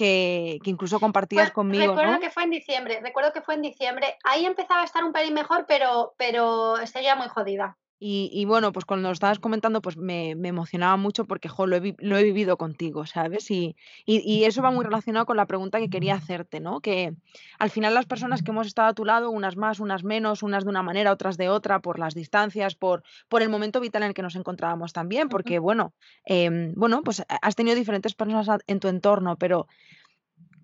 que, 0.00 0.58
incluso 0.64 0.98
compartías 0.98 1.50
conmigo. 1.50 1.94
Recuerdo 1.94 2.20
que 2.20 2.30
fue 2.30 2.44
en 2.44 2.50
diciembre, 2.50 3.00
recuerdo 3.02 3.34
que 3.34 3.42
fue 3.42 3.54
en 3.54 3.60
diciembre. 3.60 4.16
Ahí 4.24 4.46
empezaba 4.46 4.80
a 4.80 4.84
estar 4.84 5.04
un 5.04 5.12
pelín 5.12 5.34
mejor, 5.34 5.66
pero, 5.68 6.14
pero 6.16 6.76
seguía 6.86 7.16
muy 7.16 7.28
jodida. 7.28 7.76
Y, 8.02 8.46
bueno, 8.46 8.72
pues 8.72 8.86
cuando 8.86 9.10
lo 9.10 9.12
estabas 9.12 9.40
comentando, 9.40 9.82
pues 9.82 9.98
me, 9.98 10.30
emocionaba 10.30 10.96
mucho 10.96 11.26
porque 11.26 11.50
jo, 11.50 11.66
lo, 11.66 11.76
he, 11.76 12.22
vivido 12.22 12.56
contigo, 12.56 13.04
¿sabes? 13.04 13.50
Y, 13.50 13.76
y, 14.06 14.44
eso 14.44 14.62
va 14.62 14.70
muy 14.70 14.86
relacionado 14.86 15.26
con 15.26 15.36
la 15.36 15.44
pregunta 15.44 15.78
que 15.78 15.90
quería 15.90 16.14
hacerte, 16.14 16.60
¿no? 16.60 16.80
Que 16.80 17.14
al 17.58 17.68
final 17.68 17.92
las 17.92 18.06
personas 18.06 18.42
que 18.42 18.52
hemos 18.52 18.66
estado 18.66 18.88
a 18.88 18.94
tu 18.94 19.04
lado, 19.04 19.28
unas 19.30 19.58
más, 19.58 19.80
unas 19.80 20.02
menos, 20.02 20.42
unas 20.42 20.64
de 20.64 20.70
una 20.70 20.82
manera, 20.82 21.12
otras 21.12 21.36
de 21.36 21.50
otra, 21.50 21.80
por 21.80 21.98
las 21.98 22.14
distancias, 22.14 22.74
por, 22.74 23.02
por 23.28 23.42
el 23.42 23.50
momento 23.50 23.80
vital 23.80 24.02
en 24.02 24.08
el 24.08 24.14
que 24.14 24.22
nos 24.22 24.34
encontrábamos 24.34 24.94
también, 24.94 25.28
porque 25.28 25.58
bueno, 25.58 25.92
em, 26.24 26.72
bueno, 26.76 27.02
pues 27.02 27.22
has 27.28 27.54
tenido 27.54 27.76
diferentes 27.76 28.14
personas 28.14 28.48
en 28.66 28.80
tu 28.80 28.88
entorno, 28.88 29.36
pero 29.36 29.66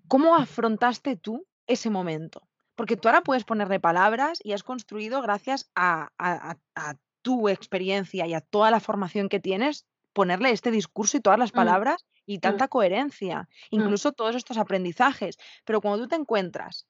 ¿cómo 0.07 0.35
afrontaste 0.35 1.17
tú 1.17 1.45
ese 1.67 1.91
momento? 1.91 2.47
Porque 2.75 2.97
tú 2.97 3.09
ahora 3.09 3.21
puedes 3.21 3.43
ponerle 3.43 3.79
palabras 3.79 4.39
y 4.43 4.53
has 4.53 4.63
construido 4.63 5.21
gracias 5.21 5.69
a, 5.75 6.09
a, 6.17 6.57
a 6.75 6.95
tu 7.27 7.49
experiencia 7.49 8.25
y 8.25 8.33
a 8.33 8.39
toda 8.39 8.71
la 8.71 8.79
formación 8.79 9.27
que 9.27 9.41
tienes, 9.41 9.85
ponerle 10.13 10.51
este 10.51 10.71
discurso 10.71 11.17
y 11.17 11.19
todas 11.19 11.37
las 11.37 11.51
mm. 11.51 11.55
palabras 11.55 12.05
y 12.25 12.37
mm. 12.37 12.39
tanta 12.39 12.69
coherencia, 12.69 13.49
mm. 13.69 13.75
incluso 13.75 14.13
todos 14.13 14.37
estos 14.37 14.57
aprendizajes. 14.57 15.37
Pero 15.65 15.81
cuando 15.81 16.03
tú 16.03 16.07
te 16.07 16.15
encuentras 16.15 16.87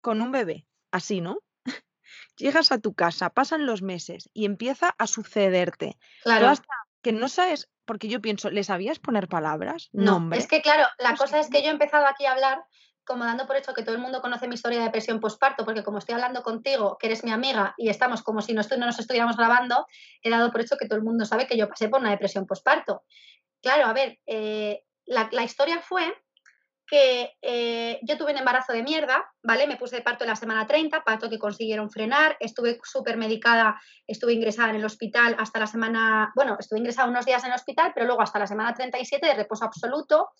con 0.00 0.20
un 0.20 0.32
bebé 0.32 0.66
así, 0.90 1.20
¿no? 1.20 1.38
Llegas 2.36 2.72
a 2.72 2.78
tu 2.78 2.92
casa, 2.92 3.30
pasan 3.30 3.64
los 3.64 3.82
meses 3.82 4.30
y 4.32 4.46
empieza 4.46 4.96
a 4.98 5.06
sucederte. 5.06 5.96
Claro. 6.24 6.48
hasta 6.48 6.74
que 7.02 7.12
no 7.12 7.28
sabes, 7.28 7.70
porque 7.84 8.08
yo 8.08 8.20
pienso, 8.20 8.50
¿le 8.50 8.64
sabías 8.64 8.98
poner 8.98 9.28
palabras? 9.28 9.90
No, 9.92 10.28
es 10.32 10.48
que 10.48 10.60
claro, 10.60 10.88
la 10.98 11.14
cosa 11.14 11.38
es 11.38 11.50
que 11.50 11.62
yo 11.62 11.68
he 11.68 11.72
empezado 11.72 12.06
aquí 12.06 12.26
a 12.26 12.32
hablar 12.32 12.64
como 13.04 13.24
dando 13.24 13.46
por 13.46 13.56
hecho 13.56 13.74
que 13.74 13.82
todo 13.82 13.94
el 13.94 14.00
mundo 14.00 14.20
conoce 14.20 14.48
mi 14.48 14.54
historia 14.54 14.78
de 14.78 14.84
depresión 14.84 15.20
postparto, 15.20 15.64
porque 15.64 15.82
como 15.82 15.98
estoy 15.98 16.14
hablando 16.14 16.42
contigo, 16.42 16.96
que 16.98 17.06
eres 17.06 17.24
mi 17.24 17.32
amiga 17.32 17.74
y 17.76 17.88
estamos 17.88 18.22
como 18.22 18.42
si 18.42 18.54
no, 18.54 18.62
no 18.78 18.86
nos 18.86 18.98
estuviéramos 18.98 19.36
grabando, 19.36 19.86
he 20.22 20.30
dado 20.30 20.50
por 20.50 20.60
hecho 20.60 20.76
que 20.76 20.86
todo 20.86 20.98
el 20.98 21.04
mundo 21.04 21.24
sabe 21.24 21.46
que 21.46 21.56
yo 21.56 21.68
pasé 21.68 21.88
por 21.88 22.00
una 22.00 22.10
depresión 22.10 22.46
postparto. 22.46 23.02
Claro, 23.60 23.86
a 23.86 23.92
ver, 23.92 24.18
eh, 24.26 24.82
la, 25.06 25.44
historia 25.44 25.80
fue 25.80 26.14
que 26.86 27.32
eh, 27.40 28.00
yo 28.02 28.18
tuve 28.18 28.32
un 28.32 28.38
embarazo 28.38 28.72
de 28.72 28.82
mierda, 28.82 29.24
¿vale? 29.42 29.66
Me 29.66 29.76
puse 29.76 29.96
de 29.96 30.02
parto 30.02 30.24
en 30.24 30.30
la 30.30 30.36
semana 30.36 30.66
30, 30.66 31.02
parto 31.04 31.30
que 31.30 31.38
consiguieron 31.38 31.90
frenar, 31.90 32.36
estuve 32.40 32.78
súper 32.82 33.16
medicada, 33.16 33.80
estuve 34.06 34.34
ingresada 34.34 34.70
en 34.70 34.76
el 34.76 34.84
hospital 34.84 35.36
hasta 35.38 35.60
la 35.60 35.66
semana, 35.66 36.32
bueno, 36.34 36.56
estuve 36.58 36.80
ingresada 36.80 37.08
unos 37.08 37.24
días 37.24 37.42
en 37.44 37.50
el 37.50 37.56
hospital, 37.56 37.92
pero 37.94 38.06
luego 38.06 38.20
hasta 38.20 38.38
la 38.38 38.46
semana 38.46 38.74
37 38.74 39.26
de 39.26 39.34
reposo 39.34 39.64
absoluto, 39.64 40.30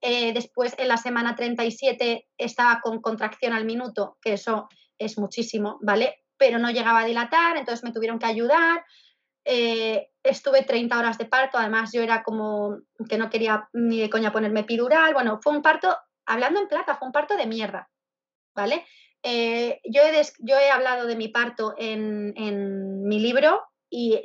eh, 0.00 0.32
después, 0.32 0.74
en 0.78 0.88
la 0.88 0.96
semana 0.96 1.34
37, 1.34 2.28
estaba 2.36 2.80
con 2.80 3.00
contracción 3.00 3.52
al 3.52 3.64
minuto, 3.64 4.18
que 4.22 4.34
eso 4.34 4.68
es 4.98 5.18
muchísimo, 5.18 5.78
¿vale? 5.82 6.24
Pero 6.36 6.58
no 6.58 6.70
llegaba 6.70 7.00
a 7.00 7.04
dilatar, 7.04 7.56
entonces 7.56 7.84
me 7.84 7.92
tuvieron 7.92 8.18
que 8.18 8.26
ayudar. 8.26 8.84
Eh, 9.44 10.08
estuve 10.22 10.62
30 10.62 10.98
horas 10.98 11.18
de 11.18 11.24
parto, 11.24 11.58
además 11.58 11.90
yo 11.92 12.02
era 12.02 12.22
como 12.22 12.78
que 13.08 13.18
no 13.18 13.30
quería 13.30 13.68
ni 13.72 13.98
de 14.00 14.10
coña 14.10 14.32
ponerme 14.32 14.60
epidural. 14.60 15.14
Bueno, 15.14 15.40
fue 15.42 15.52
un 15.52 15.62
parto, 15.62 15.96
hablando 16.26 16.60
en 16.60 16.68
plata, 16.68 16.96
fue 16.96 17.06
un 17.06 17.12
parto 17.12 17.36
de 17.36 17.46
mierda, 17.46 17.90
¿vale? 18.54 18.86
Eh, 19.24 19.80
yo, 19.84 20.02
he 20.02 20.22
yo, 20.38 20.56
he 20.56 20.70
hablado 20.70 21.06
de 21.06 21.16
mi 21.16 21.28
parto 21.28 21.74
en, 21.76 22.34
en 22.36 23.02
mi 23.02 23.18
libro 23.18 23.64
y 23.90 24.20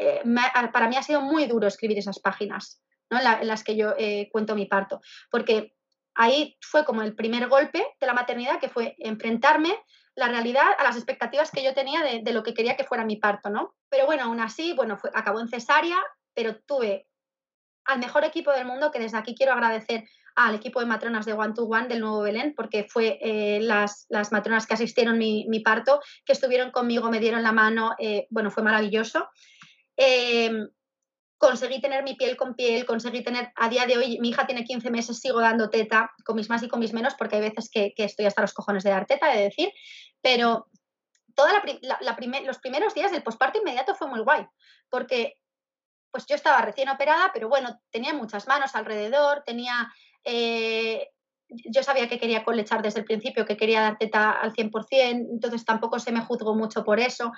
para 0.72 0.88
mí 0.88 0.98
ha 0.98 1.04
sido 1.04 1.22
muy 1.22 1.48
duro 1.48 1.68
escribir 1.68 1.98
esas 1.98 2.20
páginas 2.20 2.83
en, 3.18 3.48
las 3.48 3.64
que 3.64 3.76
yo 3.76 3.94
eh, 3.98 4.30
cuento 4.32 4.56
mi 4.56 4.66
parto, 4.66 5.02
porque 5.30 5.76
ahí 6.16 6.58
fue 6.62 6.86
como 6.86 7.02
el 7.02 7.16
primer 7.16 7.48
golpe 7.48 7.86
de 8.00 8.08
la 8.08 8.14
maternidad, 8.14 8.60
que 8.60 8.70
fue 8.70 8.96
enfrentarme 9.00 9.76
la 10.16 10.28
realidad 10.28 10.66
a 10.78 10.84
las 10.84 10.96
expectativas 10.96 11.52
que 11.52 11.64
yo 11.64 11.74
tenía 11.74 12.02
de, 12.04 12.34
lo 12.34 12.44
que 12.44 12.54
quería 12.54 12.76
que 12.76 12.84
fuera 12.84 13.06
mi 13.06 13.18
parto, 13.18 13.50
¿no? 13.50 13.76
Pero 13.90 14.06
bueno, 14.06 14.24
aún 14.24 14.40
así, 14.40 14.74
bueno, 14.74 14.98
fue, 14.98 15.10
acabó 15.14 15.40
en 15.40 15.48
cesárea, 15.48 15.98
pero 16.34 16.56
tuve 16.68 17.08
al 17.86 18.00
mejor 18.00 18.24
equipo 18.24 18.52
del 18.52 18.66
mundo, 18.66 18.92
que 18.92 19.00
desde 19.00 19.18
aquí 19.18 19.34
quiero 19.36 19.54
agradecer 19.54 20.04
al 20.36 20.56
equipo 20.56 20.80
de 20.80 20.86
matronas 20.86 21.26
de 21.26 21.34
One 21.34 21.54
to 21.54 21.64
One 21.64 21.88
del 21.88 22.00
Nuevo 22.00 22.22
Belén, 22.22 22.54
porque 22.56 22.86
fue 22.86 23.20
eh, 23.22 23.60
las, 23.62 24.06
las, 24.10 24.32
matronas 24.32 24.66
que 24.66 24.76
asistieron 24.76 25.18
mi, 25.18 25.46
mi, 25.48 25.60
parto, 25.60 26.00
que 26.26 26.34
estuvieron 26.34 26.72
conmigo, 26.72 27.10
me 27.10 27.20
dieron 27.20 27.44
la 27.44 27.52
mano, 27.52 27.96
eh, 28.00 28.28
bueno, 28.30 28.52
fue 28.52 28.64
maravilloso 28.64 29.28
conseguí 31.44 31.82
tener 31.82 32.04
mi 32.04 32.16
piel 32.16 32.38
con 32.38 32.56
piel, 32.56 32.86
conseguí 32.86 33.22
tener, 33.22 33.52
a 33.58 33.68
día 33.68 33.86
de 33.86 33.98
hoy, 33.98 34.18
mi 34.22 34.30
hija 34.30 34.46
tiene 34.46 34.64
15 34.64 34.90
meses, 34.90 35.20
sigo 35.20 35.42
dando 35.42 35.70
teta, 35.70 36.10
con 36.24 36.38
mis 36.38 36.50
más 36.50 36.64
y 36.64 36.70
con 36.70 36.80
mis 36.80 36.94
menos, 36.94 37.16
porque 37.16 37.36
hay 37.36 37.42
veces 37.42 37.70
que, 37.70 37.94
estoy 37.98 38.26
hasta 38.26 38.42
los 38.42 38.54
cojones 38.54 38.82
de 38.84 38.92
dar 38.92 39.06
teta, 39.06 39.28
de 39.28 39.42
decir, 39.42 39.70
pero 40.22 40.70
toda 41.36 41.52
la, 41.82 42.00
los 42.46 42.60
primeros 42.60 42.94
días 42.94 43.12
del 43.12 43.24
posparto 43.24 43.60
inmediato 43.60 43.94
fue 43.94 44.08
muy 44.08 44.22
guay, 44.22 44.48
porque 44.90 45.34
pues 46.12 46.26
yo 46.28 46.36
estaba 46.36 46.62
recién 46.62 46.88
operada, 46.88 47.32
pero 47.34 47.50
bueno, 47.50 47.78
tenía 47.92 48.14
muchas 48.14 48.48
manos 48.48 48.74
alrededor, 48.74 49.44
tenía... 49.46 49.92
Eh, 50.24 51.10
yo 51.50 51.84
sabía 51.84 52.08
que 52.08 52.20
quería 52.20 52.46
colechar 52.46 52.82
desde 52.82 53.02
el 53.02 53.06
principio, 53.06 53.46
que 53.46 53.58
quería 53.58 53.82
dar 53.82 53.98
teta 53.98 54.32
al 54.32 54.54
100%, 54.54 54.88
entonces 55.34 55.66
tampoco 55.66 56.00
se 56.00 56.14
me 56.14 56.22
juzgó 56.22 56.56
mucho 56.56 56.86
por 56.86 57.02
eso, 57.02 57.34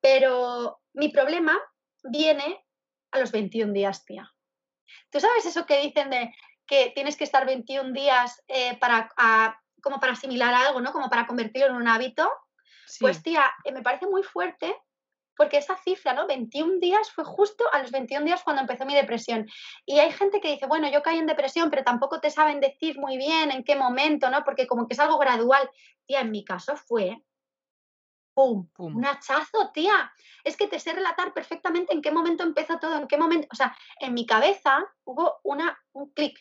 pero 0.00 0.80
mi 0.94 1.10
problema 1.10 1.60
viene 2.02 2.64
a 3.12 3.18
los 3.18 3.32
21 3.32 3.72
días, 3.72 4.04
tía. 4.04 4.32
¿Tú 5.10 5.20
sabes 5.20 5.46
eso 5.46 5.66
que 5.66 5.80
dicen 5.80 6.10
de 6.10 6.34
que 6.66 6.92
tienes 6.94 7.16
que 7.16 7.24
estar 7.24 7.44
21 7.46 7.92
días 7.92 8.42
eh, 8.48 8.76
para, 8.78 9.10
como 9.82 9.98
para 9.98 10.12
asimilar 10.12 10.54
algo, 10.54 10.80
¿no? 10.80 10.92
Como 10.92 11.10
para 11.10 11.26
convertirlo 11.26 11.68
en 11.68 11.76
un 11.76 11.88
hábito? 11.88 12.30
Pues 12.98 13.22
tía, 13.22 13.50
eh, 13.64 13.72
me 13.72 13.82
parece 13.82 14.06
muy 14.06 14.22
fuerte 14.22 14.76
porque 15.36 15.56
esa 15.56 15.76
cifra, 15.78 16.12
¿no? 16.12 16.26
21 16.26 16.80
días 16.80 17.10
fue 17.12 17.24
justo 17.24 17.64
a 17.72 17.78
los 17.78 17.90
21 17.90 18.26
días 18.26 18.42
cuando 18.42 18.60
empezó 18.60 18.84
mi 18.84 18.94
depresión. 18.94 19.48
Y 19.86 19.98
hay 19.98 20.12
gente 20.12 20.40
que 20.40 20.50
dice, 20.50 20.66
bueno, 20.66 20.90
yo 20.90 21.02
caí 21.02 21.18
en 21.18 21.26
depresión, 21.26 21.70
pero 21.70 21.82
tampoco 21.82 22.20
te 22.20 22.30
saben 22.30 22.60
decir 22.60 22.98
muy 22.98 23.16
bien 23.16 23.50
en 23.50 23.64
qué 23.64 23.74
momento, 23.74 24.28
¿no? 24.28 24.44
Porque 24.44 24.66
como 24.66 24.86
que 24.86 24.92
es 24.92 25.00
algo 25.00 25.18
gradual. 25.18 25.70
Tía, 26.06 26.20
en 26.20 26.30
mi 26.30 26.44
caso 26.44 26.76
fue 26.76 27.22
¡pum! 28.34 28.68
Un 28.76 29.04
hachazo, 29.04 29.70
tía. 29.72 30.12
Es 30.44 30.56
que 30.56 30.66
te 30.66 30.80
sé 30.80 30.92
relatar 30.92 31.34
perfectamente 31.34 31.92
en 31.92 32.02
qué 32.02 32.10
momento 32.10 32.42
empezó 32.42 32.78
todo, 32.78 32.96
en 32.96 33.06
qué 33.06 33.18
momento. 33.18 33.48
O 33.52 33.54
sea, 33.54 33.76
en 34.00 34.14
mi 34.14 34.26
cabeza 34.26 34.84
hubo 35.04 35.40
una, 35.44 35.78
un 35.92 36.10
clic. 36.12 36.38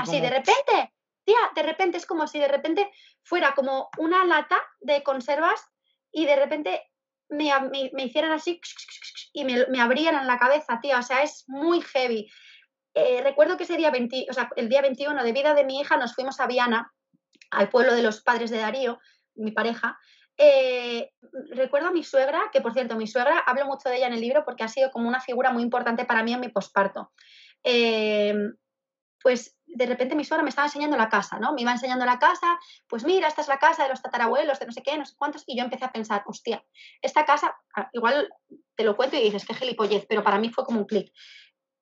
Así, 0.00 0.20
de 0.20 0.30
repente, 0.30 0.92
tía, 1.24 1.38
de 1.54 1.62
repente 1.62 1.96
es 1.96 2.06
como 2.06 2.26
si 2.26 2.38
de 2.38 2.48
repente 2.48 2.90
fuera 3.22 3.54
como 3.54 3.88
una 3.98 4.24
lata 4.24 4.60
de 4.80 5.02
conservas 5.02 5.66
y 6.12 6.26
de 6.26 6.36
repente 6.36 6.82
me, 7.30 7.50
hicieran 8.04 8.32
así 8.32 8.60
y 9.32 9.44
me, 9.44 9.66
me, 9.66 9.80
abrieran 9.80 10.26
la 10.26 10.38
cabeza, 10.38 10.78
tía. 10.80 10.98
O 10.98 11.02
sea, 11.02 11.22
es 11.22 11.44
muy 11.48 11.80
heavy. 11.80 12.30
Eh, 12.94 13.22
recuerdo 13.22 13.56
que 13.56 13.64
ese 13.64 13.76
día 13.76 13.90
20, 13.90 14.26
o 14.30 14.32
sea, 14.32 14.50
el 14.56 14.68
día 14.68 14.82
21 14.82 15.22
de 15.22 15.32
vida 15.32 15.54
de 15.54 15.64
mi 15.64 15.80
hija 15.80 15.96
nos 15.96 16.14
fuimos 16.14 16.40
a 16.40 16.46
Viana, 16.46 16.92
al 17.50 17.68
pueblo 17.68 17.94
de 17.94 18.02
los 18.02 18.22
padres 18.22 18.50
de 18.50 18.58
Darío, 18.58 18.98
mi 19.34 19.52
pareja, 19.52 19.98
eh, 20.38 21.10
recuerdo 21.50 21.88
a 21.88 21.92
mi 21.92 22.04
suegra, 22.04 22.40
que 22.52 22.60
por 22.60 22.72
cierto, 22.72 22.96
mi 22.96 23.06
suegra, 23.06 23.38
hablo 23.40 23.66
mucho 23.66 23.88
de 23.88 23.96
ella 23.98 24.06
en 24.08 24.14
el 24.14 24.20
libro 24.20 24.44
porque 24.44 24.64
ha 24.64 24.68
sido 24.68 24.90
como 24.90 25.08
una 25.08 25.20
figura 25.20 25.52
muy 25.52 25.62
importante 25.62 26.04
para 26.04 26.22
mí 26.22 26.32
en 26.32 26.40
mi 26.40 26.48
posparto. 26.48 27.12
eh, 27.64 28.34
pues 29.22 29.56
de 29.66 29.86
repente 29.86 30.14
mi 30.14 30.24
suegra 30.24 30.42
me 30.42 30.48
estaba 30.50 30.66
enseñando 30.68 30.96
la 30.96 31.08
casa, 31.08 31.38
¿no? 31.38 31.52
Me 31.52 31.62
iba 31.62 31.72
enseñando 31.72 32.04
la 32.06 32.18
casa, 32.18 32.58
pues 32.88 33.04
mira, 33.04 33.28
esta 33.28 33.42
es 33.42 33.48
la 33.48 33.58
casa 33.58 33.82
de 33.82 33.90
los 33.90 34.00
tatarabuelos, 34.00 34.58
de 34.58 34.66
no 34.66 34.72
sé 34.72 34.82
qué, 34.82 34.96
no 34.96 35.04
sé 35.04 35.14
cuántos, 35.18 35.44
y 35.46 35.56
yo 35.58 35.64
empecé 35.64 35.84
a 35.84 35.92
pensar, 35.92 36.22
hostia, 36.26 36.64
esta 37.02 37.24
casa, 37.24 37.56
ah, 37.76 37.88
igual 37.92 38.28
te 38.76 38.84
lo 38.84 38.96
cuento 38.96 39.16
y 39.16 39.20
dices, 39.22 39.44
qué 39.46 39.54
gilipollez, 39.54 40.06
pero 40.08 40.22
para 40.22 40.38
mí 40.38 40.50
fue 40.50 40.64
como 40.64 40.80
un 40.80 40.86
clic. 40.86 41.12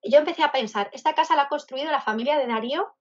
Yo 0.03 0.19
empecé 0.19 0.43
a 0.43 0.53
pensar, 0.53 0.91
esta 0.93 1.15
casa 1.15 1.37
la 1.37 1.43
ha 1.43 1.49
construido 1.49 1.91
la 1.91 2.01
familia 2.01 2.39
de 2.39 2.47
Darío, 2.47 2.95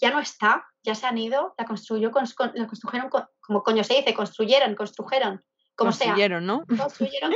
ya 0.00 0.10
no 0.10 0.20
está, 0.20 0.66
ya 0.82 0.94
se 0.94 1.06
han 1.06 1.18
ido, 1.18 1.54
la 1.58 1.64
construyó, 1.64 2.10
la 2.54 2.66
construyeron, 2.66 3.10
como 3.40 3.62
coño 3.62 3.84
se 3.84 3.94
dice, 3.94 4.14
construyeron, 4.14 4.74
construyeron, 4.74 5.44
como 5.74 5.90
construyeron, 5.90 6.46
¿no? 6.46 6.64
Construyeron 6.66 7.34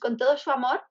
con 0.00 0.16
todo 0.16 0.36
su 0.36 0.50
amor 0.50 0.82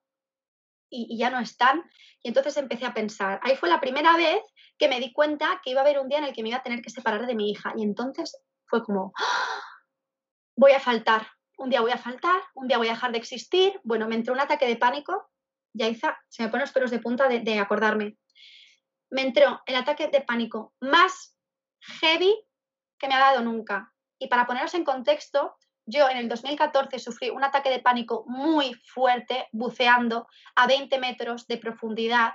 y, 0.90 1.18
ya 1.18 1.30
no 1.30 1.40
están. 1.40 1.82
Y 2.22 2.28
entonces 2.28 2.56
empecé 2.56 2.86
a 2.86 2.94
pensar, 2.94 3.40
ahí 3.42 3.56
fue 3.56 3.68
la 3.68 3.80
primera 3.80 4.16
vez 4.16 4.40
que 4.78 4.88
me 4.88 5.00
di 5.00 5.12
cuenta 5.12 5.60
que 5.62 5.70
iba 5.70 5.80
a 5.80 5.84
haber 5.84 5.98
un 5.98 6.08
día 6.08 6.18
en 6.18 6.24
el 6.24 6.32
que 6.32 6.42
me 6.42 6.48
iba 6.50 6.58
a 6.58 6.62
tener 6.62 6.82
que 6.82 6.90
separar 6.90 7.26
de 7.26 7.34
mi 7.34 7.50
hija. 7.50 7.72
Y 7.76 7.82
entonces 7.82 8.36
fue 8.66 8.82
como, 8.82 9.12
¡Ah! 9.16 9.60
voy 10.56 10.72
a 10.72 10.80
faltar, 10.80 11.26
un 11.58 11.70
día 11.70 11.80
voy 11.80 11.92
a 11.92 11.98
faltar, 11.98 12.40
un 12.54 12.68
día 12.68 12.78
voy 12.78 12.88
a 12.88 12.92
dejar 12.92 13.12
de 13.12 13.18
existir. 13.18 13.80
Bueno, 13.82 14.08
me 14.08 14.14
entró 14.14 14.32
un 14.32 14.40
ataque 14.40 14.66
de 14.66 14.76
pánico, 14.76 15.30
Yaiza, 15.72 16.18
se 16.28 16.42
me 16.42 16.48
ponen 16.48 16.62
los 16.62 16.72
pelos 16.72 16.90
de 16.90 17.00
punta 17.00 17.28
de, 17.28 17.40
de 17.40 17.58
acordarme. 17.58 18.16
Me 19.14 19.22
entró 19.22 19.62
el 19.66 19.76
ataque 19.76 20.08
de 20.08 20.22
pánico 20.22 20.74
más 20.80 21.38
heavy 22.00 22.34
que 22.98 23.06
me 23.06 23.14
ha 23.14 23.20
dado 23.20 23.42
nunca. 23.42 23.94
Y 24.18 24.26
para 24.26 24.44
poneros 24.44 24.74
en 24.74 24.82
contexto, 24.82 25.54
yo 25.86 26.08
en 26.10 26.16
el 26.16 26.28
2014 26.28 26.98
sufrí 26.98 27.30
un 27.30 27.44
ataque 27.44 27.70
de 27.70 27.78
pánico 27.78 28.24
muy 28.26 28.74
fuerte 28.74 29.46
buceando 29.52 30.26
a 30.56 30.66
20 30.66 30.98
metros 30.98 31.46
de 31.46 31.58
profundidad, 31.58 32.32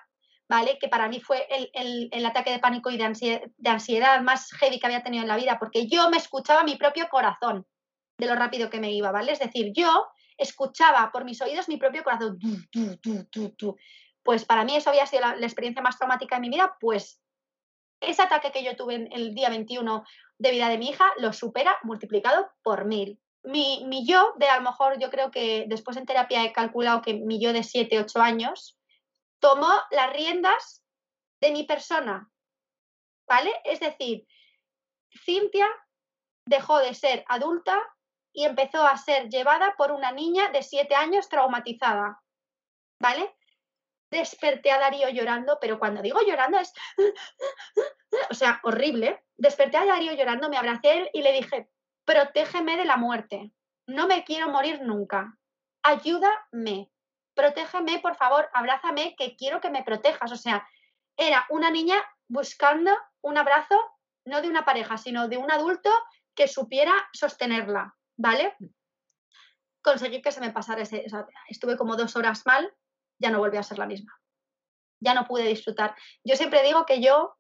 ¿vale? 0.48 0.78
Que 0.80 0.88
para 0.88 1.10
mí 1.10 1.20
fue 1.20 1.46
el, 1.74 2.26
ataque 2.26 2.52
de 2.52 2.60
pánico 2.60 2.90
y 2.90 2.98
de 2.98 3.70
ansiedad, 3.70 4.22
más 4.22 4.50
heavy 4.54 4.80
que 4.80 4.86
había 4.86 5.04
tenido 5.04 5.24
en 5.24 5.28
la 5.28 5.36
vida, 5.36 5.60
porque 5.60 5.86
yo 5.86 6.10
me 6.10 6.16
escuchaba 6.16 6.64
mi 6.64 6.78
propio 6.78 7.10
corazón 7.10 7.68
de 8.18 8.26
lo 8.26 8.36
rápido 8.36 8.70
que 8.70 8.80
me 8.80 8.94
iba, 8.94 9.12
¿vale? 9.12 9.34
Es 9.34 9.40
decir, 9.40 9.74
yo 9.76 10.08
escuchaba 10.38 11.12
por 11.12 11.26
mis 11.26 11.42
oídos 11.42 11.68
mi 11.68 11.76
propio 11.76 12.06
corazón. 12.06 12.40
Pues 14.30 14.46
para 14.46 14.64
mí 14.64 14.76
eso 14.76 14.92
había 14.92 15.08
sido 15.08 15.22
la, 15.22 15.34
experiencia 15.40 15.82
más 15.82 15.98
traumática 15.98 16.36
de 16.36 16.42
mi 16.42 16.50
vida, 16.50 16.78
pues 16.80 17.20
ese 18.00 18.22
ataque 18.22 18.52
que 18.52 18.64
yo 18.64 18.76
tuve 18.76 19.10
el 19.12 19.34
día 19.34 19.50
21 19.50 20.04
de 20.38 20.52
vida 20.52 20.70
de 20.70 20.78
mi 20.78 20.90
hija 20.90 21.12
lo 21.18 21.34
supera 21.34 21.76
multiplicado 21.82 22.48
por 22.62 22.86
mil 22.86 23.20
mi, 23.42 23.84
mi, 23.88 24.06
yo 24.06 24.36
de 24.38 24.48
a 24.48 24.58
lo 24.58 24.62
mejor 24.62 25.00
yo 25.00 25.10
creo 25.10 25.32
que 25.32 25.66
después 25.68 25.98
en 25.98 26.06
terapia 26.06 26.46
he 26.46 26.54
calculado 26.54 27.02
que 27.02 27.16
mi 27.16 27.42
yo 27.42 27.54
de 27.54 27.64
7, 27.64 27.98
8 28.02 28.22
años 28.22 28.78
tomó 29.40 29.72
las 29.90 30.14
riendas 30.14 30.86
de 31.42 31.52
mi 31.52 31.64
persona, 31.64 32.30
¿vale? 33.28 33.52
Es 33.64 33.80
decir, 33.80 34.28
Cintia 35.26 35.68
dejó 36.46 36.78
de 36.78 36.94
ser 36.94 37.26
adulta 37.28 37.82
y 38.32 38.46
empezó 38.46 38.86
a 38.86 38.96
ser 38.96 39.28
llevada 39.30 39.74
por 39.76 39.92
una 39.92 40.12
niña 40.12 40.50
de 40.52 40.62
7 40.62 40.94
años 40.94 41.30
traumatizada, 41.30 42.22
¿vale? 43.02 43.36
Desperté 44.12 44.72
a 44.72 44.80
Darío 44.80 45.10
llorando, 45.10 45.58
pero 45.62 45.80
cuando 45.80 46.02
digo 46.02 46.20
llorando 46.26 46.58
es, 46.60 46.74
o 48.30 48.34
sea, 48.34 48.60
horrible. 48.64 49.24
Desperté 49.38 49.78
a 49.78 49.86
Darío 49.86 50.14
llorando, 50.14 50.50
me 50.50 50.58
abracé 50.58 51.10
y 51.14 51.22
le 51.22 51.34
dije, 51.34 51.70
protégeme 52.06 52.76
de 52.78 52.86
la 52.86 52.98
muerte, 52.98 53.52
no 53.86 54.08
me 54.08 54.24
quiero 54.24 54.50
morir 54.50 54.82
nunca, 54.82 55.38
ayúdame, 55.84 56.92
protégeme, 57.34 58.00
por 58.00 58.16
favor, 58.16 58.50
abrázame, 58.54 59.16
que 59.16 59.36
quiero 59.36 59.62
que 59.62 59.70
me 59.70 59.84
protejas. 59.84 60.32
O 60.32 60.36
sea, 60.36 60.68
era 61.16 61.46
una 61.50 61.72
niña 61.72 62.04
buscando 62.28 62.92
un 63.22 63.38
abrazo, 63.38 63.80
no 64.26 64.42
de 64.42 64.50
una 64.50 64.66
pareja, 64.66 64.98
sino 64.98 65.28
de 65.28 65.38
un 65.38 65.52
adulto 65.52 65.90
que 66.36 66.48
supiera 66.48 66.94
sostenerla, 67.14 67.96
¿vale? 68.18 68.56
Conseguí 69.82 70.22
que 70.22 70.32
se 70.32 70.42
me 70.42 70.52
pasara 70.52 70.82
ese, 70.82 71.06
estuve 71.48 71.78
como 71.78 71.96
dos 71.96 72.16
horas 72.16 72.46
mal, 72.46 72.74
ya 73.20 73.30
no 73.30 73.40
volví 73.40 73.58
a 73.58 73.64
ser 73.64 73.78
la 73.78 73.86
misma. 73.86 74.14
Ya 75.02 75.14
no 75.14 75.28
pude 75.28 75.44
disfrutar. 75.44 75.96
Yo 76.24 76.36
siempre 76.36 76.64
digo 76.64 76.86
que 76.86 77.02
yo, 77.02 77.36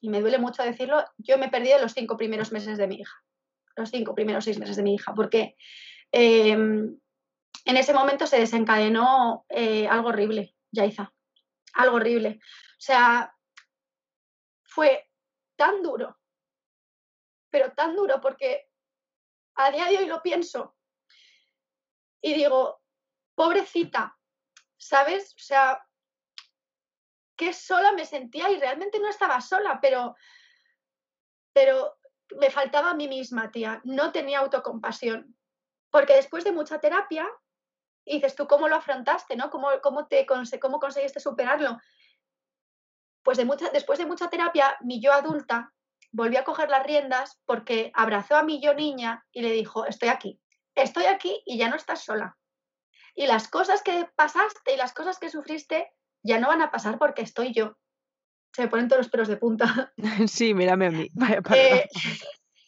y 0.00 0.08
me 0.08 0.20
duele 0.20 0.38
mucho 0.38 0.62
decirlo, 0.62 1.04
yo 1.18 1.38
me 1.38 1.46
he 1.46 1.50
perdido 1.50 1.78
los 1.78 1.92
cinco 1.92 2.16
primeros 2.16 2.52
meses 2.52 2.78
de 2.78 2.86
mi 2.86 3.00
hija 3.00 3.22
los 3.76 3.90
cinco 3.90 4.14
primeros 4.14 4.44
seis 4.44 4.58
meses 4.58 4.76
de 4.76 4.82
mi 4.82 4.94
hija, 4.94 5.14
porque 5.14 5.56
em, 6.10 6.98
en 7.64 7.76
ese 7.76 7.94
momento 7.94 8.26
se 8.26 8.38
desencadenó 8.38 9.46
eh, 9.48 9.88
algo 9.88 10.08
horrible, 10.08 10.54
Yaiza, 10.70 11.12
algo 11.74 11.96
horrible. 11.96 12.40
O 12.42 12.80
sea, 12.80 13.34
fue 14.64 15.08
tan 15.56 15.82
duro, 15.82 16.18
pero 17.50 17.72
tan 17.72 17.94
duro 17.94 18.20
porque 18.20 18.68
a 19.56 19.70
día 19.70 19.86
de 19.86 19.98
hoy 19.98 20.06
lo 20.06 20.22
pienso 20.22 20.76
y 22.20 22.34
digo, 22.34 22.80
pobrecita, 23.34 24.18
¿sabes? 24.82 25.34
O 25.34 25.38
sea, 25.38 25.86
qué 27.36 27.52
sola 27.52 27.92
me 27.92 28.04
sentía 28.04 28.50
y 28.50 28.58
realmente 28.58 28.98
no 28.98 29.08
estaba 29.08 29.40
sola, 29.40 29.78
pero, 29.80 30.16
pero 31.52 31.96
me 32.36 32.50
faltaba 32.50 32.90
a 32.90 32.94
mí 32.94 33.06
misma, 33.06 33.50
tía. 33.52 33.80
No 33.84 34.10
tenía 34.10 34.40
autocompasión. 34.40 35.36
Porque 35.90 36.14
después 36.14 36.42
de 36.44 36.52
mucha 36.52 36.80
terapia, 36.80 37.28
dices 38.04 38.34
tú, 38.34 38.46
¿cómo 38.46 38.68
lo 38.68 38.76
afrontaste? 38.76 39.36
¿no? 39.36 39.50
¿Cómo, 39.50 39.68
cómo, 39.82 40.08
te, 40.08 40.26
cómo 40.26 40.80
conseguiste 40.80 41.20
superarlo? 41.20 41.78
Pues 43.22 43.38
de 43.38 43.44
mucha, 43.44 43.68
después 43.70 43.98
de 44.00 44.06
mucha 44.06 44.28
terapia, 44.30 44.76
mi 44.80 45.00
yo 45.00 45.12
adulta 45.12 45.72
volvió 46.10 46.40
a 46.40 46.44
coger 46.44 46.68
las 46.70 46.84
riendas 46.84 47.40
porque 47.46 47.92
abrazó 47.94 48.34
a 48.36 48.42
mi 48.42 48.60
yo 48.60 48.74
niña 48.74 49.24
y 49.30 49.42
le 49.42 49.52
dijo, 49.52 49.86
estoy 49.86 50.08
aquí, 50.08 50.40
estoy 50.74 51.04
aquí 51.04 51.40
y 51.46 51.56
ya 51.56 51.68
no 51.68 51.76
estás 51.76 52.02
sola. 52.02 52.36
Y 53.14 53.26
las 53.26 53.48
cosas 53.48 53.82
que 53.82 54.08
pasaste 54.16 54.74
y 54.74 54.76
las 54.76 54.92
cosas 54.92 55.18
que 55.18 55.30
sufriste 55.30 55.92
ya 56.22 56.38
no 56.38 56.48
van 56.48 56.62
a 56.62 56.70
pasar 56.70 56.98
porque 56.98 57.22
estoy 57.22 57.52
yo 57.52 57.76
se 58.54 58.62
me 58.62 58.68
ponen 58.68 58.88
todos 58.88 59.00
los 59.00 59.10
pelos 59.10 59.28
de 59.28 59.36
punta. 59.36 59.92
Sí, 60.28 60.54
mírame 60.54 60.86
a 60.86 60.90
mí. 60.90 61.10
Eh, 61.54 61.88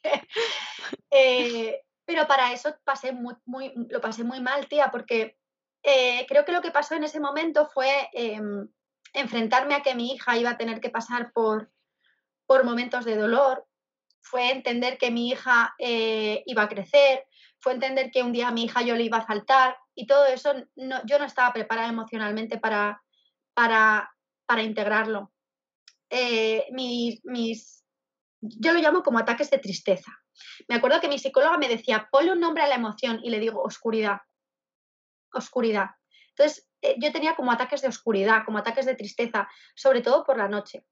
eh, 1.10 1.80
pero 2.04 2.26
para 2.26 2.52
eso 2.52 2.74
pasé 2.84 3.12
muy, 3.12 3.34
muy, 3.46 3.72
lo 3.88 4.00
pasé 4.00 4.24
muy 4.24 4.40
mal, 4.40 4.66
tía, 4.66 4.90
porque 4.90 5.38
eh, 5.82 6.26
creo 6.28 6.44
que 6.44 6.52
lo 6.52 6.60
que 6.60 6.70
pasó 6.70 6.94
en 6.94 7.04
ese 7.04 7.20
momento 7.20 7.66
fue 7.72 8.10
em, 8.12 8.68
enfrentarme 9.14 9.74
a 9.74 9.82
que 9.82 9.94
mi 9.94 10.12
hija 10.12 10.36
iba 10.36 10.50
a 10.50 10.58
tener 10.58 10.80
que 10.80 10.90
pasar 10.90 11.32
por, 11.32 11.72
por 12.46 12.64
momentos 12.64 13.06
de 13.06 13.16
dolor, 13.16 13.66
fue 14.20 14.50
entender 14.50 14.98
que 14.98 15.10
mi 15.10 15.30
hija 15.30 15.74
iba 15.78 16.62
a 16.62 16.68
crecer, 16.68 17.26
fue 17.58 17.72
entender 17.72 18.10
que 18.10 18.22
un 18.22 18.32
día 18.32 18.48
a 18.48 18.52
mi 18.52 18.64
hija 18.64 18.82
yo 18.82 18.96
le 18.96 19.04
iba 19.04 19.18
a 19.18 19.26
faltar 19.26 19.76
y 19.94 20.06
todo 20.06 20.26
eso 20.26 20.54
no, 20.76 21.00
yo 21.06 21.18
no 21.18 21.24
estaba 21.24 21.52
preparada 21.52 21.88
emocionalmente 21.88 22.58
para, 22.58 23.02
para, 23.54 24.10
para 24.46 24.62
integrarlo. 24.62 25.32
Eh, 26.10 26.66
mis, 26.72 27.84
yo 28.40 28.72
lo 28.72 28.80
llamo 28.80 29.02
como 29.02 29.18
ataques 29.18 29.50
de 29.50 29.58
tristeza. 29.58 30.12
Me 30.68 30.76
acuerdo 30.76 31.00
que 31.00 31.08
mi 31.08 31.18
psicóloga 31.18 31.58
me 31.58 31.68
decía, 31.68 32.08
ponle 32.10 32.32
un 32.32 32.40
nombre 32.40 32.62
a 32.62 32.68
la 32.68 32.74
emoción 32.74 33.20
y 33.22 33.30
le 33.30 33.38
digo 33.38 33.62
oscuridad, 33.62 34.18
oscuridad. 35.32 35.90
Entonces, 36.30 36.68
eh, 36.82 36.96
yo 36.98 37.12
tenía 37.12 37.36
como 37.36 37.52
ataques 37.52 37.82
de 37.82 37.88
oscuridad, 37.88 38.44
como 38.44 38.58
ataques 38.58 38.86
de 38.86 38.96
tristeza, 38.96 39.48
sobre 39.74 40.02
todo 40.02 40.24
por 40.24 40.36
la 40.36 40.48
noche. 40.48 40.84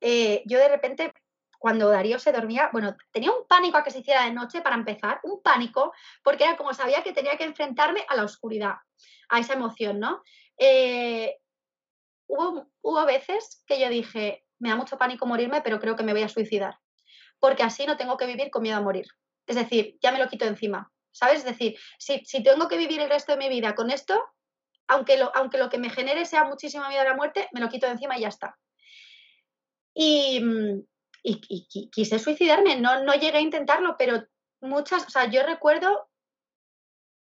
Eh, 0.00 0.42
yo 0.46 0.58
de 0.58 0.68
repente, 0.68 1.12
cuando 1.58 1.90
Darío 1.90 2.18
se 2.18 2.32
dormía, 2.32 2.70
bueno, 2.72 2.96
tenía 3.10 3.32
un 3.32 3.46
pánico 3.46 3.76
a 3.76 3.84
que 3.84 3.90
se 3.90 3.98
hiciera 3.98 4.24
de 4.24 4.32
noche 4.32 4.62
para 4.62 4.76
empezar, 4.76 5.20
un 5.24 5.42
pánico, 5.42 5.92
porque 6.22 6.44
era 6.44 6.56
como 6.56 6.72
sabía 6.72 7.02
que 7.02 7.12
tenía 7.12 7.36
que 7.36 7.44
enfrentarme 7.44 8.04
a 8.08 8.16
la 8.16 8.24
oscuridad, 8.24 8.76
a 9.28 9.40
esa 9.40 9.54
emoción, 9.54 9.98
¿no? 9.98 10.22
hubo, 12.28 13.06
veces 13.06 13.62
que 13.66 13.80
yo 13.80 13.88
dije, 13.88 14.44
me 14.58 14.68
da 14.68 14.76
mucho 14.76 14.98
pánico 14.98 15.26
morirme, 15.26 15.62
pero 15.62 15.80
creo 15.80 15.96
que 15.96 16.02
me 16.02 16.12
voy 16.12 16.22
a 16.22 16.28
suicidar, 16.28 16.78
porque 17.38 17.62
así 17.62 17.86
no 17.86 17.96
tengo 17.96 18.16
que 18.16 18.26
vivir 18.26 18.50
con 18.50 18.62
miedo 18.62 18.76
a 18.76 18.82
morir. 18.82 19.06
Es 19.46 19.56
decir, 19.56 19.98
ya 20.02 20.12
me 20.12 20.18
lo 20.18 20.28
quito 20.28 20.44
encima, 20.44 20.92
¿sabes? 21.10 21.38
Es 21.38 21.44
decir, 21.44 21.76
si, 21.98 22.42
tengo 22.42 22.68
que 22.68 22.76
vivir 22.76 23.00
el 23.00 23.08
resto 23.08 23.32
de 23.32 23.38
mi 23.38 23.48
vida 23.48 23.74
con 23.74 23.90
esto, 23.90 24.22
aunque 24.86 25.16
lo, 25.16 25.34
aunque 25.34 25.58
lo 25.58 25.68
que 25.68 25.78
me 25.78 25.90
genere 25.90 26.24
sea 26.26 26.44
muchísimo 26.44 26.86
miedo 26.88 27.02
a 27.02 27.06
la 27.06 27.16
muerte, 27.16 27.48
me 27.52 27.60
lo 27.60 27.68
quito 27.68 27.86
encima 27.86 28.18
y 28.18 28.22
ya 28.22 28.28
está. 28.28 28.58
Y, 29.94 30.42
quise 31.22 32.18
suicidarme, 32.18 32.76
no, 32.76 33.02
no 33.04 33.14
llegué 33.14 33.38
a 33.38 33.42
intentarlo, 33.42 33.96
pero 33.98 34.24
muchas, 34.60 35.06
o 35.06 35.10
sea, 35.10 35.26
yo 35.26 35.42
recuerdo 35.44 36.08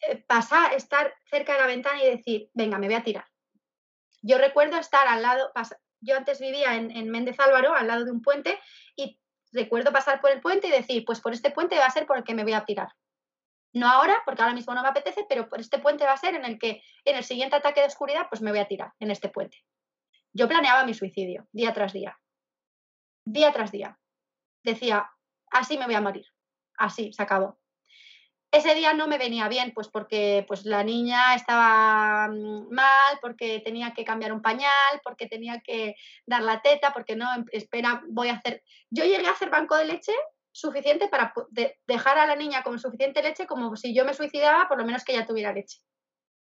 eh, 0.01 0.25
pasar, 0.27 0.75
estar 0.75 1.15
cerca 1.31 1.55
de 1.55 1.61
la 1.61 1.67
ventana 1.67 2.03
y 2.03 2.11
decir, 2.11 2.51
venga, 2.55 2.79
me 2.79 2.87
voy 2.87 2.97
a 2.97 3.05
tirar. 3.05 3.27
Yo 4.23 4.39
recuerdo 4.39 4.77
estar 4.79 5.07
al 5.07 5.23
lado, 5.23 5.53
yo 6.01 6.17
antes 6.17 6.41
vivía 6.41 6.75
en, 6.75 7.11
Méndez 7.11 7.39
Álvaro, 7.41 7.75
al 7.75 7.87
lado 7.87 8.05
de 8.05 8.11
un 8.11 8.23
puente, 8.23 8.59
y 8.97 9.19
recuerdo 9.53 9.93
pasar 9.93 10.21
por 10.21 10.31
el 10.31 10.41
puente 10.41 10.69
y 10.69 10.71
decir, 10.71 11.05
pues 11.05 11.21
por 11.21 11.33
este 11.33 11.51
puente 11.51 11.79
va 11.79 11.87
a 11.87 11.91
ser 11.91 12.07
por 12.07 12.19
el 12.19 12.25
que 12.25 12.35
me 12.35 12.43
voy 12.43 12.53
a 12.53 12.65
tirar. 12.65 12.89
No 13.73 13.89
ahora, 13.89 14.23
porque 14.25 14.43
ahora 14.43 14.55
mismo 14.55 14.75
no 14.75 14.83
me 14.83 14.89
apetece, 14.89 15.27
pero 15.29 15.49
por 15.49 15.61
este 15.61 15.79
puente 15.79 16.05
va 16.05 16.13
a 16.13 16.17
ser 16.17 16.35
en 16.35 16.45
el 16.45 16.59
que 16.59 16.83
en 17.05 17.17
el 17.17 17.25
siguiente 17.25 17.57
ataque 17.57 17.81
de 17.81 17.87
oscuridad, 17.87 18.27
pues 18.29 18.41
me 18.41 18.51
voy 18.51 18.61
a 18.61 18.69
tirar 18.69 18.93
en 18.99 19.11
este 19.11 19.29
puente. 19.29 19.59
Yo 20.33 20.49
planeaba 20.49 20.85
mi 20.85 20.95
suicidio 20.95 21.47
día 21.53 21.73
tras 21.73 21.93
día, 21.93 22.19
día 23.27 23.53
tras 23.53 23.73
día. 23.73 23.99
Decía, 24.63 25.11
así 25.51 25.77
me 25.77 25.85
voy 25.85 25.95
a 25.95 26.01
morir, 26.01 26.27
así, 26.79 27.13
se 27.13 27.23
acabó. 27.23 27.59
Ese 28.53 28.75
día 28.75 28.95
no 28.95 29.07
me 29.07 29.19
venía 29.19 29.49
bien, 29.49 29.73
pues 29.75 29.89
porque 29.89 30.45
pues, 30.49 30.65
la 30.65 30.83
niña 30.83 31.35
estaba 31.35 32.29
mm, 32.29 32.73
mal, 32.73 33.19
porque 33.21 33.61
tenía 33.61 33.93
que 33.93 34.05
cambiar 34.05 34.33
un 34.33 34.41
pañal, 34.41 35.01
porque 35.05 35.27
tenía 35.27 35.61
que 35.61 35.97
dar 36.25 36.43
la 36.43 36.63
teta, 36.63 36.93
porque 36.93 37.17
no, 37.17 37.27
espera, 37.53 38.03
voy 38.09 38.29
a 38.29 38.35
hacer... 38.35 38.63
Yo 38.89 39.05
llegué 39.05 39.27
a 39.27 39.33
hacer 39.33 39.51
banco 39.51 39.77
de 39.77 39.85
leche 39.85 40.13
suficiente 40.53 41.09
para 41.09 41.35
dejar 41.87 42.19
a 42.19 42.27
la 42.27 42.35
niña 42.35 42.63
con 42.63 42.79
suficiente 42.79 43.23
leche 43.23 43.47
como 43.47 43.77
si 43.77 43.95
yo 43.95 44.07
me 44.07 44.15
suicidaba, 44.15 44.69
por 44.69 44.79
lo 44.79 44.87
menos 44.87 45.05
que 45.05 45.13
ella 45.13 45.27
tuviera 45.27 45.53
leche. 45.53 45.81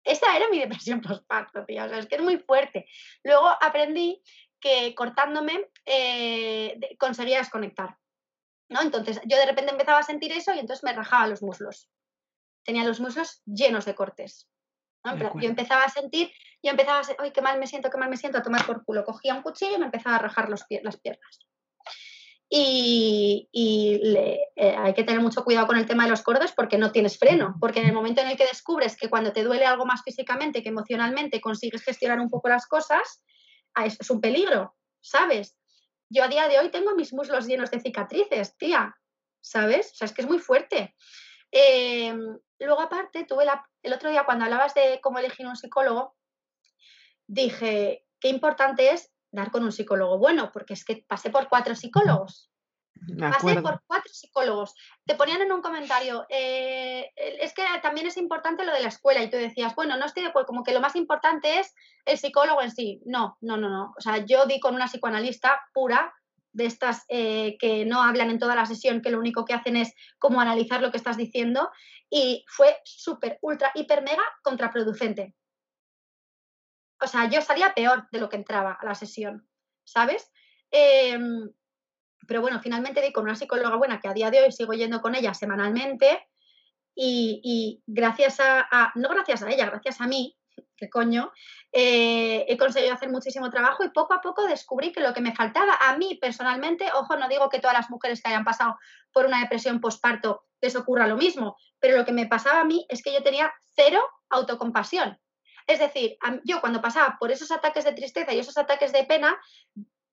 Esa 0.05 0.37
era 0.37 0.49
mi 0.49 0.61
depresión 0.61 1.01
postparto, 1.03 1.65
tía, 1.65 1.87
o 1.87 1.89
sea, 1.89 1.99
es 1.99 2.07
que 2.07 2.15
es 2.15 2.23
muy 2.23 2.39
fuerte. 2.39 2.87
Luego 3.25 3.49
aprendí 3.61 4.23
que 4.67 4.95
cortándome 4.97 5.71
eh, 5.85 6.97
conseguía 6.99 7.39
desconectar. 7.39 7.97
¿no? 8.69 8.83
Entonces 8.83 9.21
yo 9.25 9.37
de 9.37 9.47
repente 9.47 9.71
empezaba 9.71 9.99
a 9.99 10.03
sentir 10.03 10.33
eso 10.33 10.53
y 10.53 10.59
entonces 10.59 10.83
me 10.83 10.93
rajaba 10.93 11.29
los 11.29 11.41
muslos. 11.41 11.89
Tenía 12.65 12.85
los 12.85 12.99
muslos 12.99 13.43
llenos 13.45 13.85
de 13.85 13.95
cortes. 13.95 14.49
Yo 15.41 15.49
empezaba 15.49 15.85
a 15.85 15.89
sentir, 15.89 16.33
yo 16.65 16.73
empezaba 16.73 16.99
a 16.99 17.05
sentir, 17.05 17.25
¡ay, 17.25 17.31
qué 17.31 17.41
mal 17.41 17.61
me 17.61 17.69
siento, 17.69 17.91
qué 17.91 17.97
mal 17.99 18.11
me 18.11 18.17
siento! 18.17 18.39
A 18.39 18.43
tomar 18.43 18.67
por 18.67 18.85
culo. 18.85 19.05
Cogía 19.05 19.35
un 19.35 19.43
cuchillo 19.43 19.77
y 19.77 19.79
me 19.79 19.85
empezaba 19.85 20.17
a 20.17 20.19
rajar 20.19 20.49
las 20.49 20.65
piernas. 20.65 21.39
Y, 22.49 23.49
eh, 23.53 24.77
hay 24.77 24.95
que 24.95 25.05
tener 25.05 25.21
mucho 25.21 25.45
cuidado 25.45 25.69
con 25.69 25.77
el 25.77 25.87
tema 25.87 26.05
de 26.05 26.11
los 26.11 26.23
cortes 26.23 26.51
porque 26.51 26.77
no 26.77 26.91
tienes 26.91 27.19
freno, 27.19 27.55
porque 27.61 27.79
en 27.79 27.87
el 27.87 27.93
momento 27.93 28.21
en 28.21 28.29
el 28.29 28.37
que 28.37 28.47
descubres 28.47 28.97
que 28.97 29.09
cuando 29.09 29.33
te 29.33 29.45
duele 29.45 29.65
algo 29.65 29.87
más 29.87 30.03
físicamente 30.03 30.65
que 30.65 30.71
emocionalmente 30.71 31.41
consigues 31.41 31.85
gestionar 31.85 32.19
un 32.19 32.31
poco 32.31 32.49
las 32.49 32.67
cosas, 32.67 33.23
es 33.85 34.11
un 34.11 34.21
peligro, 34.21 34.77
¿sabes? 35.01 35.59
Yo 36.09 36.25
a 36.25 36.29
día 36.29 36.49
de 36.49 36.59
hoy 36.59 36.71
tengo 36.71 36.95
mis 36.95 37.13
muslos 37.13 37.47
llenos 37.47 37.71
de 37.71 37.81
cicatrices, 37.81 38.57
tía, 38.57 38.97
¿sabes? 39.41 39.93
O 39.93 39.95
sea, 39.97 40.07
es 40.07 40.13
que 40.13 40.23
es 40.23 40.29
muy 40.29 40.39
fuerte. 40.39 40.95
Em, 41.51 42.39
luego, 42.59 42.81
aparte, 42.81 43.25
tuve 43.25 43.45
el 43.83 43.93
otro 43.93 44.11
día 44.11 44.25
cuando 44.25 44.45
hablabas 44.45 44.75
de 44.75 45.01
cómo 45.03 45.19
elegir 45.19 45.47
un 45.47 45.57
psicólogo, 45.57 46.17
dije, 47.27 48.05
qué 48.21 48.29
importante 48.29 48.91
es 48.91 49.13
dar 49.31 49.51
con 49.51 49.65
un 49.65 49.73
psicólogo 49.73 50.19
bueno, 50.19 50.51
porque 50.53 50.75
es 50.75 50.85
que 50.85 51.05
pasé 51.09 51.31
por 51.31 51.49
cuatro 51.49 51.75
psicólogos. 51.75 52.51
Pasé 53.19 53.61
por 53.61 53.83
cuatro 53.87 54.13
psicólogos. 54.13 54.75
Te 55.05 55.15
ponían 55.15 55.43
en 55.43 55.53
un 55.53 55.63
comentario, 55.63 56.27
eh, 56.29 57.13
es 57.17 57.55
que 57.55 57.63
también 57.83 58.07
es 58.07 58.17
importante 58.17 58.65
lo 58.65 58.73
de 58.73 58.83
la 58.83 58.89
escuela 58.89 59.23
y 59.23 59.31
tú 59.31 59.37
decías, 59.37 59.75
bueno, 59.75 59.97
no 59.97 60.07
estoy 60.07 60.23
de 60.23 60.31
acuerdo, 60.31 60.47
como 60.47 60.65
que 60.65 60.73
lo 60.73 60.81
más 60.81 60.97
importante 60.97 61.61
es 61.61 61.75
el 62.05 62.19
psicólogo 62.19 62.63
en 62.63 62.71
sí. 62.71 63.01
No, 63.05 63.37
no, 63.41 63.57
no, 63.57 63.69
no. 63.69 63.95
O 63.97 64.01
sea, 64.01 64.19
yo 64.25 64.47
di 64.47 64.61
con 64.61 64.75
una 64.75 64.87
psicoanalista 64.87 65.61
pura 65.73 66.15
de 66.53 66.65
estas 66.65 67.05
eh, 67.09 67.57
que 67.59 67.85
no 67.85 68.03
hablan 68.03 68.31
en 68.31 68.39
toda 68.39 68.55
la 68.55 68.65
sesión, 68.65 69.03
que 69.03 69.11
lo 69.11 69.19
único 69.19 69.45
que 69.45 69.53
hacen 69.53 69.77
es 69.77 69.93
como 70.19 70.41
analizar 70.41 70.81
lo 70.81 70.91
que 70.91 70.97
estás 70.97 71.19
diciendo 71.19 71.71
y 72.09 72.45
fue 72.49 72.79
súper, 72.85 73.39
ultra, 73.43 73.71
hiper, 73.75 74.03
mega 74.03 74.23
contraproducente. 74.43 75.35
O 77.01 77.07
sea, 77.07 77.29
yo 77.29 77.43
salía 77.43 77.75
peor 77.75 78.09
de 78.11 78.21
lo 78.21 78.31
que 78.31 78.37
entraba 78.37 78.79
a 78.81 78.87
la 78.87 78.95
sesión, 78.95 79.47
¿sabes? 79.85 80.33
Em, 80.71 81.51
pero 82.27 82.41
bueno, 82.41 82.61
finalmente 82.61 83.01
di 83.01 83.13
con 83.13 83.25
una 83.25 83.37
psicóloga 83.37 83.77
buena 83.77 84.01
que 84.01 84.09
a 84.09 84.15
día 84.15 84.31
de 84.31 84.43
hoy 84.43 84.53
sigo 84.53 84.73
yendo 84.73 85.01
con 85.01 85.15
ella 85.15 85.35
semanalmente 85.35 86.27
y, 86.95 87.83
gracias 87.87 88.39
a, 88.41 88.93
no 88.95 89.09
gracias 89.09 89.43
a 89.43 89.51
ella, 89.51 89.67
gracias 89.67 90.01
a 90.01 90.07
mí, 90.07 90.37
qué 90.77 90.89
coño, 90.89 91.33
eh, 91.73 92.47
he 92.49 92.57
conseguido 92.57 92.95
hacer 92.95 93.11
muchísimo 93.11 93.51
trabajo 93.51 93.85
y 93.85 93.91
poco 93.91 94.15
a 94.15 94.21
poco 94.21 94.47
descubrí 94.47 94.93
que 94.93 95.01
lo 95.01 95.13
que 95.13 95.21
me 95.21 95.35
faltaba 95.35 95.77
a 95.81 95.97
mí 95.97 96.19
personalmente, 96.21 96.91
ojo, 96.95 97.17
no 97.17 97.29
digo 97.29 97.49
que 97.49 97.61
todas 97.61 97.77
las 97.77 97.91
mujeres 97.91 98.23
que 98.23 98.31
hayan 98.31 98.45
pasado 98.45 98.77
por 99.13 99.27
una 99.27 99.41
depresión 99.41 99.81
postparto 99.81 100.45
les 100.61 100.75
ocurra 100.75 101.07
lo 101.07 101.17
mismo, 101.17 101.57
pero 101.79 101.97
lo 101.97 102.05
que 102.05 102.13
me 102.13 102.27
pasaba 102.27 102.61
a 102.61 102.65
mí 102.65 102.87
es 102.89 103.03
que 103.03 103.13
yo 103.13 103.23
tenía 103.23 103.53
cero 103.75 104.01
autocompasión. 104.31 105.19
Es 105.67 105.81
decir, 105.81 106.17
yo 106.45 106.61
cuando 106.61 106.81
pasaba 106.81 107.17
por 107.19 107.33
esos 107.33 107.51
ataques 107.51 107.85
de 107.85 107.93
tristeza 107.93 108.33
y 108.33 108.39
esos 108.39 108.57
ataques 108.57 108.93
de 108.93 109.05
pena, 109.05 109.37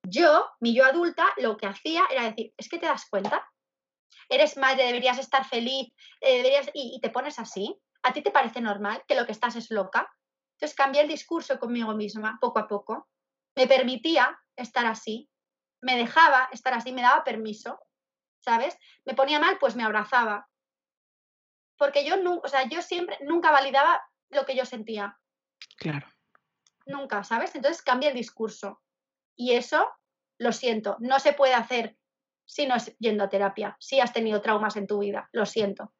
yo, 0.03 0.49
mi 0.59 0.75
yo 0.75 0.85
adulta, 0.85 1.25
lo 1.37 1.57
que 1.57 1.67
hacía 1.67 2.03
era 2.11 2.23
decir, 2.23 2.53
es 2.57 2.69
que 2.69 2.77
te 2.77 2.85
das 2.85 3.07
cuenta, 3.09 3.49
eres 4.29 4.57
madre, 4.57 4.85
deberías 4.85 5.17
estar 5.17 5.45
feliz, 5.45 5.93
eh, 6.21 6.37
deberías, 6.37 6.69
y, 6.73 6.99
te 7.01 7.09
pones 7.09 7.39
así, 7.39 7.79
¿a 8.03 8.13
ti 8.13 8.21
te 8.21 8.31
parece 8.31 8.61
normal 8.61 9.03
que 9.07 9.15
lo 9.15 9.25
que 9.25 9.31
estás 9.31 9.55
es 9.55 9.71
loca? 9.71 10.09
Entonces 10.55 10.75
cambié 10.75 11.01
el 11.01 11.07
discurso 11.07 11.57
conmigo 11.59 11.93
misma, 11.93 12.37
poco 12.39 12.59
a 12.59 12.67
poco, 12.67 13.09
me 13.55 13.67
permitía 13.67 14.37
estar 14.55 14.85
así, 14.85 15.29
me 15.81 15.97
dejaba 15.97 16.49
estar 16.51 16.73
así, 16.73 16.91
me 16.91 17.01
daba 17.01 17.23
permiso, 17.23 17.79
¿sabes? 18.39 18.77
Me 19.05 19.13
ponía 19.13 19.39
mal, 19.39 19.57
pues 19.59 19.75
me 19.75 19.83
abrazaba. 19.83 20.47
Porque 21.77 22.05
yo, 22.05 22.15
o 22.43 22.47
sea, 22.47 22.67
yo 22.67 22.81
siempre, 22.81 23.17
nunca 23.21 23.51
validaba 23.51 24.01
lo 24.29 24.45
que 24.45 24.55
yo 24.55 24.65
sentía. 24.65 25.17
Claro. 25.77 26.07
Nunca, 26.85 27.23
¿sabes? 27.23 27.55
Entonces 27.55 27.81
cambia 27.81 28.09
el 28.09 28.15
discurso. 28.15 28.81
Y 29.35 29.53
eso, 29.53 29.89
lo 30.37 30.51
siento, 30.51 30.97
no 30.99 31.19
se 31.19 31.33
puede 31.33 31.53
hacer 31.53 31.95
si 32.45 32.67
no 32.67 32.75
es 32.75 32.95
yendo 32.99 33.23
a 33.23 33.29
terapia, 33.29 33.77
si 33.79 33.99
has 33.99 34.13
tenido 34.13 34.41
traumas 34.41 34.75
en 34.75 34.87
tu 34.87 34.99
vida, 34.99 35.29
lo 35.31 35.45
siento. 35.45 35.93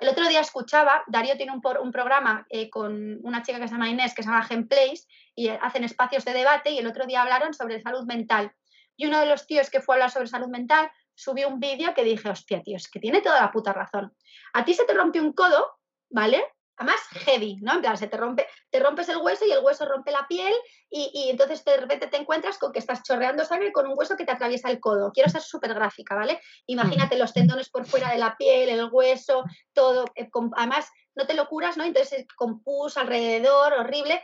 El 0.00 0.08
otro 0.08 0.26
día 0.28 0.40
escuchaba, 0.40 1.04
Darío 1.06 1.36
tiene 1.36 1.52
un, 1.52 1.62
un 1.80 1.92
programa 1.92 2.46
eh, 2.50 2.68
con 2.68 3.18
una 3.22 3.42
chica 3.42 3.60
que 3.60 3.68
se 3.68 3.74
llama 3.74 3.88
Inés, 3.88 4.12
que 4.14 4.22
se 4.22 4.28
llama 4.28 4.44
Genplace, 4.44 5.06
y 5.34 5.48
hacen 5.48 5.84
espacios 5.84 6.24
de 6.24 6.32
debate, 6.32 6.70
y 6.70 6.78
el 6.78 6.86
otro 6.86 7.06
día 7.06 7.22
hablaron 7.22 7.54
sobre 7.54 7.80
salud 7.80 8.04
mental. 8.04 8.52
Y 8.96 9.06
uno 9.06 9.20
de 9.20 9.26
los 9.26 9.46
tíos 9.46 9.70
que 9.70 9.80
fue 9.80 9.94
a 9.94 9.96
hablar 9.96 10.10
sobre 10.10 10.26
salud 10.26 10.48
mental 10.48 10.90
subió 11.14 11.48
un 11.48 11.60
vídeo 11.60 11.94
que 11.94 12.02
dije, 12.02 12.28
hostia, 12.28 12.62
tío, 12.62 12.76
es 12.76 12.90
que 12.90 13.00
tiene 13.00 13.20
toda 13.20 13.40
la 13.40 13.52
puta 13.52 13.72
razón. 13.72 14.12
A 14.52 14.64
ti 14.64 14.74
se 14.74 14.84
te 14.84 14.94
rompe 14.94 15.20
un 15.20 15.32
codo, 15.32 15.78
¿vale? 16.10 16.44
Además 16.76 17.00
heavy, 17.24 17.56
¿no? 17.60 17.74
En 17.74 17.80
plan, 17.80 17.96
se 17.96 18.08
te 18.08 18.16
rompe, 18.16 18.46
te 18.70 18.80
rompes 18.80 19.08
el 19.08 19.18
hueso 19.18 19.44
y 19.46 19.52
el 19.52 19.62
hueso 19.62 19.84
rompe 19.84 20.10
la 20.10 20.26
piel 20.26 20.52
y, 20.90 21.28
entonces 21.30 21.64
de 21.64 21.76
repente 21.76 22.06
te 22.06 22.16
encuentras 22.16 22.58
con 22.58 22.72
que 22.72 22.78
estás 22.78 23.02
chorreando 23.02 23.44
sangre 23.44 23.72
con 23.72 23.86
un 23.86 23.96
hueso 23.96 24.16
que 24.16 24.24
te 24.24 24.32
atraviesa 24.32 24.70
el 24.70 24.80
codo. 24.80 25.12
Quiero 25.12 25.30
ser 25.30 25.42
súper 25.42 25.74
gráfica, 25.74 26.14
¿vale? 26.14 26.40
Imagínate 26.66 27.16
los 27.16 27.32
tendones 27.32 27.68
por 27.68 27.86
fuera 27.86 28.10
de 28.10 28.18
la 28.18 28.36
piel, 28.36 28.68
el 28.68 28.88
hueso, 28.90 29.44
todo, 29.72 30.04
eh, 30.14 30.28
además 30.56 30.88
no 31.14 31.26
te 31.26 31.34
lo 31.34 31.48
curas, 31.48 31.76
¿no? 31.76 31.84
Entonces 31.84 32.26
con 32.36 32.62
pus 32.62 32.96
alrededor, 32.96 33.72
horrible, 33.74 34.22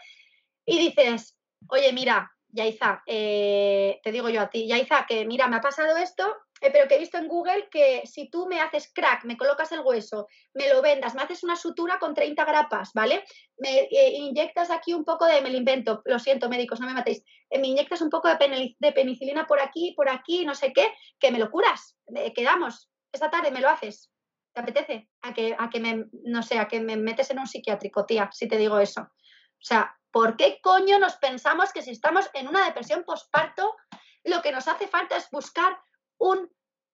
y 0.65 0.79
dices, 0.79 1.37
oye, 1.69 1.93
mira, 1.93 2.33
Yaiza, 2.49 3.03
eh, 3.07 4.01
te 4.03 4.13
digo 4.13 4.29
yo 4.29 4.43
a 4.43 4.51
ti, 4.51 4.67
Yaiza, 4.67 5.07
que 5.07 5.25
mira, 5.25 5.47
me 5.49 5.57
ha 5.57 5.61
pasado 5.61 5.97
esto, 5.97 6.37
eh, 6.61 6.71
pero 6.71 6.89
que 6.89 6.97
he 6.97 6.99
visto 6.99 7.19
en 7.19 7.29
Google 7.29 7.69
que 7.71 8.03
si 8.05 8.31
tú 8.31 8.47
me 8.47 8.61
haces 8.61 8.93
crack, 8.93 9.25
me 9.25 9.37
colocas 9.37 9.73
el 9.73 9.81
hueso, 9.81 10.29
me 10.55 10.69
lo 10.69 10.83
vendas, 10.83 11.15
me 11.15 11.23
haces 11.23 11.43
una 11.43 11.57
sutura 11.57 11.99
con 11.99 12.15
30 12.15 12.45
grapas, 12.45 12.93
¿vale? 12.95 13.25
Me 13.59 13.81
eh, 13.91 14.13
inyectas 14.13 14.71
aquí 14.71 14.93
un 14.93 15.05
poco 15.05 15.27
de, 15.27 15.41
me 15.41 15.51
lo 15.51 15.57
invento, 15.57 16.03
lo 16.05 16.19
siento 16.19 16.49
médicos, 16.49 16.81
no 16.81 16.87
me 16.87 16.95
matéis, 16.95 17.23
me 17.51 17.67
inyectas 17.67 18.01
un 18.01 18.11
poco 18.11 18.29
de, 18.29 18.75
de, 18.79 18.93
penicilina 18.93 19.47
por 19.47 19.61
aquí, 19.61 19.93
por 19.97 20.09
aquí, 20.09 20.45
no 20.45 20.55
sé 20.55 20.73
qué, 20.73 20.93
que 21.19 21.31
me 21.31 21.39
lo 21.39 21.51
curas, 21.51 21.97
quedamos, 22.35 22.91
esta 23.13 23.31
tarde 23.31 23.51
me 23.51 23.61
lo 23.61 23.69
haces. 23.69 24.11
¿Te 24.53 24.61
apetece? 24.63 25.09
A 25.23 25.33
que, 25.33 25.55
a 25.57 25.71
que 25.71 25.79
me, 25.79 26.07
no 26.25 26.43
sé, 26.43 26.59
a 26.59 26.67
que 26.67 26.81
me 26.81 26.97
metes 26.97 27.31
en 27.31 27.39
un 27.39 27.47
psiquiátrico, 27.47 28.05
tía, 28.05 28.29
si 28.33 28.49
te 28.49 28.57
digo 28.57 28.81
eso. 28.81 29.03
O 29.03 29.63
sea, 29.63 29.97
¿Por 30.11 30.37
qué 30.37 30.61
coño 30.61 30.99
nos 30.99 31.17
pensamos 31.17 31.73
que 31.73 31.83
si 31.83 31.91
estamos 31.91 32.29
en 32.35 32.49
una 32.49 32.65
depresión 32.65 33.05
postparto, 33.05 33.77
lo 34.25 34.43
que 34.43 34.53
nos 34.53 34.67
hace 34.67 34.89
falta 34.89 35.17
es 35.17 35.31
buscar 35.31 35.79
un 36.21 36.51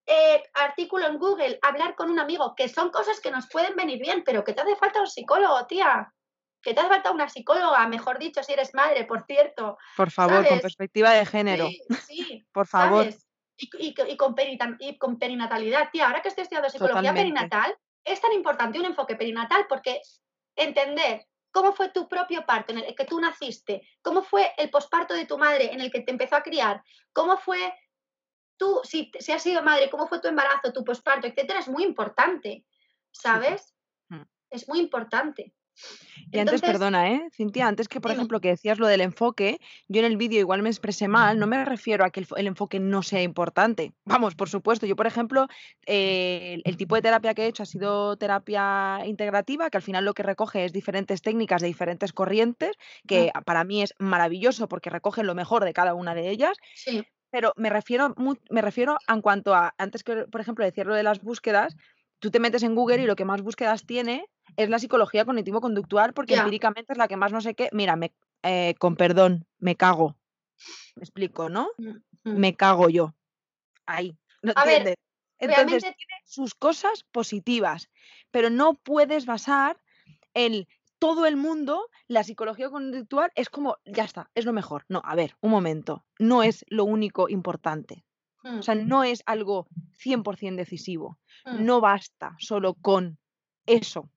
eh, 0.07 0.43
artículo 0.55 1.07
en 1.07 1.19
Google, 1.19 1.59
hablar 1.63 1.97
con 1.97 2.11
un 2.11 2.19
amigo, 2.19 2.55
que 2.55 2.69
son 2.69 2.91
cosas 2.91 3.21
que 3.21 3.31
nos 3.31 3.49
pueden 3.49 3.75
venir 3.75 4.01
bien, 4.01 4.23
pero 4.25 4.45
que 4.45 4.53
te 4.53 4.63
hace 4.63 4.77
falta 4.77 5.01
un 5.01 5.09
psicólogo, 5.09 5.67
tía? 5.67 6.13
Que 6.63 6.73
te 6.75 6.81
hace 6.81 6.89
falta 6.89 7.11
una 7.11 7.29
psicóloga, 7.29 7.87
mejor 7.89 8.19
dicho, 8.19 8.43
si 8.43 8.53
eres 8.53 8.73
madre, 8.73 9.05
por 9.05 9.25
cierto. 9.27 9.77
Por 9.97 10.11
favor, 10.11 10.47
con 10.47 10.61
perspectiva 10.61 11.11
de 11.11 11.27
género. 11.27 11.69
Sí, 12.07 12.47
por 12.53 12.67
favor. 12.67 13.09
Y, 13.59 13.95
con 14.99 15.19
perinatalidad, 15.19 15.91
tía. 15.91 16.07
Ahora 16.07 16.23
que 16.23 16.29
estoy 16.29 16.43
estudiando 16.43 16.71
psicología 16.71 17.15
perinatal, 17.15 17.77
es 18.05 18.21
tan 18.21 18.33
importante 18.33 18.79
un 18.79 18.85
enfoque 18.85 19.17
perinatal 19.17 19.67
porque 19.69 20.01
entender 20.55 21.27
cómo 21.51 21.73
fue 21.73 21.89
tu 21.89 22.07
propio 22.07 22.45
parto 22.45 22.73
en 22.73 22.79
el 22.79 22.95
que 22.95 23.07
tú 23.07 23.19
naciste, 23.19 23.81
cómo 24.03 24.23
fue 24.23 24.53
el 24.59 24.69
posparto 24.71 25.15
de 25.15 25.25
tu 25.25 25.39
madre 25.39 25.73
en 25.73 25.81
el 25.81 25.91
que 25.91 26.03
te 26.03 26.11
empezó 26.11 26.37
a 26.37 26.43
criar, 26.43 26.83
cómo 27.15 27.39
fue 27.39 27.73
tú, 28.57 28.81
si, 28.85 29.11
si 29.19 29.33
has 29.33 29.43
sido 29.43 29.63
madre, 29.63 29.91
cómo 29.91 30.07
fue 30.07 30.21
tu 30.21 30.29
embarazo, 30.29 30.73
tu 30.73 30.85
posparto, 30.85 31.27
etcétera, 31.27 31.61
es 31.61 31.69
muy 31.69 31.85
importante, 31.85 32.65
¿sabes? 33.13 33.75
Mm. 34.09 34.23
Es 34.51 34.69
muy 34.69 34.81
importante. 34.81 35.55
Y 36.33 36.39
antes, 36.39 36.61
perdona, 36.61 37.13
¿eh? 37.13 37.29
Cintia, 37.33 37.69
antes 37.69 37.89
que, 37.89 38.01
por 38.01 38.11
ejemplo, 38.11 38.41
que 38.41 38.49
decías 38.49 38.79
lo 38.79 38.87
del 38.87 39.01
enfoque, 39.01 39.61
yo 39.89 40.01
en 40.01 40.07
el 40.07 40.17
vídeo 40.17 40.41
igual 40.41 40.63
me 40.63 40.71
expresé 40.71 41.07
mal, 41.07 41.39
no 41.39 41.47
me 41.47 41.65
refiero 41.65 42.05
a 42.05 42.11
que 42.11 42.25
el, 42.37 42.47
enfoque 42.47 42.81
no 42.81 43.03
sea 43.03 43.23
importante. 43.23 43.93
Vamos, 44.05 44.35
por 44.35 44.49
supuesto, 44.49 44.87
yo, 44.87 44.97
por 44.97 45.07
ejemplo, 45.07 45.47
eh, 45.87 46.61
el, 46.65 46.77
tipo 46.77 46.95
de 46.95 47.03
terapia 47.03 47.35
que 47.35 47.45
he 47.45 47.47
hecho 47.47 47.63
ha 47.63 47.67
sido 47.67 48.17
terapia 48.17 49.01
integrativa, 49.05 49.71
que 49.71 49.79
al 49.79 49.83
final 49.83 50.05
lo 50.05 50.15
que 50.15 50.23
recoge 50.23 50.65
es 50.65 50.73
diferentes 50.73 51.23
técnicas 51.23 51.63
de 51.63 51.69
diferentes 51.69 52.13
corrientes, 52.13 52.77
que 53.07 53.31
para 53.45 53.65
mí 53.65 53.83
es 53.83 53.95
maravilloso 53.99 54.69
porque 54.69 54.91
recoge 54.91 55.23
lo 55.23 55.35
mejor 55.35 55.65
de 55.65 55.73
cada 55.73 55.95
una 55.95 56.15
de 56.15 56.31
ellas. 56.31 56.57
Sí. 56.75 57.05
Pero 57.37 57.53
me 57.57 57.69
refiero, 57.69 58.15
me 58.49 58.63
refiero 58.63 58.97
en 59.07 59.21
cuanto 59.21 59.55
a, 59.55 59.75
antes 59.77 60.03
que, 60.03 60.25
por 60.25 60.41
ejemplo, 60.41 60.65
decir 60.65 60.87
lo 60.87 60.95
de 60.95 61.03
las 61.03 61.21
búsquedas, 61.21 61.77
tú 62.19 62.31
te 62.31 62.41
metes 62.41 62.63
en 62.63 62.75
Google 62.75 63.03
y 63.03 63.05
lo 63.05 63.15
que 63.15 63.27
más 63.27 63.43
búsquedas 63.43 63.85
tiene 63.85 64.27
es 64.57 64.71
la 64.71 64.79
psicología 64.79 65.27
cognitivo-conductual 65.27 66.15
porque 66.15 66.33
empíricamente 66.33 66.95
es 66.95 66.99
la 66.99 67.09
que 67.09 67.19
más 67.19 67.33
no 67.33 67.43
sé 67.43 67.53
qué. 67.53 67.69
Mira, 67.73 67.95
me, 67.95 68.15
eh, 68.43 68.75
con 68.79 68.97
perdón, 68.97 69.47
me 69.59 69.77
cago. 69.77 70.17
Me 70.95 71.03
explico, 71.03 71.51
¿no? 71.51 71.69
Mm. 71.77 71.99
Me 72.25 72.57
cago 72.57 72.89
yo. 72.89 73.15
Ahí. 73.85 74.17
¿No 74.41 74.55
entiendes? 74.57 74.97
Entonces 75.39 75.83
tiene 75.83 76.15
sus 76.25 76.55
cosas 76.55 77.05
positivas, 77.13 77.91
pero 78.31 78.49
no 78.49 78.73
puedes 78.83 79.27
basar 79.27 79.79
el 80.33 80.69
todo 80.99 81.27
el 81.27 81.37
mundo, 81.37 81.89
la 82.09 82.25
psicología 82.25 82.71
conductual 82.71 83.31
es 83.35 83.49
como, 83.49 83.77
ya 83.85 84.05
está, 84.05 84.31
es 84.35 84.45
lo 84.45 84.53
mejor. 84.53 84.85
No, 84.89 85.03
a 85.05 85.15
ver, 85.15 85.37
un 85.41 85.51
momento, 85.51 86.05
no 86.19 86.43
es 86.43 86.65
lo 86.69 86.85
único 86.85 87.29
importante. 87.29 88.05
O 88.45 88.63
sea, 88.63 88.77
mm. 88.77 88.87
no 88.87 89.03
es 89.03 89.23
algo 89.27 89.67
100% 90.05 90.55
decisivo. 90.55 91.19
Mm. 91.45 91.65
No 91.65 91.81
basta 91.81 92.37
solo 92.39 92.75
con 92.75 93.19
eso. 93.67 94.09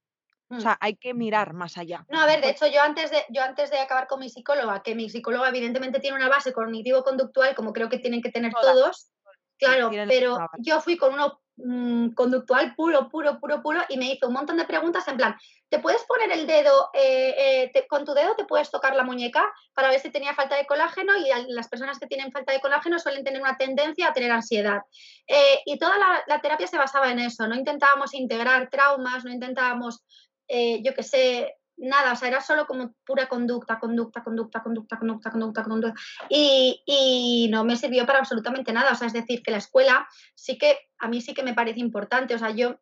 O 0.50 0.56
mm. 0.56 0.62
sea, 0.62 0.78
hay 0.82 0.96
que 0.96 1.14
mirar 1.14 1.54
más 1.54 1.78
allá. 1.78 2.06
No, 2.10 2.22
a 2.22 2.26
ver, 2.26 2.42
de 2.42 2.52
hecho, 2.52 2.68
yo 2.68 2.82
antes 2.82 3.12
de, 3.12 3.24
yo 3.30 3.42
antes 3.44 3.72
de 3.72 3.80
acabar 3.80 4.08
con 4.08 4.20
mi 4.20 4.30
psicóloga, 4.30 4.82
que 4.84 4.96
mi 4.96 5.10
psicóloga 5.10 5.50
evidentemente 5.50 6.00
tiene 6.00 6.18
una 6.18 6.30
base 6.30 6.54
cognitivo-conductual, 6.54 7.56
como 7.56 7.74
creo 7.74 7.90
que 7.90 8.00
tienen 8.00 8.22
que 8.22 8.32
tener 8.32 8.52
todos, 8.54 9.12
claro, 9.58 9.90
pero 10.08 10.38
yo 10.60 10.82
fui 10.82 10.98
con 10.98 11.14
uno 11.14 11.42
Mm, 11.62 12.12
conductual 12.14 12.74
puro, 12.74 13.10
puro, 13.10 13.38
puro, 13.40 13.62
puro, 13.62 13.82
y 13.90 13.98
me 13.98 14.14
hizo 14.14 14.28
un 14.28 14.34
montón 14.34 14.56
de 14.56 14.64
preguntas 14.64 15.06
en 15.10 15.18
plan, 15.18 15.36
¿te 15.68 15.80
puedes 15.80 16.04
poner 16.06 16.32
el 16.32 16.48
dedo, 16.48 16.90
eh, 16.94 17.70
eh, 17.74 17.88
con 17.90 18.06
tu 18.06 18.14
dedo 18.14 18.34
te 18.36 18.46
puedes 18.46 18.72
tocar 18.72 18.96
la 18.96 19.04
muñeca 19.04 19.44
para 19.74 19.90
ver 19.90 20.00
si 20.00 20.10
tenía 20.10 20.34
falta 20.34 20.56
de 20.56 20.66
colágeno? 20.66 21.18
Y 21.18 21.28
las 21.52 21.68
personas 21.68 22.00
que 22.00 22.08
tienen 22.08 22.32
falta 22.32 22.54
de 22.54 22.62
colágeno 22.62 22.98
suelen 22.98 23.26
tener 23.26 23.42
una 23.42 23.58
tendencia 23.58 24.08
a 24.08 24.14
tener 24.14 24.32
ansiedad. 24.32 24.82
Eh, 25.28 25.60
y 25.66 25.78
toda 25.78 25.96
la, 26.28 26.40
terapia 26.40 26.68
se 26.68 26.78
basaba 26.78 27.12
en 27.12 27.20
eso, 27.20 27.46
no 27.46 27.56
intentábamos 27.56 28.14
integrar 28.14 28.70
traumas, 28.70 29.26
no 29.26 29.32
intentábamos, 29.32 30.02
yo 30.48 30.94
qué 30.94 31.04
sé, 31.04 31.59
nada, 31.80 32.14
o 32.14 32.16
sea, 32.16 32.28
era 32.28 32.42
solo 32.42 32.68
como 32.68 32.94
pura 33.06 33.28
conducta, 33.28 33.80
conducta, 33.80 34.24
conducta, 34.24 34.62
conducta, 34.62 34.98
conducta, 35.00 35.32
conducta, 35.32 35.64
conducta. 35.64 36.02
Y, 36.30 37.48
no 37.52 37.64
me 37.64 37.76
sirvió 37.76 38.06
para 38.06 38.20
absolutamente 38.20 38.74
nada. 38.74 38.92
O 38.92 38.96
sea, 38.96 39.08
es 39.08 39.14
decir, 39.14 39.42
que 39.42 39.52
la 39.52 39.58
escuela 39.58 40.08
sí 40.36 40.58
que, 40.58 40.78
a 41.00 41.08
mí 41.08 41.22
sí 41.22 41.34
que 41.34 41.44
me 41.44 41.54
parece 41.54 41.80
importante. 41.80 42.36
O 42.36 42.40
sea, 42.40 42.52
yo, 42.52 42.80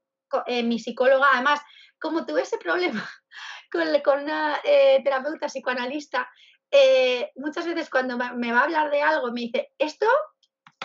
eh, 0.47 0.63
mi 0.63 0.79
psicóloga, 0.79 1.27
además, 1.33 1.61
como 1.99 2.25
tuve 2.25 2.41
ese 2.41 2.57
problema 2.57 3.07
con, 3.71 3.83
con 4.03 4.23
una 4.23 4.57
eh, 4.63 5.01
terapeuta 5.03 5.47
psicoanalista, 5.47 6.29
eh, 6.71 7.31
muchas 7.35 7.65
veces 7.65 7.89
cuando 7.89 8.17
me 8.17 8.51
va 8.51 8.59
a 8.59 8.63
hablar 8.63 8.91
de 8.91 9.01
algo 9.01 9.31
me 9.31 9.41
dice, 9.41 9.71
esto 9.77 10.05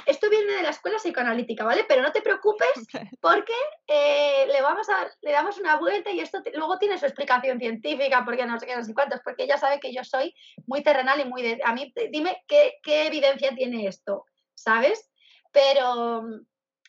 esto 0.07 0.29
viene 0.31 0.53
de 0.55 0.63
la 0.63 0.71
escuela 0.71 0.99
psicoanalítica, 0.99 1.65
¿vale? 1.65 1.85
Pero 1.89 2.03
no 2.03 2.13
te 2.13 2.23
preocupes 2.23 2.69
porque 3.21 3.53
eh, 3.87 4.47
le, 4.47 4.61
vamos 4.61 4.89
a, 4.89 5.11
le 5.21 5.33
damos 5.33 5.59
una 5.59 5.77
vuelta 5.77 6.11
y 6.11 6.21
esto 6.21 6.43
luego 6.55 6.79
tiene 6.79 6.99
su 6.99 7.07
explicación 7.07 7.59
científica, 7.59 8.25
porque 8.25 8.45
no 8.47 8.59
sé 8.59 8.67
qué, 8.67 8.77
no 8.77 8.85
sé 8.85 8.95
cuántos, 8.95 9.21
porque 9.23 9.45
ella 9.45 9.59
sabe 9.59 9.81
que 9.81 9.93
yo 9.93 10.05
soy 10.05 10.35
muy 10.67 10.83
terrenal 10.83 11.21
y 11.21 11.25
muy... 11.25 11.43
De, 11.43 11.61
a 11.65 11.73
mí, 11.73 11.93
dime 12.11 12.43
qué, 12.49 12.81
evidencia 12.85 13.55
tiene 13.55 13.87
esto, 13.87 14.27
¿sabes? 14.55 15.11
Pero, 15.53 16.25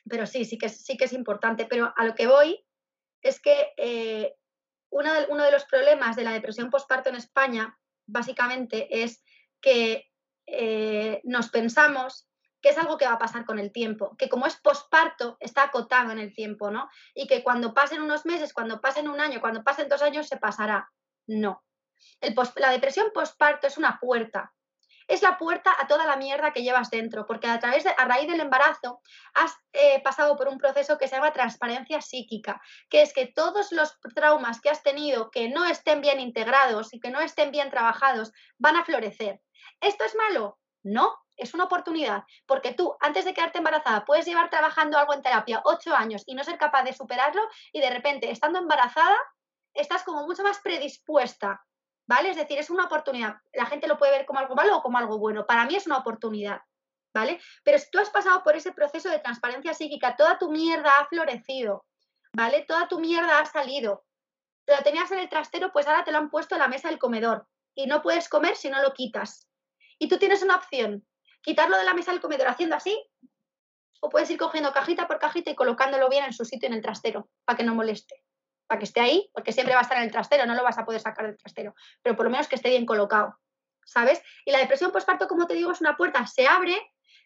pero 0.09 0.25
sí, 0.25 0.45
sí 0.45 0.57
que, 0.57 0.69
sí 0.69 0.97
que 0.97 1.05
es 1.05 1.13
importante. 1.13 1.65
Pero 1.65 1.93
a 1.95 2.05
lo 2.05 2.15
que 2.15 2.27
voy 2.27 2.65
es 3.21 3.39
que 3.39 3.73
eh, 3.77 4.35
uno, 4.89 5.13
de, 5.13 5.27
uno 5.29 5.43
de 5.43 5.51
los 5.51 5.65
problemas 5.65 6.15
de 6.15 6.23
la 6.23 6.33
depresión 6.33 6.69
postparto 6.69 7.09
en 7.09 7.15
España, 7.15 7.77
básicamente, 8.05 9.03
es 9.03 9.23
que 9.61 10.09
eh, 10.45 11.21
nos 11.23 11.49
pensamos 11.49 12.27
que 12.63 12.69
es 12.69 12.77
algo 12.77 12.97
que 12.97 13.05
va 13.05 13.13
a 13.13 13.19
pasar 13.19 13.45
con 13.45 13.59
el 13.59 13.73
tiempo, 13.73 14.15
que 14.17 14.29
como 14.29 14.47
es 14.47 14.55
posparto, 14.55 15.35
está 15.41 15.63
acotado 15.63 16.11
en 16.11 16.19
el 16.19 16.33
tiempo, 16.33 16.71
¿no? 16.71 16.89
Y 17.13 17.27
que 17.27 17.43
cuando 17.43 17.73
pasen 17.73 18.01
unos 18.01 18.25
meses, 18.25 18.53
cuando 18.53 18.79
pasen 18.79 19.09
un 19.09 19.19
año, 19.19 19.41
cuando 19.41 19.65
pasen 19.65 19.89
dos 19.89 20.01
años, 20.01 20.27
se 20.29 20.37
pasará. 20.37 20.89
No. 21.27 21.61
la 22.55 22.69
depresión 22.71 23.11
posparto 23.13 23.67
es 23.67 23.77
una 23.77 23.99
puerta. 23.99 24.53
Es 25.09 25.21
la 25.21 25.37
puerta 25.37 25.75
a 25.77 25.87
toda 25.87 26.05
la 26.05 26.15
mierda 26.15 26.53
que 26.53 26.63
llevas 26.63 26.89
dentro, 26.89 27.25
porque 27.25 27.47
a, 27.47 27.59
través 27.59 27.83
de, 27.83 27.93
a 27.97 28.05
raíz 28.05 28.29
del 28.29 28.39
embarazo 28.39 29.01
has 29.33 29.53
eh, 29.73 30.01
pasado 30.01 30.37
por 30.37 30.47
un 30.47 30.57
proceso 30.57 30.97
que 30.97 31.09
se 31.09 31.17
llama 31.17 31.33
transparencia 31.33 31.99
psíquica, 31.99 32.61
que 32.89 33.01
es 33.01 33.11
que 33.11 33.27
todos 33.27 33.73
los 33.73 33.99
traumas 34.15 34.61
que 34.61 34.69
has 34.69 34.83
tenido 34.83 35.31
que 35.31 35.49
no 35.49 35.65
estén 35.65 35.99
bien 35.99 36.21
integrados 36.21 36.93
y 36.93 37.01
que 37.01 37.11
no 37.11 37.19
estén 37.19 37.51
bien 37.51 37.69
trabajados 37.69 38.31
van 38.57 38.77
a 38.77 38.85
florecer. 38.85 39.41
¿Esto 39.81 40.05
es 40.05 40.15
malo? 40.15 40.59
No, 40.81 41.22
es 41.37 41.53
una 41.53 41.65
oportunidad, 41.65 42.23
porque 42.45 42.73
tú 42.73 42.95
antes 42.99 43.25
de 43.25 43.33
quedarte 43.33 43.57
embarazada 43.57 44.05
puedes 44.05 44.25
llevar 44.25 44.49
trabajando 44.49 44.97
algo 44.97 45.13
en 45.13 45.21
terapia 45.21 45.61
ocho 45.65 45.95
años 45.95 46.23
y 46.25 46.35
no 46.35 46.43
ser 46.43 46.57
capaz 46.57 46.83
de 46.83 46.93
superarlo 46.93 47.41
y 47.71 47.79
de 47.79 47.89
repente 47.89 48.29
estando 48.31 48.59
embarazada 48.59 49.17
estás 49.73 50.03
como 50.03 50.25
mucho 50.25 50.43
más 50.43 50.59
predispuesta, 50.59 51.65
¿vale? 52.07 52.29
Es 52.29 52.37
decir, 52.37 52.59
es 52.59 52.69
una 52.69 52.85
oportunidad. 52.85 53.37
La 53.53 53.65
gente 53.65 53.87
lo 53.87 53.97
puede 53.97 54.11
ver 54.11 54.25
como 54.25 54.39
algo 54.39 54.55
malo 54.55 54.77
o 54.77 54.81
como 54.81 54.97
algo 54.97 55.17
bueno. 55.17 55.45
Para 55.45 55.65
mí 55.65 55.75
es 55.75 55.87
una 55.87 55.97
oportunidad, 55.97 56.61
¿vale? 57.13 57.41
Pero 57.63 57.79
si 57.79 57.89
tú 57.89 57.99
has 57.99 58.09
pasado 58.09 58.43
por 58.43 58.55
ese 58.55 58.71
proceso 58.71 59.09
de 59.09 59.19
transparencia 59.19 59.73
psíquica, 59.73 60.15
toda 60.15 60.37
tu 60.37 60.51
mierda 60.51 60.99
ha 60.99 61.05
florecido, 61.07 61.85
¿vale? 62.33 62.65
Toda 62.67 62.87
tu 62.87 62.99
mierda 62.99 63.39
ha 63.39 63.45
salido. 63.45 64.05
Te 64.65 64.75
lo 64.75 64.83
tenías 64.83 65.11
en 65.11 65.19
el 65.19 65.29
trastero, 65.29 65.71
pues 65.73 65.87
ahora 65.87 66.03
te 66.03 66.11
lo 66.11 66.19
han 66.19 66.29
puesto 66.29 66.55
en 66.55 66.59
la 66.59 66.67
mesa 66.67 66.89
del 66.89 66.99
comedor 66.99 67.47
y 67.75 67.87
no 67.87 68.01
puedes 68.01 68.29
comer 68.29 68.55
si 68.55 68.69
no 68.69 68.81
lo 68.81 68.93
quitas. 68.93 69.49
Y 69.99 70.07
tú 70.07 70.17
tienes 70.17 70.43
una 70.43 70.55
opción, 70.55 71.05
quitarlo 71.43 71.77
de 71.77 71.83
la 71.83 71.93
mesa 71.93 72.11
del 72.11 72.21
comedor 72.21 72.47
haciendo 72.47 72.75
así, 72.75 72.97
o 74.01 74.09
puedes 74.09 74.29
ir 74.31 74.37
cogiendo 74.39 74.73
cajita 74.73 75.07
por 75.07 75.19
cajita 75.19 75.51
y 75.51 75.55
colocándolo 75.55 76.09
bien 76.09 76.25
en 76.25 76.33
su 76.33 76.45
sitio 76.45 76.67
en 76.67 76.73
el 76.73 76.81
trastero, 76.81 77.29
para 77.45 77.57
que 77.57 77.63
no 77.63 77.75
moleste, 77.75 78.23
para 78.65 78.79
que 78.79 78.85
esté 78.85 79.01
ahí, 79.01 79.29
porque 79.33 79.51
siempre 79.51 79.75
va 79.75 79.81
a 79.81 79.83
estar 79.83 79.97
en 79.97 80.03
el 80.03 80.11
trastero, 80.11 80.45
no 80.45 80.55
lo 80.55 80.63
vas 80.63 80.77
a 80.77 80.85
poder 80.85 80.99
sacar 80.99 81.27
del 81.27 81.37
trastero, 81.37 81.75
pero 82.01 82.15
por 82.15 82.25
lo 82.25 82.31
menos 82.31 82.47
que 82.47 82.55
esté 82.55 82.69
bien 82.69 82.85
colocado, 82.85 83.37
¿sabes? 83.85 84.21
Y 84.45 84.51
la 84.51 84.59
depresión 84.59 84.91
postparto, 84.91 85.27
como 85.27 85.45
te 85.45 85.53
digo, 85.53 85.71
es 85.71 85.81
una 85.81 85.95
puerta, 85.95 86.25
se 86.25 86.47
abre, 86.47 86.75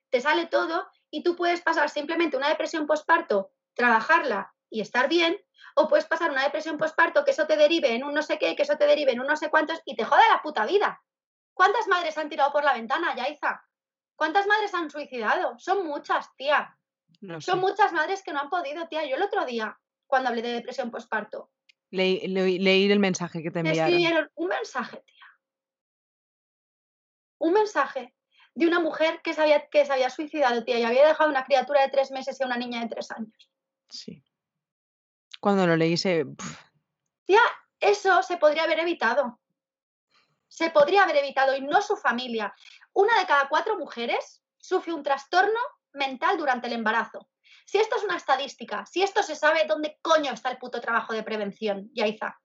te 0.10 0.20
sale 0.20 0.48
todo 0.48 0.88
y 1.10 1.24
tú 1.24 1.36
puedes 1.36 1.62
pasar 1.62 1.90
simplemente 1.90 2.38
una 2.38 2.50
depresión 2.50 2.86
postparto, 2.86 3.52
trabajarla 3.74 4.54
y 4.70 4.82
estar 4.82 5.08
bien, 5.08 5.38
o 5.76 5.88
puedes 5.88 6.06
pasar 6.06 6.32
una 6.32 6.44
depresión 6.44 6.78
postparto 6.78 7.24
que 7.24 7.32
eso 7.32 7.46
te 7.46 7.56
derive 7.56 7.94
en 7.94 8.04
un 8.04 8.14
no 8.14 8.24
sé 8.24 8.40
qué, 8.40 8.56
que 8.56 8.64
eso 8.64 8.78
te 8.78 8.88
derive 8.88 9.12
en 9.12 9.20
un 9.20 9.28
no 9.28 9.38
sé 9.38 9.50
cuántos 9.50 9.80
y 9.86 9.96
te 9.96 10.04
joda 10.04 10.22
la 10.32 10.42
puta 10.42 10.66
vida. 10.66 11.02
¿Cuántas 11.54 11.88
madres 11.88 12.18
han 12.18 12.30
tirado 12.30 12.52
por 12.52 12.64
la 12.64 12.74
ventana, 12.74 13.16
Yaiza? 13.16 13.67
¿Cuántas 14.18 14.48
madres 14.48 14.74
han 14.74 14.90
suicidado? 14.90 15.58
Son 15.60 15.86
muchas, 15.86 16.36
tía. 16.36 16.76
Son 17.40 17.60
muchas 17.60 17.94
madres 17.94 18.24
que 18.24 18.34
no 18.34 18.40
han 18.40 18.50
podido, 18.50 18.88
tía. 18.88 19.06
Yo 19.06 19.16
el 19.16 19.22
otro 19.22 19.46
día, 19.46 19.80
cuando 20.08 20.30
hablé 20.30 20.42
de 20.42 20.54
depresión 20.54 20.90
postparto. 20.90 21.52
Leí, 21.92 22.20
el 22.92 23.00
mensaje 23.00 23.44
que 23.44 23.52
te 23.52 23.60
enviaron. 23.60 23.94
Escribieron 23.94 24.32
un 24.34 24.48
mensaje, 24.48 25.04
tía. 25.06 25.26
Un 27.38 27.54
mensaje 27.54 28.16
de 28.56 28.66
una 28.66 28.80
mujer 28.80 29.22
que 29.24 29.36
se, 29.36 29.42
había, 29.42 29.68
que 29.70 29.86
se 29.86 29.94
había 29.94 30.10
suicidado, 30.10 30.64
tía, 30.64 30.80
y 30.80 30.84
había 30.84 31.08
dejado 31.08 31.30
una 31.30 31.46
criatura 31.46 31.84
de 31.84 31.90
tres 31.90 32.10
meses 32.10 32.42
y 32.42 32.44
una 32.44 32.58
niña 32.58 32.82
de 32.82 32.90
tres 32.90 33.12
años. 33.12 33.52
Sí. 33.88 34.24
Cuando 35.40 35.68
lo 35.68 35.78
leí 35.78 35.96
se... 35.96 36.26
Tía, 37.26 37.42
eso 37.80 38.24
se 38.24 38.38
podría 38.38 38.64
haber 38.64 38.80
evitado. 38.80 39.40
Se 40.48 40.72
podría 40.72 41.04
haber 41.04 41.18
evitado 41.18 41.56
y 41.56 41.62
no 41.62 41.84
su 41.84 41.96
familia 41.96 42.56
una 42.98 43.20
de 43.20 43.28
cada 43.28 43.48
cuatro 43.48 43.78
mujeres 43.78 44.44
sufre 44.58 44.92
un 44.92 45.04
trastorno 45.04 45.60
mental 45.94 46.36
durante 46.36 46.66
el 46.66 46.74
embarazo. 46.74 47.30
Si 47.64 47.78
esto 47.78 47.96
es 47.96 48.04
una 48.04 48.18
estadística, 48.18 48.88
si 48.88 49.04
esto 49.04 49.22
se 49.22 49.36
sabe, 49.36 49.66
¿dónde 49.68 50.00
coño 50.02 50.34
está 50.34 50.50
el 50.50 50.58
puto 50.58 50.82
trabajo 50.82 51.14
de 51.14 51.22
prevención, 51.22 51.92
Yaiza? 51.94 52.36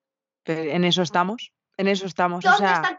En 0.44 0.84
eso 0.84 1.00
estamos. 1.00 1.54
En 1.78 1.88
eso 1.88 2.04
estamos. 2.04 2.44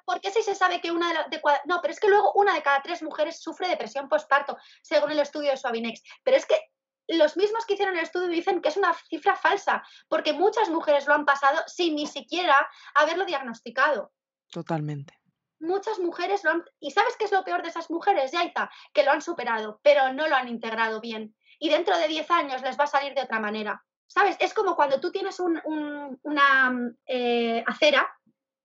¿Por 0.03 0.19
qué 0.19 0.31
si 0.31 0.41
se 0.41 0.55
sabe 0.55 0.81
que 0.81 0.91
una 0.91 1.27
de, 1.27 1.39
No, 1.65 1.79
pero 1.79 1.93
es 1.93 1.99
que 1.99 2.09
luego 2.09 2.33
una 2.33 2.55
de 2.55 2.63
cada 2.63 2.81
tres 2.81 3.03
mujeres 3.03 3.39
sufre 3.39 3.67
depresión 3.67 4.09
postparto, 4.09 4.57
según 4.81 5.11
el 5.11 5.19
estudio 5.19 5.51
de 5.51 5.57
Suavinex. 5.57 6.01
Pero 6.23 6.37
es 6.37 6.47
que 6.47 6.59
los 7.07 7.37
mismos 7.37 7.67
que 7.67 7.75
hicieron 7.75 7.95
el 7.95 8.03
estudio 8.03 8.29
dicen 8.29 8.63
que 8.63 8.69
es 8.69 8.77
una 8.77 8.95
cifra 9.09 9.35
falsa, 9.35 9.83
porque 10.07 10.33
muchas 10.33 10.69
mujeres 10.69 11.05
lo 11.05 11.13
han 11.13 11.25
pasado 11.25 11.61
sin 11.67 11.95
ni 11.95 12.07
siquiera 12.07 12.67
haberlo 12.95 13.25
diagnosticado. 13.25 14.11
Totalmente 14.49 15.22
muchas 15.59 15.99
mujeres 15.99 16.43
lo 16.43 16.51
han... 16.51 16.63
¿Y 16.79 16.91
sabes 16.91 17.15
qué 17.17 17.25
es 17.25 17.31
lo 17.31 17.43
peor 17.43 17.61
de 17.61 17.69
esas 17.69 17.89
mujeres, 17.89 18.31
Yaiza? 18.31 18.69
Que 18.93 19.03
lo 19.03 19.11
han 19.11 19.21
superado, 19.21 19.79
pero 19.83 20.13
no 20.13 20.27
lo 20.27 20.35
han 20.35 20.47
integrado 20.47 21.01
bien. 21.01 21.35
Y 21.59 21.69
dentro 21.69 21.97
de 21.97 22.07
10 22.07 22.29
años 22.31 22.61
les 22.61 22.79
va 22.79 22.85
a 22.85 22.87
salir 22.87 23.13
de 23.13 23.21
otra 23.21 23.39
manera. 23.39 23.83
¿Sabes? 24.07 24.35
Es 24.39 24.53
como 24.53 24.75
cuando 24.75 24.99
tú 24.99 25.11
tienes 25.11 25.39
una 25.39 26.73
eh, 27.07 27.63
acera 27.65 28.07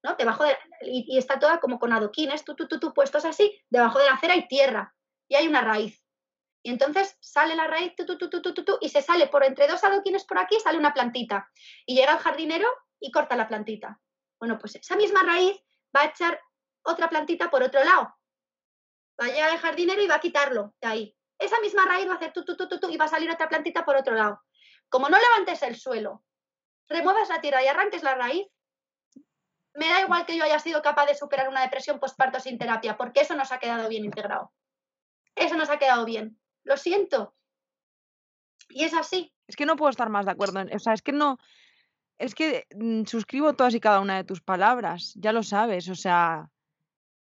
¿no? 0.03 0.15
Debajo 0.15 0.45
de, 0.45 0.57
y, 0.83 1.19
está 1.19 1.39
toda 1.39 1.61
como 1.61 1.79
con 1.79 1.93
adoquines, 1.93 2.45
tú, 2.45 2.55
tú, 2.55 2.69
tú, 2.69 2.79
tú, 2.79 2.93
puestos 2.93 3.25
así, 3.25 3.61
debajo 3.69 3.99
de 3.99 4.07
la 4.07 4.13
acera 4.13 4.35
hay 4.35 4.47
tierra 4.47 4.95
y 5.29 5.35
hay 5.35 5.49
una 5.49 5.61
raíz. 5.61 6.03
Y 6.63 6.71
entonces 6.71 7.17
sale 7.21 7.55
la 7.55 7.67
raíz, 7.67 7.95
tú, 7.97 8.05
tú, 8.05 8.19
tú, 8.19 8.29
tú, 8.29 8.43
tú, 8.43 8.65
tú, 8.65 8.79
y 8.81 8.89
se 8.89 9.03
sale 9.03 9.29
por 9.29 9.45
entre 9.45 9.69
dos 9.69 9.83
adoquines 9.85 10.25
por 10.25 10.39
aquí, 10.39 10.59
sale 10.61 10.79
una 10.79 10.93
plantita. 10.93 11.51
Y 11.87 11.95
llega 11.95 12.13
el 12.13 12.19
jardinero 12.19 12.69
y 13.01 13.11
corta 13.11 13.37
la 13.37 13.49
plantita. 13.49 14.01
Bueno, 14.39 14.59
pues 14.59 14.77
esa 14.77 14.97
misma 14.97 15.23
raíz 15.23 15.57
va 15.97 16.03
a 16.03 16.07
echar 16.07 16.41
otra 16.83 17.09
plantita 17.09 17.51
por 17.51 17.63
otro 17.63 17.83
lado. 17.83 18.15
Va 19.21 19.27
a 19.27 19.29
llegar 19.29 19.51
el 19.51 19.59
jardinero 19.59 20.03
y 20.03 20.07
va 20.07 20.17
a 20.17 20.21
quitarlo 20.21 20.75
de 20.81 20.89
ahí. 20.89 21.17
Esa 21.39 21.61
misma 21.61 21.85
raíz 21.87 22.09
va 22.09 22.13
a 22.13 22.17
hacer 22.17 22.33
tú, 22.33 22.45
tú, 22.45 22.57
tú, 22.57 22.69
tú, 22.69 22.89
y 22.89 22.97
va 22.97 23.05
a 23.05 23.09
salir 23.09 23.31
otra 23.31 23.49
plantita 23.49 23.85
por 23.85 23.97
otro 23.97 24.15
lado. 24.15 24.43
Como 24.89 25.09
no 25.09 25.19
levantes 25.19 25.63
el 25.63 25.77
suelo, 25.77 26.25
remuevas 26.89 27.29
la 27.29 27.41
tierra 27.41 27.63
y 27.63 27.69
arranques 27.69 28.03
la 28.03 28.15
raíz, 28.15 28.47
me 29.75 29.89
da 29.89 30.01
igual 30.01 30.27
que 30.27 30.37
yo 30.37 30.45
haya 30.45 30.59
sido 30.59 30.83
capaz 30.83 31.07
de 31.07 31.15
superar 31.15 31.49
una 31.49 31.63
depresión 31.63 32.01
postparto 32.01 32.41
sin 32.41 32.59
terapia, 32.59 32.97
porque 32.97 33.21
eso 33.21 33.37
nos 33.37 33.53
ha 33.53 33.59
quedado 33.59 33.89
bien 33.89 34.05
integrado. 34.05 34.53
Eso 35.37 35.57
nos 35.57 35.71
ha 35.71 35.79
quedado 35.79 36.05
bien. 36.05 36.39
Lo 36.65 36.77
siento. 36.77 37.37
Y 38.71 38.85
es 38.85 38.95
así. 38.95 39.33
Es 39.47 39.57
que 39.57 39.67
no 39.67 39.77
puedo 39.77 39.91
estar 39.91 40.09
más 40.09 40.27
de 40.27 40.33
acuerdo. 40.33 40.65
O 40.75 40.79
sea, 40.79 40.93
es 40.95 41.03
que 41.03 41.13
no. 41.13 41.39
Es 42.19 42.35
que 42.35 42.67
mm, 42.75 43.05
suscribo 43.05 43.55
todas 43.55 43.75
y 43.75 43.81
cada 43.81 44.01
una 44.01 44.17
de 44.17 44.25
tus 44.25 44.41
palabras, 44.41 45.13
ya 45.15 45.33
lo 45.33 45.45
sabes, 45.45 45.89
o 45.89 45.95
sea, 45.95 46.51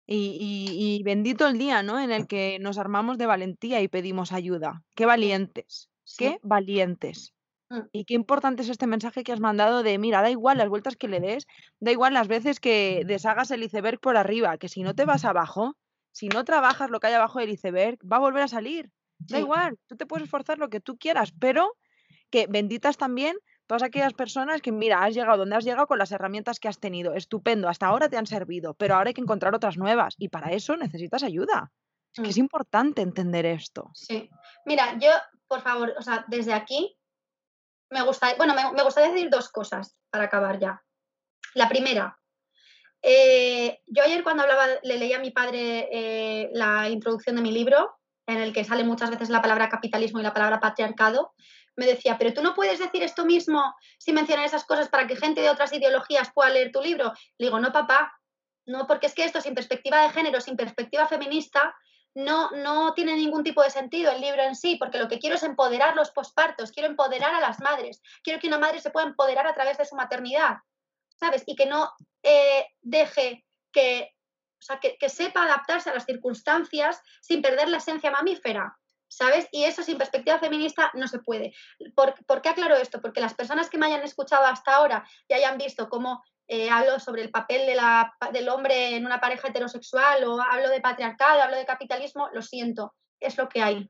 y, 0.08 1.02
bendito 1.04 1.48
el 1.48 1.58
día, 1.58 1.84
¿no? 1.84 2.00
En 2.00 2.12
el 2.12 2.28
que 2.28 2.60
nos 2.60 2.78
armamos 2.78 3.18
de 3.18 3.26
valentía 3.26 3.82
y 3.82 3.88
pedimos 3.88 4.32
ayuda. 4.32 4.84
Qué 4.96 5.06
valientes, 5.06 5.90
qué 6.18 6.40
valientes. 6.44 7.34
Mm. 7.70 7.80
Y 7.92 8.06
qué 8.06 8.14
importante 8.14 8.62
es 8.62 8.70
este 8.70 8.88
mensaje 8.88 9.24
que 9.24 9.32
has 9.32 9.40
mandado 9.40 9.82
de, 9.84 9.98
mira, 9.98 10.22
da 10.22 10.30
igual 10.30 10.58
las 10.58 10.70
vueltas 10.70 10.96
que 10.96 11.08
le 11.08 11.20
des, 11.20 11.48
da 11.80 11.92
igual 11.92 12.14
las 12.14 12.28
veces 12.28 12.60
que 12.60 13.04
deshagas 13.06 13.50
el 13.52 13.64
iceberg 13.64 14.00
por 14.00 14.18
arriba, 14.18 14.58
que 14.58 14.70
si 14.70 14.84
no 14.84 14.94
te 14.94 15.06
vas 15.06 15.26
abajo, 15.26 15.76
si 16.12 16.30
no 16.30 16.46
trabajas 16.46 16.90
lo 16.90 17.00
que 17.00 17.08
hay 17.08 17.14
abajo 17.14 17.40
del 17.40 17.50
iceberg, 17.50 17.98
va 18.10 18.18
a 18.18 18.22
volver 18.22 18.44
a 18.44 18.48
salir. 18.48 18.92
Da 19.18 19.40
igual, 19.40 19.78
tú 19.88 19.96
te 19.96 20.06
puedes 20.06 20.26
esforzar 20.26 20.60
lo 20.60 20.70
que 20.70 20.82
tú 20.82 20.98
quieras, 20.98 21.32
pero 21.40 21.76
que 22.30 22.48
benditas 22.48 22.98
también 22.98 23.38
todas 23.68 23.84
aquellas 23.84 24.14
personas 24.14 24.62
que, 24.62 24.72
mira, 24.72 25.04
has 25.04 25.14
llegado 25.14 25.38
donde 25.38 25.56
has 25.56 25.64
llegado 25.64 25.88
con 25.88 25.98
las 25.98 26.12
herramientas 26.12 26.60
que 26.60 26.68
has 26.68 26.80
tenido. 26.80 27.14
Estupendo, 27.14 27.68
hasta 27.68 27.88
ahora 27.88 28.10
te 28.10 28.18
han 28.18 28.28
servido, 28.28 28.74
pero 28.74 28.96
ahora 28.96 29.10
hay 29.10 29.14
que 29.14 29.22
encontrar 29.22 29.56
otras 29.56 29.78
nuevas 29.78 30.16
y 30.18 30.30
para 30.30 30.52
eso 30.52 30.78
necesitas 30.78 31.24
ayuda. 31.24 31.72
Es 32.14 32.24
que 32.24 32.30
es 32.30 32.38
mm. 32.38 32.42
importante 32.42 33.02
entender 33.02 33.46
esto. 33.46 33.92
Sí. 33.94 34.30
Mira, 34.66 34.98
yo, 35.00 35.10
por 35.48 35.62
favor, 35.62 35.94
o 35.98 36.02
sea, 36.02 36.26
desde 36.28 36.54
aquí 36.54 36.98
me 37.90 38.02
gusta, 38.04 38.34
bueno, 38.38 38.54
me, 38.54 38.84
gustaría 38.84 39.12
decir 39.12 39.30
dos 39.30 39.50
cosas 39.50 39.96
para 40.10 40.26
acabar 40.26 40.60
ya. 40.60 40.82
La 41.54 41.70
primera, 41.70 42.18
eh, 43.02 43.80
yo 43.88 44.04
ayer 44.04 44.24
cuando 44.24 44.44
hablaba, 44.44 44.66
le 44.84 44.98
leí 44.98 45.14
a 45.14 45.20
mi 45.20 45.32
padre 45.32 45.88
eh, 45.92 46.50
la 46.54 46.90
introducción 46.90 47.36
de 47.36 47.42
mi 47.42 47.52
libro, 47.52 47.98
en 48.28 48.40
el 48.40 48.54
que 48.54 48.64
sale 48.64 48.84
muchas 48.84 49.12
veces 49.12 49.30
la 49.30 49.42
palabra 49.42 49.70
capitalismo 49.70 50.20
y 50.20 50.24
la 50.24 50.34
palabra 50.34 50.60
patriarcado, 50.60 51.34
me 51.76 51.86
decía, 51.86 52.18
pero 52.18 52.34
tú 52.34 52.42
no 52.42 52.54
puedes 52.54 52.80
decir 52.80 53.04
esto 53.04 53.26
mismo 53.26 53.76
si 53.98 54.14
mencionas 54.14 54.48
esas 54.48 54.66
cosas 54.66 54.90
para 54.90 55.08
que 55.08 55.16
gente 55.16 55.42
de 55.42 55.50
otras 55.50 55.74
ideologías 55.74 56.32
pueda 56.34 56.50
leer 56.50 56.72
tu 56.72 56.82
libro. 56.82 57.14
Le 57.38 57.48
digo, 57.48 57.60
no, 57.60 57.72
papá, 57.72 58.14
no, 58.66 58.88
porque 58.88 59.08
es 59.08 59.14
que 59.14 59.26
esto 59.26 59.42
sin 59.42 59.54
perspectiva 59.54 60.02
de 60.02 60.10
género, 60.10 60.42
sin 60.42 60.56
perspectiva 60.56 61.08
feminista, 61.08 61.76
no, 62.16 62.50
no 62.52 62.94
tiene 62.94 63.16
ningún 63.16 63.44
tipo 63.44 63.62
de 63.62 63.70
sentido 63.70 64.12
el 64.12 64.22
libro 64.22 64.42
en 64.42 64.56
sí, 64.56 64.78
porque 64.78 64.98
lo 64.98 65.08
que 65.08 65.20
quiero 65.20 65.36
es 65.36 65.44
empoderar 65.44 65.96
los 65.96 66.12
pospartos, 66.12 66.72
quiero 66.72 66.90
empoderar 66.90 67.36
a 67.36 67.42
las 67.42 67.60
madres, 67.60 68.02
quiero 68.24 68.40
que 68.40 68.48
una 68.48 68.58
madre 68.58 68.80
se 68.80 68.90
pueda 68.90 69.08
empoderar 69.08 69.46
a 69.46 69.54
través 69.54 69.78
de 69.78 69.86
su 69.86 69.96
maternidad, 69.96 70.58
¿sabes? 71.20 71.44
Y 71.46 71.56
que 71.56 71.66
no 71.66 71.92
eh, 72.24 72.68
deje 72.82 73.46
que, 73.72 74.14
o 74.60 74.62
sea, 74.62 74.80
que, 74.80 74.98
que 74.98 75.10
sepa 75.10 75.44
adaptarse 75.44 75.90
a 75.90 75.94
las 75.94 76.06
circunstancias 76.06 77.02
sin 77.22 77.42
perder 77.42 77.68
la 77.68 77.78
esencia 77.78 78.12
mamífera. 78.12 78.78
¿Sabes? 79.08 79.48
Y 79.52 79.64
eso 79.64 79.84
sin 79.84 79.98
perspectiva 79.98 80.40
feminista 80.40 80.92
no 80.94 81.08
se 81.08 81.20
puede. 81.20 81.54
¿Por, 81.96 82.42
qué 82.42 82.50
aclaro 82.50 82.76
esto? 82.76 83.02
Porque 83.02 83.22
las 83.22 83.34
personas 83.34 83.70
que 83.70 83.78
me 83.78 83.86
hayan 83.86 84.04
escuchado 84.04 84.46
hasta 84.46 84.76
ahora 84.76 85.08
y 85.28 85.34
hayan 85.34 85.58
visto 85.58 85.90
cómo 85.90 86.24
eh, 86.48 86.70
hablo 86.70 87.00
sobre 87.00 87.24
el 87.24 87.32
papel 87.32 87.66
del 88.32 88.50
hombre 88.50 88.96
en 88.96 89.06
una 89.06 89.20
pareja 89.20 89.48
heterosexual 89.48 90.24
o 90.26 90.42
hablo 90.42 90.70
de 90.70 90.82
patriarcado, 90.82 91.42
hablo 91.42 91.58
de 91.58 91.66
capitalismo, 91.66 92.30
lo 92.34 92.42
siento, 92.42 92.94
es 93.20 93.38
lo 93.38 93.50
que 93.50 93.62
hay. 93.62 93.90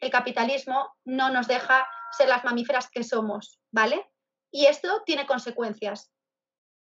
El 0.00 0.10
capitalismo 0.10 0.94
no 1.04 1.30
nos 1.30 1.48
deja 1.48 1.88
ser 2.12 2.28
las 2.28 2.44
mamíferas 2.44 2.90
que 2.90 3.02
somos, 3.02 3.60
¿vale? 3.70 4.06
Y 4.50 4.66
esto 4.66 5.02
tiene 5.04 5.26
consecuencias. 5.26 6.12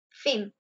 Fin. 0.10 0.54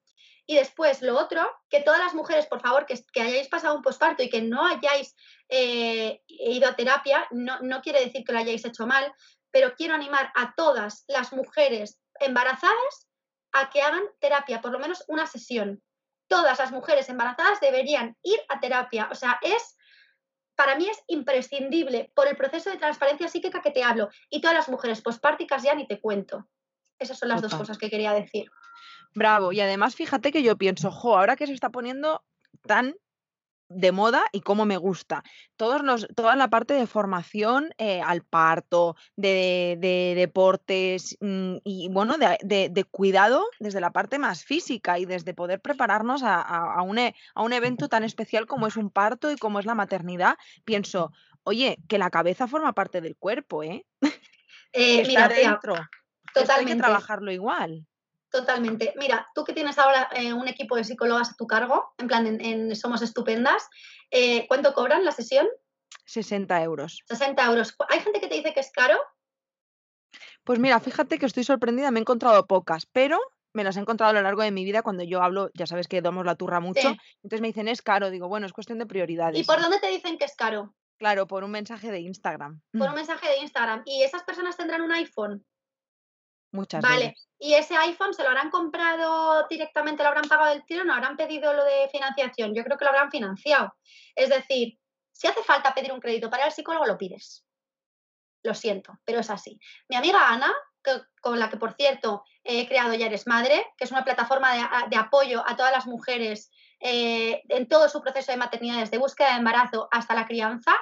Y 0.45 0.55
después, 0.55 1.01
lo 1.01 1.17
otro, 1.17 1.47
que 1.69 1.81
todas 1.81 1.99
las 1.99 2.13
mujeres, 2.13 2.45
por 2.47 2.61
favor, 2.61 2.85
que, 2.85 2.99
que 3.13 3.21
hayáis 3.21 3.47
pasado 3.47 3.75
un 3.75 3.81
posparto 3.81 4.23
y 4.23 4.29
que 4.29 4.41
no 4.41 4.65
hayáis 4.65 5.15
eh, 5.49 6.21
ido 6.27 6.67
a 6.67 6.75
terapia, 6.75 7.27
no, 7.31 7.59
no 7.61 7.81
quiere 7.81 8.03
decir 8.03 8.23
que 8.23 8.33
lo 8.33 8.39
hayáis 8.39 8.65
hecho 8.65 8.87
mal, 8.87 9.13
pero 9.51 9.75
quiero 9.75 9.93
animar 9.93 10.31
a 10.35 10.53
todas 10.55 11.03
las 11.07 11.31
mujeres 11.33 11.99
embarazadas 12.19 13.07
a 13.51 13.69
que 13.69 13.81
hagan 13.81 14.03
terapia, 14.19 14.61
por 14.61 14.71
lo 14.71 14.79
menos 14.79 15.03
una 15.07 15.27
sesión. 15.27 15.83
Todas 16.27 16.59
las 16.59 16.71
mujeres 16.71 17.09
embarazadas 17.09 17.59
deberían 17.59 18.17
ir 18.23 18.39
a 18.47 18.59
terapia. 18.59 19.09
O 19.11 19.15
sea, 19.15 19.37
es, 19.41 19.77
para 20.55 20.75
mí 20.75 20.87
es 20.87 21.03
imprescindible 21.07 22.11
por 22.15 22.27
el 22.27 22.37
proceso 22.37 22.69
de 22.69 22.77
transparencia 22.77 23.27
psíquica 23.27 23.61
que 23.61 23.71
te 23.71 23.83
hablo. 23.83 24.09
Y 24.29 24.39
todas 24.39 24.55
las 24.55 24.69
mujeres 24.69 25.01
pospárticas 25.01 25.63
ya 25.63 25.75
ni 25.75 25.87
te 25.87 25.99
cuento. 25.99 26.47
Esas 26.97 27.17
son 27.17 27.29
las 27.29 27.41
dos 27.41 27.53
cosas 27.53 27.77
que 27.77 27.89
quería 27.89 28.13
decir. 28.13 28.49
Bravo. 29.13 29.51
Y 29.51 29.59
además, 29.59 29.95
fíjate 29.95 30.31
que 30.31 30.43
yo 30.43 30.57
pienso, 30.57 30.91
jo, 30.91 31.17
ahora 31.17 31.35
que 31.35 31.47
se 31.47 31.53
está 31.53 31.69
poniendo 31.69 32.23
tan 32.65 32.95
de 33.73 33.91
moda 33.91 34.23
y 34.31 34.41
cómo 34.41 34.65
me 34.65 34.77
gusta. 34.77 35.23
Todos 35.55 35.81
los, 35.81 36.07
toda 36.15 36.35
la 36.35 36.49
parte 36.49 36.73
de 36.73 36.87
formación 36.87 37.73
eh, 37.77 38.01
al 38.01 38.23
parto, 38.23 38.95
de, 39.15 39.77
deportes 40.15 41.17
mm, 41.21 41.57
y 41.63 41.89
bueno, 41.89 42.17
de, 42.17 42.85
cuidado 42.91 43.45
desde 43.59 43.81
la 43.81 43.91
parte 43.91 44.19
más 44.19 44.43
física 44.43 44.99
y 44.99 45.05
desde 45.05 45.33
poder 45.33 45.61
prepararnos 45.61 46.21
a, 46.23 46.81
un, 46.83 46.97
e, 46.97 47.15
a, 47.33 47.43
un, 47.43 47.53
evento 47.53 47.87
tan 47.87 48.03
especial 48.03 48.45
como 48.45 48.67
es 48.67 48.75
un 48.75 48.89
parto 48.89 49.31
y 49.31 49.37
como 49.37 49.59
es 49.59 49.65
la 49.65 49.75
maternidad. 49.75 50.35
Pienso, 50.65 51.11
oye, 51.43 51.77
que 51.87 51.97
la 51.97 52.09
cabeza 52.09 52.47
forma 52.47 52.73
parte 52.73 53.01
del 53.01 53.15
cuerpo, 53.15 53.63
¿eh? 53.63 53.85
eh 54.73 55.03
mira, 55.07 55.27
dentro. 55.29 55.75
Totalmente. 56.33 56.71
Hay 56.71 56.77
que 56.77 56.81
trabajarlo 56.81 57.31
igual. 57.31 57.85
Totalmente. 58.31 58.93
Mira, 58.97 59.29
tú 59.35 59.43
que 59.43 59.53
tienes 59.53 59.77
ahora 59.77 60.09
eh, 60.15 60.31
un 60.31 60.47
equipo 60.47 60.77
de 60.77 60.85
psicólogas 60.85 61.31
a 61.31 61.35
tu 61.35 61.47
cargo, 61.47 61.93
en 61.97 62.07
plan, 62.07 62.25
en, 62.25 62.73
Somos 62.77 63.01
Estupendas, 63.01 63.67
eh, 64.09 64.47
¿cuánto 64.47 64.73
cobran 64.73 65.03
la 65.03 65.11
sesión? 65.11 65.47
60 66.05 66.63
euros. 66.63 67.03
60 67.07 67.45
euros. 67.45 67.75
¿Hay 67.89 67.99
gente 67.99 68.21
que 68.21 68.27
te 68.27 68.35
dice 68.35 68.53
que 68.53 68.61
es 68.61 68.71
caro? 68.71 68.97
Pues 70.45 70.59
mira, 70.59 70.79
fíjate 70.79 71.19
que 71.19 71.25
estoy 71.25 71.43
sorprendida, 71.43 71.91
me 71.91 71.99
he 71.99 72.01
encontrado 72.01 72.47
pocas, 72.47 72.85
pero 72.85 73.19
me 73.53 73.65
las 73.65 73.75
he 73.75 73.81
encontrado 73.81 74.11
a 74.11 74.13
lo 74.13 74.21
largo 74.21 74.41
de 74.41 74.51
mi 74.51 74.63
vida 74.63 74.81
cuando 74.81 75.03
yo 75.03 75.21
hablo, 75.21 75.51
ya 75.53 75.67
sabes 75.67 75.87
que 75.87 76.01
damos 76.01 76.25
la 76.25 76.35
turra 76.35 76.61
mucho, 76.61 76.95
entonces 77.21 77.41
me 77.41 77.47
dicen 77.47 77.67
es 77.67 77.81
caro, 77.81 78.09
digo, 78.09 78.29
bueno, 78.29 78.47
es 78.47 78.53
cuestión 78.53 78.79
de 78.79 78.85
prioridades. 78.85 79.39
¿Y 79.39 79.43
por 79.43 79.61
dónde 79.61 79.79
te 79.79 79.87
dicen 79.87 80.17
que 80.17 80.25
es 80.25 80.35
caro? 80.35 80.73
Claro, 80.97 81.27
por 81.27 81.43
un 81.43 81.51
mensaje 81.51 81.91
de 81.91 81.99
Instagram. 81.99 82.61
Por 82.71 82.89
un 82.89 82.95
mensaje 82.95 83.27
de 83.27 83.37
Instagram. 83.39 83.81
¿Y 83.85 84.03
esas 84.03 84.23
personas 84.23 84.55
tendrán 84.55 84.81
un 84.81 84.91
iPhone? 84.91 85.43
Muchas 86.51 86.81
vale. 86.81 87.15
¿Y 87.39 87.55
ese 87.55 87.75
iPhone 87.75 88.13
se 88.13 88.21
lo 88.21 88.29
habrán 88.29 88.51
comprado 88.51 89.47
directamente, 89.49 90.03
lo 90.03 90.09
habrán 90.09 90.27
pagado 90.27 90.51
del 90.51 90.65
tiro, 90.65 90.83
no 90.83 90.93
habrán 90.93 91.17
pedido 91.17 91.53
lo 91.53 91.63
de 91.63 91.89
financiación? 91.91 92.53
Yo 92.53 92.63
creo 92.63 92.77
que 92.77 92.85
lo 92.85 92.91
habrán 92.91 93.09
financiado. 93.09 93.73
Es 94.15 94.29
decir, 94.29 94.77
si 95.11 95.27
hace 95.27 95.41
falta 95.43 95.73
pedir 95.73 95.91
un 95.91 95.99
crédito 95.99 96.29
para 96.29 96.45
el 96.45 96.51
psicólogo, 96.51 96.85
lo 96.85 96.97
pides. 96.97 97.45
Lo 98.43 98.53
siento, 98.53 98.93
pero 99.05 99.19
es 99.19 99.29
así. 99.29 99.59
Mi 99.89 99.95
amiga 99.95 100.27
Ana, 100.27 100.53
con 101.21 101.39
la 101.39 101.49
que 101.49 101.57
por 101.57 101.73
cierto 101.73 102.23
he 102.43 102.67
creado 102.67 102.93
Ya 102.93 103.05
Eres 103.05 103.27
Madre, 103.27 103.73
que 103.77 103.85
es 103.85 103.91
una 103.91 104.03
plataforma 104.03 104.87
de, 104.87 104.97
apoyo 104.97 105.43
a 105.47 105.55
todas 105.55 105.71
las 105.71 105.87
mujeres 105.87 106.51
eh, 106.79 107.41
en 107.49 107.67
todo 107.67 107.87
su 107.87 108.01
proceso 108.01 108.31
de 108.31 108.37
maternidad, 108.37 108.79
desde 108.79 108.97
búsqueda 108.97 109.31
de 109.31 109.37
embarazo 109.37 109.87
hasta 109.91 110.15
la 110.15 110.25
crianza, 110.25 110.75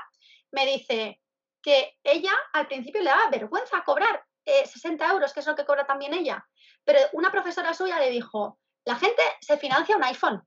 me 0.51 0.65
dice 0.65 1.21
que 1.61 1.97
ella 2.03 2.31
al 2.53 2.67
principio 2.67 3.01
le 3.01 3.09
daba 3.09 3.29
vergüenza 3.29 3.83
cobrar 3.83 4.23
60 4.65 5.05
eh, 5.05 5.09
euros, 5.11 5.33
que 5.33 5.39
es 5.39 5.47
lo 5.47 5.55
que 5.55 5.65
cobra 5.65 5.85
también 5.85 6.13
ella. 6.13 6.45
Pero 6.83 6.99
una 7.13 7.31
profesora 7.31 7.73
suya 7.73 7.99
le 7.99 8.09
dijo, 8.09 8.59
la 8.85 8.95
gente 8.95 9.21
se 9.41 9.57
financia 9.57 9.95
un 9.95 10.03
iPhone. 10.03 10.43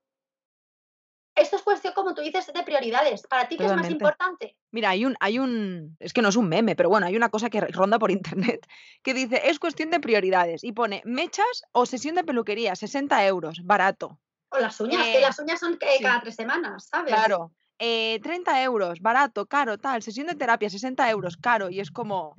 Esto 1.34 1.56
es 1.56 1.62
cuestión, 1.62 1.94
como 1.94 2.14
tú 2.14 2.20
dices, 2.20 2.46
de 2.52 2.62
prioridades. 2.62 3.26
¿Para 3.26 3.48
ti 3.48 3.56
qué 3.56 3.64
es 3.64 3.74
más 3.74 3.88
importante? 3.88 4.56
Mira, 4.70 4.90
hay 4.90 5.06
un, 5.06 5.16
hay 5.18 5.38
un, 5.38 5.96
es 5.98 6.12
que 6.12 6.20
no 6.20 6.28
es 6.28 6.36
un 6.36 6.48
meme, 6.48 6.76
pero 6.76 6.90
bueno, 6.90 7.06
hay 7.06 7.16
una 7.16 7.30
cosa 7.30 7.48
que 7.48 7.60
ronda 7.60 7.98
por 7.98 8.10
internet 8.10 8.66
que 9.02 9.14
dice, 9.14 9.40
es 9.44 9.58
cuestión 9.58 9.90
de 9.90 10.00
prioridades 10.00 10.62
y 10.62 10.72
pone 10.72 11.00
mechas 11.04 11.64
o 11.72 11.86
sesión 11.86 12.16
de 12.16 12.24
peluquería, 12.24 12.76
60 12.76 13.26
euros, 13.26 13.60
barato. 13.64 14.18
O 14.50 14.58
las 14.58 14.78
uñas, 14.80 15.06
que 15.06 15.20
las 15.20 15.38
uñas 15.38 15.60
son 15.60 15.78
eh, 15.80 16.02
cada 16.02 16.20
tres 16.20 16.36
semanas, 16.36 16.88
¿sabes? 16.90 17.14
Claro. 17.14 17.52
30 17.82 18.60
eh, 18.60 18.64
euros, 18.64 19.00
barato, 19.00 19.46
caro, 19.46 19.76
tal, 19.76 20.02
sesión 20.02 20.28
de 20.28 20.36
terapia, 20.36 20.70
60 20.70 21.10
euros, 21.10 21.36
caro, 21.36 21.68
y 21.68 21.80
es 21.80 21.90
como 21.90 22.36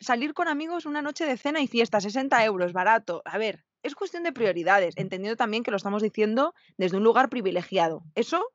salir 0.00 0.32
con 0.32 0.48
amigos 0.48 0.86
una 0.86 1.02
noche 1.02 1.26
de 1.26 1.36
cena 1.36 1.60
y 1.60 1.66
fiesta, 1.66 2.00
60 2.00 2.44
euros, 2.44 2.72
barato. 2.72 3.20
A 3.26 3.36
ver, 3.36 3.64
es 3.82 3.94
cuestión 3.94 4.22
de 4.22 4.32
prioridades, 4.32 4.96
entendiendo 4.96 5.36
también 5.36 5.62
que 5.62 5.70
lo 5.70 5.76
estamos 5.76 6.02
diciendo 6.02 6.54
desde 6.78 6.96
un 6.96 7.04
lugar 7.04 7.28
privilegiado. 7.28 8.04
Eso, 8.14 8.52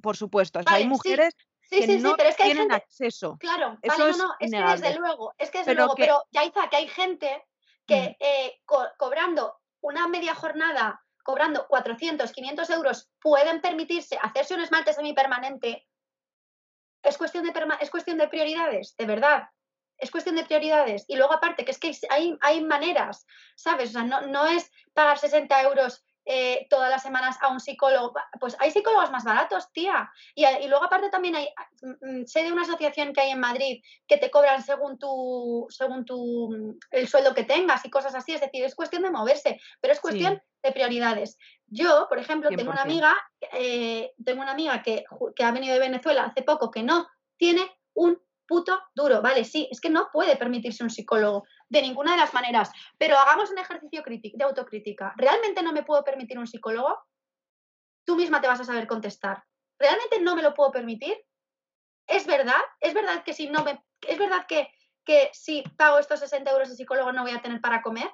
por 0.00 0.16
supuesto, 0.16 0.60
hay 0.66 0.86
mujeres 0.86 1.34
que 1.68 1.98
no 1.98 2.16
tienen 2.36 2.70
acceso. 2.72 3.36
Claro, 3.38 3.78
Eso 3.82 4.10
no, 4.12 4.16
no, 4.16 4.34
es, 4.38 4.50
que 4.50 4.58
desde 4.58 4.98
luego, 4.98 5.34
es 5.38 5.50
que 5.50 5.58
desde 5.58 5.74
luego, 5.74 5.94
pero 5.96 6.24
ya 6.30 6.48
que 6.70 6.76
hay 6.76 6.88
gente 6.88 7.44
que 7.84 8.16
eh, 8.20 8.60
cobrando 8.96 9.56
una 9.80 10.06
media 10.06 10.34
jornada, 10.34 11.02
cobrando 11.28 11.66
400, 11.68 12.32
500 12.32 12.70
euros, 12.70 13.10
pueden 13.20 13.60
permitirse 13.60 14.16
hacerse 14.22 14.54
un 14.54 14.62
esmalte 14.62 14.94
semipermanente. 14.94 15.86
Es 17.02 17.18
cuestión 17.18 17.44
de, 17.44 17.52
es 17.80 17.90
cuestión 17.90 18.16
de 18.16 18.28
prioridades, 18.28 18.96
de 18.96 19.04
verdad 19.04 19.42
es 19.98 20.10
cuestión 20.10 20.36
de 20.36 20.44
prioridades. 20.44 21.04
Y 21.08 21.16
luego 21.16 21.34
aparte, 21.34 21.64
que 21.64 21.72
es 21.72 21.78
que 21.78 21.92
hay, 22.08 22.38
hay 22.40 22.62
maneras, 22.62 23.26
¿sabes? 23.56 23.90
O 23.90 23.92
sea, 23.94 24.04
no, 24.04 24.22
no 24.22 24.46
es 24.46 24.70
pagar 24.94 25.18
60 25.18 25.60
euros 25.62 26.04
eh, 26.30 26.66
todas 26.68 26.90
las 26.90 27.02
semanas 27.02 27.38
a 27.40 27.48
un 27.48 27.58
psicólogo. 27.58 28.12
Pues 28.38 28.54
hay 28.60 28.70
psicólogos 28.70 29.10
más 29.10 29.24
baratos, 29.24 29.72
tía. 29.72 30.10
Y, 30.34 30.44
luego 30.68 30.84
aparte 30.84 31.08
también 31.08 31.36
hay, 31.36 31.48
mm, 31.80 32.20
mm, 32.20 32.26
sé 32.26 32.44
de 32.44 32.52
una 32.52 32.62
asociación 32.62 33.14
que 33.14 33.22
hay 33.22 33.30
en 33.30 33.40
Madrid 33.40 33.82
que 34.06 34.18
te 34.18 34.30
cobran 34.30 34.62
según 34.62 34.98
tu, 34.98 35.66
según 35.70 36.04
tu, 36.04 36.50
mm, 36.50 36.78
el 36.90 37.08
sueldo 37.08 37.34
que 37.34 37.44
tengas 37.44 37.82
y 37.86 37.90
cosas 37.90 38.14
así. 38.14 38.34
Es 38.34 38.42
decir, 38.42 38.62
es 38.62 38.74
cuestión 38.74 39.04
de 39.04 39.10
moverse, 39.10 39.58
pero 39.80 39.94
es 39.94 40.00
cuestión 40.00 40.42
de 40.62 40.72
prioridades. 40.72 41.38
Yo, 41.66 42.06
por 42.10 42.18
ejemplo, 42.18 42.50
tengo 42.50 42.72
una 42.72 42.82
amiga, 42.82 43.16
eh, 43.54 44.12
tengo 44.22 44.42
una 44.42 44.52
amiga 44.52 44.82
que, 44.82 45.04
que 45.34 45.44
ha 45.44 45.50
venido 45.50 45.72
de 45.72 45.80
Venezuela 45.80 46.24
hace 46.24 46.42
poco 46.42 46.70
que 46.70 46.82
no 46.82 47.08
tiene 47.38 47.62
un 47.94 48.20
puto 48.46 48.80
duro, 48.94 49.22
¿vale? 49.22 49.44
Sí, 49.44 49.68
es 49.70 49.80
que 49.80 49.90
no 49.90 50.08
puede 50.12 50.36
permitirse 50.36 50.82
un 50.82 50.90
psicólogo 50.90 51.44
de 51.68 51.82
ninguna 51.82 52.12
de 52.12 52.18
las 52.18 52.34
maneras, 52.34 52.70
pero 52.96 53.18
hagamos 53.18 53.50
un 53.50 53.58
ejercicio 53.58 54.02
de 54.02 54.44
autocrítica. 54.44 55.12
¿Realmente 55.16 55.62
no 55.62 55.72
me 55.72 55.82
puedo 55.82 56.02
permitir 56.04 56.38
un 56.38 56.46
psicólogo? 56.46 56.98
Tú 58.04 58.16
misma 58.16 58.40
te 58.40 58.48
vas 58.48 58.60
a 58.60 58.64
saber 58.64 58.86
contestar. 58.86 59.44
¿Realmente 59.78 60.20
no 60.20 60.34
me 60.34 60.42
lo 60.42 60.54
puedo 60.54 60.72
permitir? 60.72 61.16
¿Es 62.06 62.26
verdad? 62.26 62.60
¿Es 62.80 62.94
verdad 62.94 63.22
que 63.22 63.34
si 63.34 63.48
no 63.48 63.64
me... 63.64 63.84
¿Es 64.06 64.18
verdad 64.18 64.46
que, 64.48 64.70
que 65.04 65.30
si 65.32 65.62
pago 65.76 65.98
estos 65.98 66.20
60 66.20 66.50
euros 66.50 66.70
de 66.70 66.76
psicólogo 66.76 67.12
no 67.12 67.22
voy 67.22 67.32
a 67.32 67.42
tener 67.42 67.60
para 67.60 67.82
comer? 67.82 68.10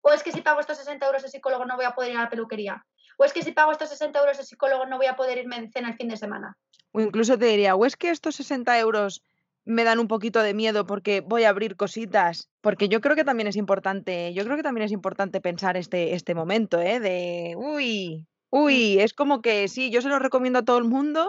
¿O 0.00 0.12
es 0.12 0.22
que 0.22 0.32
si 0.32 0.42
pago 0.42 0.60
estos 0.60 0.78
60 0.78 1.06
euros 1.06 1.22
de 1.22 1.28
psicólogo 1.28 1.64
no 1.64 1.76
voy 1.76 1.84
a 1.84 1.94
poder 1.94 2.12
ir 2.12 2.18
a 2.18 2.22
la 2.22 2.30
peluquería? 2.30 2.84
¿O 3.16 3.24
es 3.24 3.32
que 3.32 3.42
si 3.42 3.52
pago 3.52 3.72
estos 3.72 3.90
60 3.90 4.18
euros 4.18 4.38
de 4.38 4.44
psicólogo 4.44 4.86
no 4.86 4.96
voy 4.96 5.06
a 5.06 5.16
poder 5.16 5.38
irme 5.38 5.60
de 5.60 5.70
cena 5.70 5.88
el 5.90 5.96
fin 5.96 6.08
de 6.08 6.16
semana? 6.16 6.56
O 6.92 7.00
incluso 7.00 7.38
te 7.38 7.46
diría, 7.46 7.74
¿o 7.74 7.84
es 7.84 7.96
que 7.96 8.10
estos 8.10 8.36
60 8.36 8.78
euros 8.78 9.22
me 9.68 9.84
dan 9.84 9.98
un 9.98 10.08
poquito 10.08 10.42
de 10.42 10.54
miedo 10.54 10.86
porque 10.86 11.20
voy 11.20 11.44
a 11.44 11.50
abrir 11.50 11.76
cositas, 11.76 12.48
porque 12.62 12.88
yo 12.88 13.02
creo 13.02 13.14
que 13.14 13.24
también 13.24 13.48
es 13.48 13.56
importante, 13.56 14.32
yo 14.32 14.42
creo 14.44 14.56
que 14.56 14.62
también 14.62 14.86
es 14.86 14.92
importante 14.92 15.42
pensar 15.42 15.76
este, 15.76 16.14
este 16.14 16.34
momento, 16.34 16.80
¿eh? 16.80 17.00
De, 17.00 17.54
uy, 17.54 18.26
uy, 18.48 18.98
es 18.98 19.12
como 19.12 19.42
que 19.42 19.68
sí, 19.68 19.90
yo 19.90 20.00
se 20.00 20.08
lo 20.08 20.18
recomiendo 20.18 20.60
a 20.60 20.64
todo 20.64 20.78
el 20.78 20.84
mundo, 20.84 21.28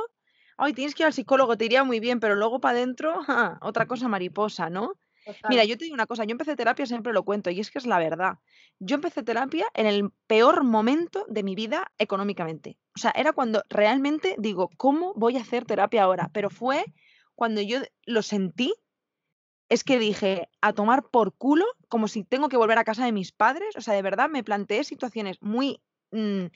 ay, 0.57 0.71
tienes 0.71 0.95
que 0.95 1.03
ir 1.03 1.07
al 1.07 1.13
psicólogo, 1.13 1.57
te 1.57 1.65
iría 1.65 1.83
muy 1.83 1.99
bien, 1.99 2.21
pero 2.21 2.35
luego 2.35 2.61
para 2.61 2.77
adentro, 2.77 3.19
otra 3.61 3.87
cosa 3.87 4.07
mariposa, 4.07 4.69
¿no? 4.69 4.93
Mira, 5.49 5.63
yo 5.65 5.77
te 5.77 5.83
digo 5.83 5.93
una 5.93 6.07
cosa, 6.07 6.23
yo 6.23 6.31
empecé 6.31 6.55
terapia, 6.55 6.85
siempre 6.85 7.13
lo 7.13 7.23
cuento, 7.23 7.51
y 7.51 7.59
es 7.59 7.69
que 7.69 7.77
es 7.77 7.85
la 7.85 7.99
verdad. 7.99 8.39
Yo 8.79 8.95
empecé 8.95 9.21
terapia 9.21 9.67
en 9.75 9.85
el 9.85 10.09
peor 10.27 10.63
momento 10.63 11.25
de 11.27 11.43
mi 11.43 11.55
vida 11.55 11.91
económicamente. 11.99 12.79
O 12.95 12.99
sea, 12.99 13.11
era 13.11 13.33
cuando 13.33 13.63
realmente 13.69 14.35
digo, 14.39 14.69
¿cómo 14.77 15.13
voy 15.15 15.37
a 15.37 15.41
hacer 15.41 15.65
terapia 15.65 16.03
ahora? 16.03 16.31
Pero 16.33 16.49
fue 16.49 16.83
cuando 17.39 17.61
yo 17.61 17.79
lo 18.05 18.21
sentí, 18.21 18.73
es 19.69 19.85
que 19.85 19.97
dije, 19.97 20.49
a 20.59 20.73
tomar 20.73 21.09
por 21.09 21.33
culo, 21.37 21.63
como 21.87 22.09
si 22.09 22.25
tengo 22.25 22.49
que 22.49 22.57
volver 22.57 22.77
a 22.77 22.83
casa 22.83 23.05
de 23.05 23.13
mis 23.13 23.31
padres. 23.31 23.77
O 23.77 23.81
sea, 23.81 23.93
de 23.93 24.01
verdad 24.01 24.29
me 24.29 24.43
planteé 24.43 24.83
situaciones 24.83 25.41
muy 25.41 25.81
mm, 26.11 26.47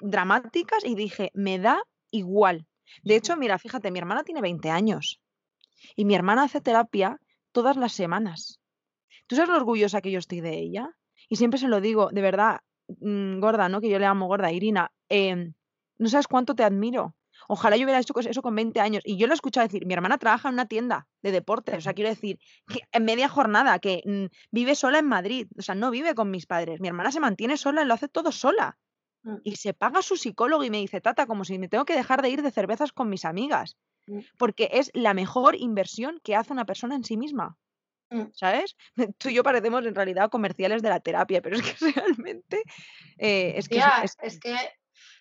dramáticas 0.00 0.84
y 0.84 0.94
dije, 0.94 1.30
me 1.32 1.58
da 1.58 1.82
igual. 2.10 2.66
De 3.02 3.16
hecho, 3.16 3.34
mira, 3.38 3.58
fíjate, 3.58 3.90
mi 3.90 3.98
hermana 3.98 4.24
tiene 4.24 4.42
20 4.42 4.68
años 4.68 5.22
y 5.96 6.04
mi 6.04 6.14
hermana 6.14 6.42
hace 6.42 6.60
terapia 6.60 7.18
todas 7.50 7.78
las 7.78 7.94
semanas. 7.94 8.60
¿Tú 9.28 9.36
sabes 9.36 9.48
lo 9.48 9.56
orgullosa 9.56 10.02
que 10.02 10.10
yo 10.10 10.18
estoy 10.18 10.42
de 10.42 10.58
ella? 10.58 10.90
Y 11.30 11.36
siempre 11.36 11.58
se 11.58 11.68
lo 11.68 11.80
digo, 11.80 12.10
de 12.12 12.20
verdad, 12.20 12.60
mm, 13.00 13.40
gorda, 13.40 13.70
¿no? 13.70 13.80
Que 13.80 13.88
yo 13.88 13.98
le 13.98 14.04
amo 14.04 14.26
gorda, 14.26 14.52
Irina. 14.52 14.92
Em, 15.08 15.54
no 15.96 16.10
sabes 16.10 16.28
cuánto 16.28 16.54
te 16.54 16.62
admiro. 16.62 17.14
Ojalá 17.48 17.76
yo 17.76 17.84
hubiera 17.84 18.00
hecho 18.00 18.14
eso 18.18 18.42
con 18.42 18.54
20 18.54 18.80
años. 18.80 19.02
Y 19.04 19.16
yo 19.16 19.26
lo 19.26 19.32
he 19.32 19.34
escuchado 19.34 19.66
decir, 19.66 19.86
mi 19.86 19.94
hermana 19.94 20.18
trabaja 20.18 20.48
en 20.48 20.54
una 20.54 20.66
tienda 20.66 21.06
de 21.22 21.32
deportes, 21.32 21.76
o 21.76 21.80
sea, 21.80 21.94
quiero 21.94 22.10
decir, 22.10 22.38
que 22.68 22.80
en 22.92 23.04
media 23.04 23.28
jornada, 23.28 23.78
que 23.78 24.02
mm, 24.04 24.26
vive 24.50 24.74
sola 24.74 24.98
en 24.98 25.06
Madrid, 25.06 25.48
o 25.58 25.62
sea, 25.62 25.74
no 25.74 25.90
vive 25.90 26.14
con 26.14 26.30
mis 26.30 26.46
padres. 26.46 26.80
Mi 26.80 26.88
hermana 26.88 27.12
se 27.12 27.20
mantiene 27.20 27.56
sola 27.56 27.82
y 27.82 27.86
lo 27.86 27.94
hace 27.94 28.08
todo 28.08 28.32
sola. 28.32 28.78
Mm. 29.22 29.36
Y 29.44 29.56
se 29.56 29.74
paga 29.74 30.02
su 30.02 30.16
psicólogo 30.16 30.64
y 30.64 30.70
me 30.70 30.78
dice, 30.78 31.00
tata, 31.00 31.26
como 31.26 31.44
si 31.44 31.58
me 31.58 31.68
tengo 31.68 31.84
que 31.84 31.96
dejar 31.96 32.22
de 32.22 32.30
ir 32.30 32.42
de 32.42 32.50
cervezas 32.50 32.92
con 32.92 33.08
mis 33.08 33.24
amigas. 33.24 33.76
Mm. 34.06 34.20
Porque 34.38 34.70
es 34.72 34.90
la 34.94 35.14
mejor 35.14 35.56
inversión 35.56 36.20
que 36.22 36.36
hace 36.36 36.52
una 36.52 36.64
persona 36.64 36.94
en 36.94 37.04
sí 37.04 37.16
misma. 37.16 37.56
¿Sabes? 38.34 38.76
Tú 39.18 39.30
y 39.30 39.34
yo 39.34 39.42
parecemos 39.42 39.84
en 39.84 39.94
realidad 39.94 40.30
comerciales 40.30 40.80
de 40.80 40.90
la 40.90 41.00
terapia, 41.00 41.42
pero 41.42 41.56
es 41.56 41.62
que 41.62 41.74
realmente 41.94 42.62
eh, 43.18 43.54
es 43.56 43.68
que, 43.68 43.82
es, 44.22 44.38
que 44.38 44.56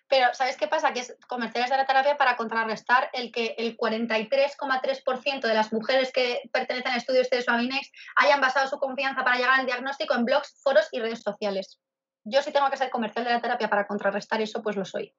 pero, 0.08 0.28
¿sabes 0.34 0.56
qué 0.58 0.68
pasa? 0.68 0.94
Que 0.94 1.00
es 1.00 1.18
comerciales 1.28 1.70
de 1.70 1.78
la 1.78 1.86
terapia 1.86 2.18
para 2.18 2.38
contrarrestar 2.38 3.10
el 3.14 3.32
que 3.32 3.56
el 3.58 3.76
43,3% 3.76 5.48
de 5.48 5.54
las 5.54 5.74
mujeres 5.74 6.12
que 6.12 6.42
pertenecen 6.52 6.92
al 6.92 6.98
estudio 6.98 7.22
este 7.22 7.38
de 7.38 7.42
Suavinex 7.42 7.92
hayan 8.18 8.40
basado 8.40 8.68
su 8.68 8.78
confianza 8.78 9.24
para 9.24 9.38
llegar 9.38 9.60
al 9.60 9.66
diagnóstico 9.66 10.14
en 10.14 10.26
blogs, 10.26 10.62
foros 10.62 10.88
y 10.92 11.00
redes 11.00 11.22
sociales. 11.22 11.80
Yo 12.24 12.42
si 12.44 12.52
tengo 12.52 12.70
que 12.70 12.78
ser 12.78 12.92
comercial 12.92 13.26
de 13.26 13.32
la 13.32 13.42
terapia 13.42 13.70
para 13.70 13.88
contrarrestar 13.88 14.42
eso, 14.42 14.62
pues 14.62 14.76
lo 14.76 14.86
soy. 14.86 15.14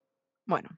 Bueno, 0.45 0.68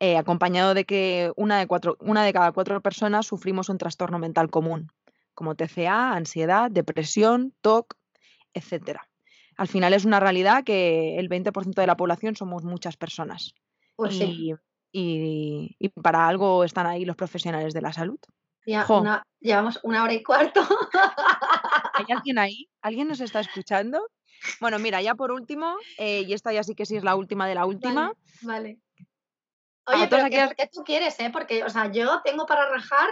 eh, 0.00 0.16
acompañado 0.16 0.74
de 0.74 0.84
que 0.84 1.32
una 1.36 1.60
de, 1.60 1.68
cuatro, 1.68 1.96
una 2.00 2.24
de 2.24 2.32
cada 2.32 2.50
cuatro 2.50 2.80
personas 2.80 3.26
sufrimos 3.26 3.68
un 3.68 3.78
trastorno 3.78 4.18
mental 4.18 4.50
común, 4.50 4.90
como 5.34 5.54
TCA, 5.54 6.14
ansiedad, 6.14 6.68
depresión, 6.68 7.54
TOC, 7.60 7.94
etcétera 8.54 9.08
al 9.62 9.68
final 9.68 9.94
es 9.94 10.04
una 10.04 10.18
realidad 10.18 10.64
que 10.64 11.20
el 11.20 11.28
20% 11.28 11.74
de 11.74 11.86
la 11.86 11.96
población 11.96 12.34
somos 12.34 12.64
muchas 12.64 12.96
personas. 12.96 13.54
Pues 13.94 14.20
y, 14.20 14.52
y, 14.90 15.88
para 16.02 16.26
algo 16.26 16.64
están 16.64 16.88
ahí 16.88 17.04
los 17.04 17.14
profesionales 17.14 17.72
de 17.72 17.80
la 17.80 17.92
salud. 17.92 18.18
Ya, 18.66 18.84
llevamos 19.38 19.78
una 19.84 20.02
hora 20.02 20.14
y 20.14 20.22
cuarto. 20.24 20.62
¿Hay 21.94 22.06
alguien 22.12 22.40
ahí? 22.40 22.68
¿Alguien 22.80 23.06
nos 23.06 23.20
está 23.20 23.38
escuchando? 23.38 24.04
Bueno, 24.60 24.80
mira, 24.80 25.00
ya 25.00 25.14
por 25.14 25.30
último, 25.30 25.76
eh, 25.96 26.22
y 26.22 26.32
esta 26.32 26.52
ya 26.52 26.64
sí 26.64 26.74
que 26.74 26.84
sí 26.84 26.96
es 26.96 27.04
la 27.04 27.14
última 27.14 27.46
de 27.46 27.54
la 27.54 27.64
última. 27.64 28.12
Vale. 28.40 28.80
Oye, 29.86 30.08
pero 30.08 30.24
¿qué, 30.28 30.68
tú 30.72 30.82
quieres, 30.82 31.20
eh? 31.20 31.30
Porque, 31.32 31.62
o 31.62 31.70
sea, 31.70 31.92
yo 31.92 32.20
tengo 32.24 32.46
para 32.46 32.68
rajar 32.68 33.08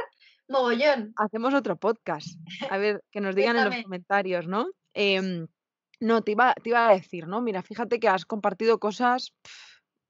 mogollón. 0.49 1.13
Hacemos 1.15 1.55
otro 1.55 1.77
podcast. 1.77 2.27
A 2.69 2.77
ver, 2.77 3.05
que 3.13 3.21
nos 3.21 3.37
digan 3.37 3.57
en 3.57 3.65
los 3.67 3.83
comentarios, 3.85 4.49
¿no? 4.49 4.67
Em, 4.95 5.47
no, 6.01 6.23
te 6.23 6.33
iba, 6.33 6.55
te 6.55 6.71
iba 6.71 6.89
a 6.89 6.95
decir, 6.95 7.29
¿no? 7.29 7.43
Mira, 7.43 7.63
fíjate 7.63 8.01
que 8.01 8.09
has 8.09 8.25
compartido 8.25 8.81
cosas 8.81 9.35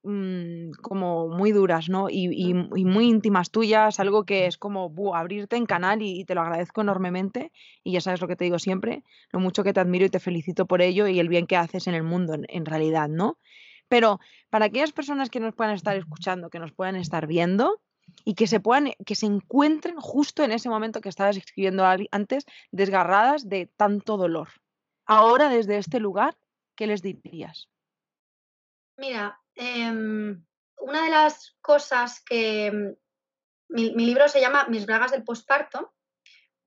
mm, 0.03 0.71
como 0.81 1.27
muy 1.27 1.51
duras, 1.51 1.89
¿no? 1.89 2.07
Y, 2.09 2.53
muy 2.53 3.09
íntimas 3.09 3.51
tuyas, 3.51 3.99
algo 3.99 4.25
que 4.25 4.47
es 4.47 4.57
como 4.57 5.15
abrirte 5.15 5.57
en 5.57 5.65
canal 5.65 6.01
y, 6.01 6.23
te 6.25 6.33
lo 6.33 6.41
agradezco 6.41 6.81
enormemente. 6.81 7.51
Y 7.83 7.91
ya 7.91 8.01
sabes 8.01 8.21
lo 8.21 8.27
que 8.27 8.37
te 8.37 8.45
digo 8.45 8.57
siempre, 8.57 9.03
lo 9.31 9.39
mucho 9.39 9.63
que 9.63 9.73
te 9.73 9.81
admiro 9.81 10.05
y 10.05 10.09
te 10.09 10.19
felicito 10.19 10.65
por 10.65 10.81
ello 10.81 11.07
y 11.07 11.19
el 11.19 11.27
bien 11.27 11.45
que 11.45 11.57
haces 11.57 11.87
en 11.87 11.93
el 11.93 12.03
mundo, 12.03 12.35
en, 12.47 12.65
realidad, 12.65 13.09
¿no? 13.09 13.37
Pero 13.89 14.19
para 14.49 14.65
aquellas 14.65 14.93
personas 14.93 15.29
que 15.29 15.41
nos 15.41 15.53
puedan 15.53 15.75
estar 15.75 15.97
escuchando, 15.97 16.49
que 16.49 16.59
nos 16.59 16.71
puedan 16.71 16.95
estar 16.95 17.27
viendo, 17.27 17.81
y 18.25 18.33
que 18.35 18.47
se 18.47 18.59
puedan, 18.59 18.91
que 19.05 19.15
se 19.15 19.25
encuentren 19.25 19.95
justo 19.97 20.43
en 20.43 20.51
ese 20.51 20.69
momento 20.69 21.01
que 21.01 21.09
estabas 21.09 21.37
escribiendo 21.37 21.85
antes, 22.11 22.45
desgarradas 22.71 23.47
de 23.47 23.67
tanto 23.67 24.17
dolor. 24.17 24.49
Ahora, 25.05 25.49
desde 25.49 25.77
este 25.77 25.99
lugar, 25.99 26.37
¿qué 26.75 26.87
les 26.87 27.01
dirías? 27.01 27.69
Mira, 28.97 29.39
em, 29.55 30.45
una 30.77 31.03
de 31.03 31.09
las 31.09 31.57
cosas 31.61 32.23
que 32.23 32.71
mm, 32.71 33.01
mi, 33.69 34.05
libro 34.05 34.27
se 34.27 34.41
llama 34.41 34.67
Mis 34.67 34.85
bragas 34.85 35.11
del 35.11 35.23
posparto, 35.23 35.93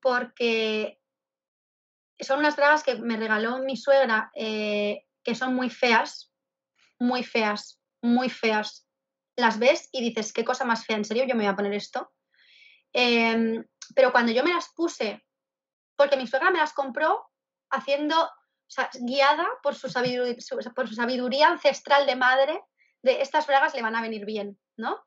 porque 0.01 0.99
son 2.19 2.39
unas 2.39 2.55
bragas 2.55 2.83
que 2.83 2.95
me 2.95 3.17
regaló 3.17 3.59
mi 3.59 3.77
suegra, 3.77 4.31
eh, 4.35 5.05
que 5.23 5.35
son 5.35 5.53
muy 5.55 5.69
feas, 5.69 6.31
muy 6.99 7.23
feas, 7.23 7.81
muy 8.01 8.29
feas. 8.29 8.87
Las 9.35 9.59
ves 9.59 9.89
y 9.91 10.01
dices, 10.01 10.31
qué 10.31 10.45
cosa 10.45 10.65
más 10.65 10.85
fea, 10.85 10.97
en 10.97 11.05
serio, 11.05 11.25
yo 11.25 11.35
me 11.35 11.43
voy 11.43 11.51
a 11.51 11.55
poner 11.55 11.73
esto. 11.73 12.11
Em, 12.93 13.65
pero 13.93 14.11
cuando 14.11 14.31
yo 14.31 14.43
me 14.43 14.53
las 14.53 14.69
puse, 14.73 15.25
porque 15.95 16.17
mi 16.17 16.27
suegra 16.27 16.51
me 16.51 16.59
las 16.59 16.73
compró 16.73 17.29
haciendo, 17.75 18.21
o 18.23 18.31
sea, 18.67 18.89
guiada 18.93 19.47
por 19.61 19.75
su, 19.75 19.89
sabiduría, 19.89 21.47
ancestral 21.47 22.05
de 22.05 22.15
madre, 22.15 22.61
de 23.01 23.21
estas 23.21 23.47
bragas 23.47 23.75
le 23.75 23.81
van 23.81 23.95
a 23.95 24.01
venir 24.01 24.25
bien, 24.25 24.59
¿no? 24.77 25.03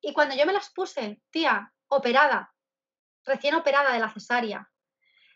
Y 0.00 0.12
cuando 0.12 0.34
yo 0.36 0.46
me 0.46 0.52
las 0.52 0.70
puse, 0.70 1.20
tía, 1.30 1.72
operada, 1.88 2.52
recién 3.24 3.54
operada 3.54 3.92
de 3.92 3.98
la 3.98 4.12
cesárea, 4.12 4.70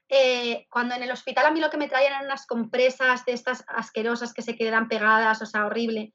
eh, 0.09 0.67
cuando 0.71 0.95
en 0.95 1.03
el 1.03 1.11
hospital 1.11 1.47
a 1.47 1.51
mí 1.51 1.61
lo 1.61 1.71
que 1.71 1.77
me 1.77 1.89
traían 1.89 2.13
eran 2.13 2.25
unas 2.27 2.47
compresas 2.47 3.25
de 3.25 3.33
estas 3.33 3.65
asquerosas 3.69 4.33
que 4.33 4.43
se 4.43 4.57
quedan 4.57 4.89
pegadas, 4.89 5.43
o 5.43 5.47
sea, 5.47 5.67
horrible. 5.67 6.13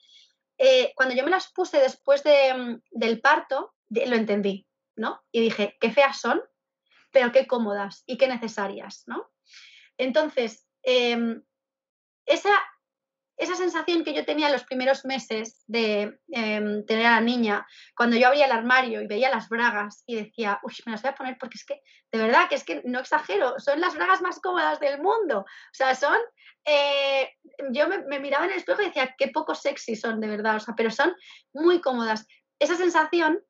Eh, 0.58 0.94
cuando 0.96 1.16
yo 1.16 1.24
me 1.24 1.30
las 1.30 1.52
puse 1.52 1.80
después 1.80 2.24
mm, 2.24 2.76
del 2.92 3.22
parto, 3.22 3.76
lo 3.90 4.16
entendí, 4.16 4.68
¿no? 4.96 5.22
Y 5.32 5.42
dije, 5.42 5.78
qué 5.80 5.92
feas 5.92 6.20
son, 6.20 6.42
pero 7.12 7.32
qué 7.32 7.46
cómodas 7.46 8.04
y 8.06 8.18
qué 8.18 8.28
necesarias, 8.28 9.04
¿no? 9.06 9.33
Entonces, 9.98 10.68
em, 10.84 11.42
esa, 12.26 12.52
esa 13.38 13.56
sensación 13.56 14.04
que 14.04 14.14
yo 14.14 14.26
tenía 14.26 14.48
en 14.48 14.54
los 14.54 14.64
primeros 14.64 15.06
meses 15.06 15.64
de 15.68 16.20
em, 16.30 16.86
tener 16.86 17.06
a 17.06 17.16
la 17.16 17.22
niña, 17.22 17.68
cuando 17.96 18.16
yo 18.16 18.28
abría 18.28 18.46
el 18.46 18.52
armario 18.52 19.02
y 19.02 19.08
veía 19.08 19.30
las 19.30 19.50
bragas 19.50 20.04
y 20.06 20.16
decía, 20.16 20.60
uy, 20.64 20.74
me 20.86 20.94
las 20.94 21.02
voy 21.02 21.12
a 21.12 21.16
poner 21.16 21.38
porque 21.40 21.58
es 21.58 21.66
que, 21.66 21.82
de 22.12 22.20
verdad, 22.20 22.48
que 22.50 22.56
es 22.56 22.64
que 22.64 22.82
no 22.86 23.00
exagero, 23.00 23.60
son 23.60 23.82
las 23.82 23.96
bragas 23.96 24.22
más 24.22 24.40
cómodas 24.40 24.80
del 24.80 25.02
mundo. 25.02 25.40
O 25.40 25.74
sea, 25.74 25.96
son, 25.96 26.18
eh, 26.66 27.30
yo 27.72 27.88
me, 27.88 28.20
miraba 28.20 28.46
en 28.46 28.52
el 28.52 28.58
espejo 28.58 28.82
y 28.82 28.86
decía, 28.86 29.16
qué 29.18 29.28
poco 29.30 29.56
sexy 29.56 29.96
son, 29.96 30.20
de 30.20 30.28
verdad, 30.28 30.58
o 30.58 30.60
sea, 30.60 30.76
pero 30.76 30.92
son 30.92 31.16
muy 31.54 31.82
cómodas. 31.82 32.28
Esa 32.60 32.76
sensación 32.76 33.44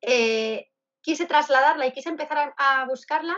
eh, 0.00 0.70
quise 1.02 1.26
trasladarla 1.26 1.86
y 1.86 1.92
quise 1.92 2.08
empezar 2.08 2.54
a, 2.56 2.84
buscarla, 2.86 3.36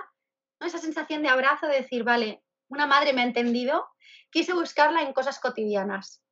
esa 0.66 0.78
sensación 0.78 1.22
de 1.22 1.28
abrazo, 1.28 1.66
de 1.66 1.80
decir, 1.82 2.04
vale, 2.04 2.42
una 2.68 2.86
madre 2.86 3.12
me 3.12 3.22
ha 3.22 3.26
entendido, 3.26 3.88
quise 4.30 4.54
buscarla 4.54 5.02
en 5.02 5.12
cosas 5.12 5.38
cotidianas. 5.38 6.22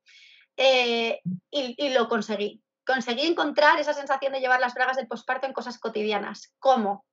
Eh, 0.57 1.21
y, 1.49 1.89
lo 1.89 2.07
conseguí. 2.07 2.61
Conseguí 2.85 3.25
encontrar 3.25 3.79
esa 3.79 3.93
sensación 3.93 4.33
de 4.33 4.39
llevar 4.39 4.59
las 4.59 4.73
bragas 4.73 4.97
del 4.97 5.07
posparto 5.07 5.47
en 5.47 5.53
cosas 5.53 5.79
cotidianas. 5.79 6.53
¿Cómo? 6.59 7.05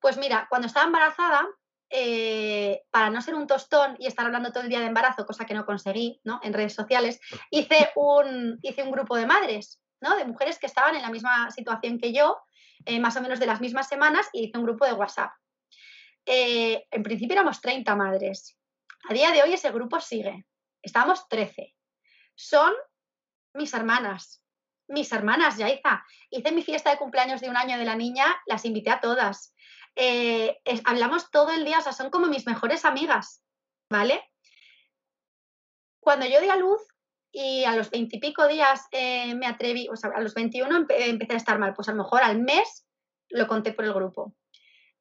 Pues 0.00 0.16
mira, 0.16 0.46
cuando 0.48 0.66
estaba 0.66 0.86
embarazada, 0.86 1.46
eh, 1.90 2.82
para 2.90 3.10
no 3.10 3.20
ser 3.20 3.34
un 3.34 3.46
tostón 3.46 3.96
y 3.98 4.06
estar 4.06 4.24
hablando 4.24 4.52
todo 4.52 4.62
el 4.62 4.68
día 4.68 4.80
de 4.80 4.86
embarazo, 4.86 5.26
cosa 5.26 5.44
que 5.44 5.54
no 5.54 5.66
conseguí 5.66 6.20
¿no? 6.24 6.40
en 6.42 6.52
redes 6.52 6.74
sociales, 6.74 7.20
hice 7.50 7.90
un, 7.96 8.58
hice 8.62 8.82
un 8.82 8.90
grupo 8.90 9.16
de 9.16 9.26
madres, 9.26 9.80
¿no? 10.00 10.16
de 10.16 10.24
mujeres 10.24 10.58
que 10.58 10.66
estaban 10.66 10.96
en 10.96 11.02
la 11.02 11.10
misma 11.10 11.50
situación 11.50 11.98
que 11.98 12.12
yo, 12.12 12.38
eh, 12.86 13.00
más 13.00 13.16
o 13.16 13.20
menos 13.20 13.40
de 13.40 13.46
las 13.46 13.60
mismas 13.60 13.88
semanas, 13.88 14.28
y 14.32 14.44
hice 14.44 14.58
un 14.58 14.64
grupo 14.64 14.86
de 14.86 14.92
WhatsApp. 14.92 15.32
Eh, 16.26 16.86
en 16.90 17.02
principio 17.02 17.34
éramos 17.34 17.60
30 17.60 17.96
madres. 17.96 18.56
A 19.08 19.14
día 19.14 19.30
de 19.32 19.42
hoy 19.42 19.52
ese 19.52 19.70
grupo 19.70 20.00
sigue. 20.00 20.46
Estamos 20.82 21.28
13. 21.28 21.74
Son 22.34 22.72
mis 23.54 23.72
hermanas. 23.74 24.42
Mis 24.88 25.12
hermanas, 25.12 25.56
Yaiza. 25.56 26.04
Hice 26.30 26.52
mi 26.52 26.62
fiesta 26.62 26.90
de 26.90 26.98
cumpleaños 26.98 27.40
de 27.40 27.48
un 27.48 27.56
año 27.56 27.78
de 27.78 27.84
la 27.84 27.96
niña, 27.96 28.26
las 28.46 28.64
invité 28.64 28.90
a 28.90 29.00
todas. 29.00 29.54
Eh, 29.96 30.60
hablamos 30.84 31.30
todo 31.30 31.50
el 31.50 31.64
día, 31.64 31.78
o 31.78 31.82
sea, 31.82 31.92
son 31.92 32.10
como 32.10 32.26
mis 32.26 32.46
mejores 32.46 32.84
amigas, 32.84 33.42
¿vale? 33.90 34.22
Cuando 36.00 36.26
yo 36.26 36.40
di 36.40 36.48
a 36.48 36.56
luz 36.56 36.80
y 37.32 37.64
a 37.64 37.76
los 37.76 37.90
veintipico 37.90 38.48
días 38.48 38.86
eh, 38.90 39.34
me 39.34 39.46
atreví, 39.46 39.88
o 39.88 39.96
sea, 39.96 40.10
a 40.14 40.20
los 40.20 40.34
21 40.34 40.86
empecé 40.88 41.34
a 41.34 41.36
estar 41.36 41.58
mal, 41.58 41.74
pues 41.74 41.88
a 41.88 41.92
lo 41.92 42.02
mejor 42.02 42.22
al 42.22 42.40
mes 42.40 42.86
lo 43.28 43.46
conté 43.46 43.72
por 43.72 43.84
el 43.84 43.92
grupo 43.92 44.34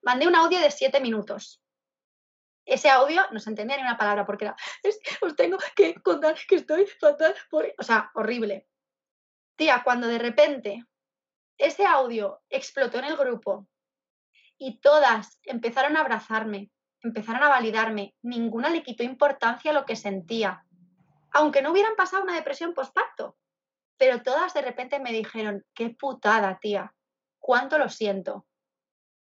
mandé 0.01 0.27
un 0.27 0.35
audio 0.35 0.59
de 0.59 0.71
siete 0.71 0.99
minutos. 0.99 1.61
Ese 2.65 2.89
audio 2.89 3.23
no 3.31 3.39
se 3.39 3.49
entendía 3.49 3.77
ni 3.77 3.83
una 3.83 3.97
palabra 3.97 4.25
porque 4.25 4.45
era, 4.45 4.55
os 5.21 5.35
tengo 5.35 5.57
que 5.75 5.95
contar 6.01 6.35
que 6.47 6.55
estoy 6.55 6.85
fatal, 6.85 7.35
o 7.77 7.83
sea, 7.83 8.11
horrible. 8.13 8.67
Tía, 9.55 9.81
cuando 9.83 10.07
de 10.07 10.19
repente 10.19 10.85
ese 11.57 11.85
audio 11.85 12.41
explotó 12.49 12.99
en 12.99 13.05
el 13.05 13.17
grupo 13.17 13.67
y 14.57 14.79
todas 14.79 15.39
empezaron 15.43 15.97
a 15.97 16.01
abrazarme, 16.01 16.71
empezaron 17.01 17.43
a 17.43 17.49
validarme, 17.49 18.15
ninguna 18.21 18.69
le 18.69 18.83
quitó 18.83 19.03
importancia 19.03 19.71
a 19.71 19.73
lo 19.73 19.85
que 19.85 19.95
sentía, 19.95 20.65
aunque 21.31 21.61
no 21.61 21.71
hubieran 21.71 21.95
pasado 21.95 22.23
una 22.23 22.35
depresión 22.35 22.73
postparto. 22.73 23.37
Pero 23.97 24.21
todas 24.21 24.53
de 24.53 24.61
repente 24.61 24.99
me 24.99 25.11
dijeron, 25.11 25.65
qué 25.73 25.89
putada, 25.89 26.59
tía, 26.59 26.93
cuánto 27.39 27.77
lo 27.77 27.89
siento 27.89 28.45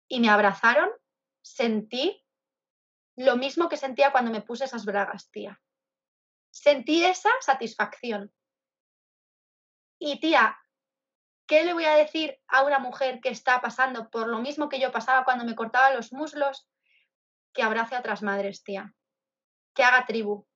y 0.08 0.20
me 0.20 0.30
abrazaron, 0.30 0.89
sentí 1.41 2.24
lo 3.16 3.38
mismo 3.38 3.70
que 3.70 3.78
sentía 3.78 4.12
cuando 4.12 4.32
me 4.32 4.41
puse 4.41 4.66
esas 4.66 4.86
bragas, 4.86 5.30
tía. 5.30 5.62
Sentí 6.51 7.04
esa 7.04 7.30
satisfacción. 7.41 8.34
Y 9.99 10.20
tía, 10.20 10.60
¿qué 11.47 11.64
le 11.64 11.74
voy 11.74 11.86
a 11.86 11.95
decir 11.95 12.39
a 12.47 12.64
una 12.64 12.80
mujer 12.80 13.22
que 13.22 13.30
está 13.30 13.62
pasando 13.62 14.10
por 14.10 14.28
lo 14.28 14.39
mismo 14.39 14.70
que 14.70 14.80
yo 14.80 14.91
pasaba 14.91 15.26
cuando 15.26 15.45
me 15.45 15.56
cortaba 15.56 15.93
los 15.93 16.12
muslos? 16.12 16.68
Que 17.54 17.64
abrace 17.64 17.95
a 17.95 17.99
otras 17.99 18.24
madres, 18.24 18.64
tía. 18.64 18.93
Que 19.74 19.84
haga 19.84 20.06
tribu. 20.06 20.47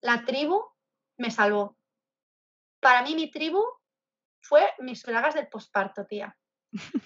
La 0.00 0.24
tribu 0.24 0.64
me 1.16 1.30
salvó. 1.30 1.78
Para 2.80 3.02
mí 3.02 3.14
mi 3.14 3.30
tribu 3.30 3.62
fue 4.40 4.74
mis 4.78 5.02
bragas 5.04 5.34
del 5.34 5.48
posparto, 5.48 6.04
tía. 6.06 6.36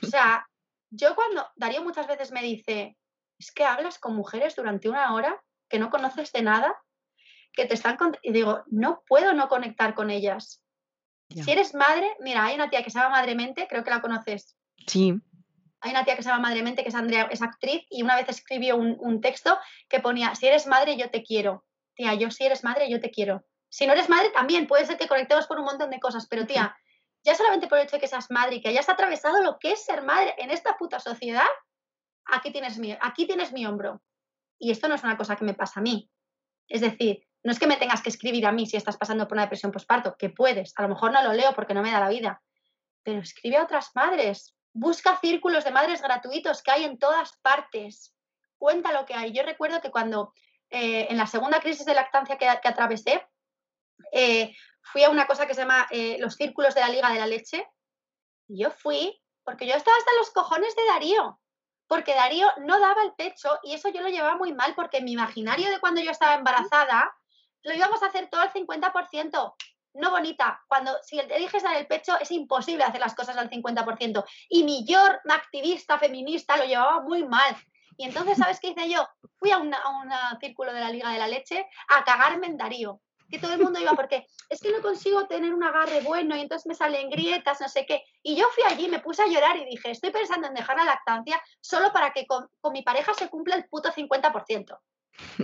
O 0.03 0.07
sea, 0.07 0.49
yo 0.97 1.15
cuando 1.15 1.47
Darío 1.57 1.83
muchas 1.83 2.07
veces 2.07 2.33
me 2.33 2.43
dice, 2.43 2.97
es 3.39 3.53
que 3.53 3.65
hablas 3.65 3.99
con 3.99 4.17
mujeres 4.17 4.57
durante 4.57 4.89
una 4.89 5.15
hora 5.15 5.43
que 5.69 5.79
no 5.79 5.91
conoces 5.91 6.33
de 6.33 6.43
nada, 6.43 6.75
que 7.53 7.67
te 7.67 7.75
están... 7.75 7.97
Y 8.23 8.33
digo, 8.33 8.63
no 8.67 9.03
puedo 9.07 9.35
no 9.35 9.49
conectar 9.49 9.95
con 9.95 10.11
ellas. 10.11 10.63
Si 11.29 11.51
eres 11.51 11.75
madre, 11.75 12.09
mira, 12.21 12.45
hay 12.45 12.55
una 12.55 12.71
tía 12.71 12.85
que 12.85 12.91
se 12.91 12.99
llama 12.99 13.17
Madremente, 13.17 13.67
creo 13.69 13.83
que 13.83 13.91
la 13.91 14.01
conoces. 14.01 14.57
Sí. 14.87 15.15
Hay 15.81 15.91
una 15.91 16.05
tía 16.05 16.17
que 16.17 16.23
se 16.23 16.29
llama 16.29 16.49
Madremente, 16.49 16.83
que 16.83 16.89
es 16.89 16.95
Andrea, 16.95 17.29
es 17.31 17.43
actriz, 17.43 17.85
y 17.91 18.03
una 18.03 18.17
vez 18.17 18.29
escribió 18.29 18.77
un, 18.77 18.97
un 19.01 19.21
texto 19.21 19.59
que 19.89 20.01
ponía, 20.01 20.35
si 20.35 20.47
eres 20.47 20.67
madre, 20.67 20.97
yo 20.97 21.11
te 21.11 21.23
quiero. 21.23 21.65
Tía, 21.95 22.15
yo 22.15 22.31
si 22.31 22.45
eres 22.45 22.63
madre, 22.63 22.89
yo 22.89 23.01
te 23.01 23.11
quiero. 23.11 23.45
Si 23.69 23.87
no 23.87 23.93
eres 23.93 24.09
madre, 24.09 24.31
también 24.31 24.67
puede 24.67 24.87
ser 24.87 24.97
que 24.97 25.09
conectemos 25.09 25.47
por 25.47 25.59
un 25.59 25.65
montón 25.65 25.91
de 25.91 25.99
cosas, 25.99 26.27
pero 26.29 26.47
tía, 26.47 26.77
ya 27.27 27.35
solamente 27.35 27.67
por 27.67 27.79
el 27.79 27.85
hecho 27.85 27.97
de 27.97 28.01
que 28.01 28.07
seas 28.07 28.31
madre 28.31 28.57
y 28.57 28.61
que 28.61 28.69
hayas 28.69 28.89
atravesado 28.89 29.43
lo 29.43 29.59
que 29.59 29.73
es 29.73 29.85
ser 29.85 30.03
madre 30.03 30.35
en 30.39 30.53
esta 30.53 30.77
puta 30.77 31.01
sociedad, 31.01 31.49
aquí 32.25 32.53
tienes 32.53 32.79
mi, 32.79 32.97
aquí 33.01 33.27
tienes 33.27 33.53
mi 33.53 33.67
hombro. 33.67 34.01
Y 34.59 34.71
esto 34.71 34.87
no 34.87 34.95
es 34.95 35.03
una 35.03 35.17
cosa 35.17 35.35
que 35.35 35.45
me 35.45 35.53
pasa 35.53 35.81
a 35.81 35.83
mí. 35.83 36.09
Es 36.69 36.81
decir, 36.81 37.27
no 37.43 37.51
es 37.51 37.59
que 37.59 37.67
me 37.67 37.77
tengas 37.77 38.01
que 38.01 38.11
escribir 38.11 38.47
a 38.47 38.53
mí 38.53 38.65
si 38.67 38.77
estás 38.77 38.97
pasando 38.97 39.27
por 39.27 39.35
una 39.35 39.43
depresión 39.43 39.73
postparto, 39.73 40.17
que 40.17 40.31
puedes. 40.31 40.73
A 40.77 40.83
lo 40.83 40.89
mejor 40.89 41.13
no 41.13 41.23
lo 41.23 41.33
leo 41.33 41.53
porque 41.53 41.75
no 41.75 41.83
me 41.83 41.91
da 41.91 41.99
la 41.99 42.09
vida. 42.09 42.43
Pero 43.03 43.19
escribe 43.19 43.57
a 43.57 43.65
otras 43.65 43.91
madres. 43.97 44.57
Busca 44.73 45.19
círculos 45.19 45.65
de 45.65 45.73
madres 45.73 46.03
gratuitos 46.03 46.63
que 46.63 46.71
hay 46.71 46.85
en 46.85 46.97
todas 46.97 47.37
partes. 47.43 48.15
Cuenta 48.57 48.93
lo 48.93 49.05
que 49.05 49.15
hay. 49.15 49.33
Yo 49.33 49.43
recuerdo 49.43 49.81
que 49.81 49.91
cuando 49.91 50.33
eh, 50.71 51.09
en 51.11 51.17
la 51.17 51.27
segunda 51.27 51.61
crisis 51.61 51.87
de 51.87 51.95
lactancia 51.95 52.39
que, 52.39 52.49
atravesé, 52.49 53.27
eh, 54.13 54.55
fui 54.93 55.03
a 55.03 55.11
una 55.11 55.27
cosa 55.27 55.47
que 55.47 55.55
se 55.55 55.63
llama 55.63 55.87
eh, 55.91 56.17
los 56.19 56.35
círculos 56.35 56.75
de 56.75 56.81
la 56.81 56.89
Liga 56.89 57.11
de 57.11 57.19
la 57.19 57.27
Leche. 57.27 57.69
Y 58.49 58.63
yo 58.63 58.71
fui 58.71 59.21
porque 59.45 59.67
yo 59.67 59.75
estaba 59.75 59.97
hasta 59.97 60.13
los 60.19 60.31
cojones 60.31 60.75
de 60.75 60.87
Darío, 60.87 61.41
porque 61.87 62.15
Darío 62.15 62.49
no 62.59 62.81
daba 62.81 63.03
el 63.05 63.13
pecho 63.15 63.59
y 63.63 63.75
eso 63.75 63.89
yo 63.89 64.03
lo 64.03 64.09
llevaba 64.09 64.37
muy 64.37 64.53
mal 64.53 64.75
porque 64.75 65.01
mi 65.01 65.13
imaginario 65.13 65.71
de 65.71 65.79
cuando 65.79 66.01
yo 66.01 66.11
estaba 66.11 66.35
embarazada 66.35 67.15
lo 67.63 67.75
íbamos 67.75 68.03
a 68.03 68.07
hacer 68.07 68.29
todo 68.29 68.41
al 68.41 68.53
50%. 68.53 69.55
No 69.95 70.11
bonita, 70.11 70.63
cuando 70.69 70.93
si 71.03 71.17
te 71.17 71.37
eliges 71.37 71.63
dar 71.63 71.77
el 71.77 71.87
pecho 71.87 72.19
es 72.21 72.31
imposible 72.31 72.85
hacer 72.85 73.01
las 73.01 73.15
cosas 73.15 73.37
al 73.37 73.49
50%. 73.49 74.25
Y 74.49 74.65
mi 74.65 74.85
yo 74.85 74.99
activista 75.29 75.99
feminista 75.99 76.57
lo 76.57 76.65
llevaba 76.65 77.01
muy 77.01 77.25
mal. 77.25 77.57
Y 77.97 78.05
entonces, 78.05 78.37
¿sabes 78.37 78.61
qué 78.61 78.69
hice 78.69 78.91
yo? 78.91 79.09
Fui 79.39 79.51
a 79.53 79.59
un 79.59 79.75
círculo 80.39 80.73
de 80.73 80.81
la 80.81 80.91
Liga 80.91 81.11
de 81.11 81.19
la 81.19 81.29
Leche 81.29 81.67
a 81.89 82.05
cagarme 82.05 82.47
en 82.47 82.59
Darío 82.59 83.01
que 83.31 83.39
todo 83.39 83.55
el 83.55 83.63
mundo 83.63 83.81
iba 83.81 83.93
porque 83.93 84.27
es 84.49 84.61
que 84.61 84.71
no 84.71 84.81
consigo 84.81 85.27
tener 85.27 85.55
un 85.55 85.65
agarre 85.65 86.01
bueno 86.01 86.37
y 86.37 86.41
entonces 86.41 86.67
me 86.67 86.75
salen 86.75 87.11
grietas, 87.11 87.61
no 87.61 87.69
sé 87.69 87.87
qué. 87.87 88.05
Y 88.23 88.37
yo 88.37 88.47
fui 88.51 88.65
allí, 88.65 88.89
me 88.89 89.01
puse 89.01 89.23
a 89.23 89.27
llorar 89.27 89.57
y 89.57 89.65
dije, 89.65 89.91
estoy 89.91 90.11
pensando 90.11 90.47
en 90.47 90.55
dejar 90.55 90.77
la 90.77 90.85
lactancia 90.85 91.41
solo 91.61 91.93
para 91.93 92.13
que 92.13 92.27
con, 92.27 92.49
mi 92.73 92.83
pareja 92.83 93.15
se 93.15 93.29
cumpla 93.29 93.57
el 93.57 93.69
puto 93.69 93.93
50%. 93.93 94.79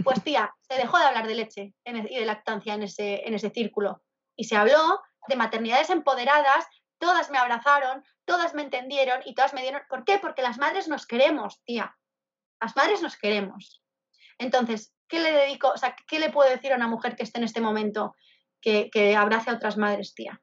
Pues 0.05 0.22
tía, 0.22 0.55
se 0.61 0.76
dejó 0.76 0.99
de 0.99 1.05
hablar 1.05 1.26
de 1.26 1.35
leche 1.35 1.74
y 1.85 1.93
de 1.93 2.26
lactancia 2.26 2.74
en 2.74 2.83
ese, 2.83 3.26
en 3.26 3.35
ese 3.35 3.51
círculo. 3.51 4.03
Y 4.37 4.45
se 4.45 4.57
habló 4.57 5.01
de 5.28 5.37
maternidades 5.37 5.91
empoderadas, 5.91 6.66
todas 6.99 7.30
me 7.30 7.39
abrazaron, 7.39 8.05
todas 8.24 8.55
me 8.55 8.62
entendieron 8.62 9.20
y 9.24 9.35
todas 9.35 9.55
me 9.55 9.62
dieron... 9.62 9.83
¿Por 9.89 10.05
qué? 10.05 10.18
Porque 10.18 10.43
las 10.43 10.59
madres 10.59 10.89
nos 10.89 11.07
queremos, 11.07 11.62
tía. 11.64 11.97
Las 12.61 12.76
madres 12.76 13.03
nos 13.03 13.16
queremos. 13.16 13.83
Entonces, 14.39 14.95
¿qué 15.12 15.20
le 15.20 15.30
dedico? 15.30 15.68
O 15.68 15.76
sea, 15.76 15.94
¿qué 16.08 16.18
le 16.18 16.30
puedo 16.30 16.48
decir 16.48 16.72
a 16.72 16.76
una 16.76 16.88
mujer 16.88 17.16
que 17.16 17.22
esté 17.22 17.38
en 17.38 17.44
este 17.44 17.60
momento 17.60 18.16
que, 18.62 19.14
abrace 19.14 19.50
a 19.50 19.54
otras 19.54 19.76
madres, 19.76 20.14
tía? 20.14 20.40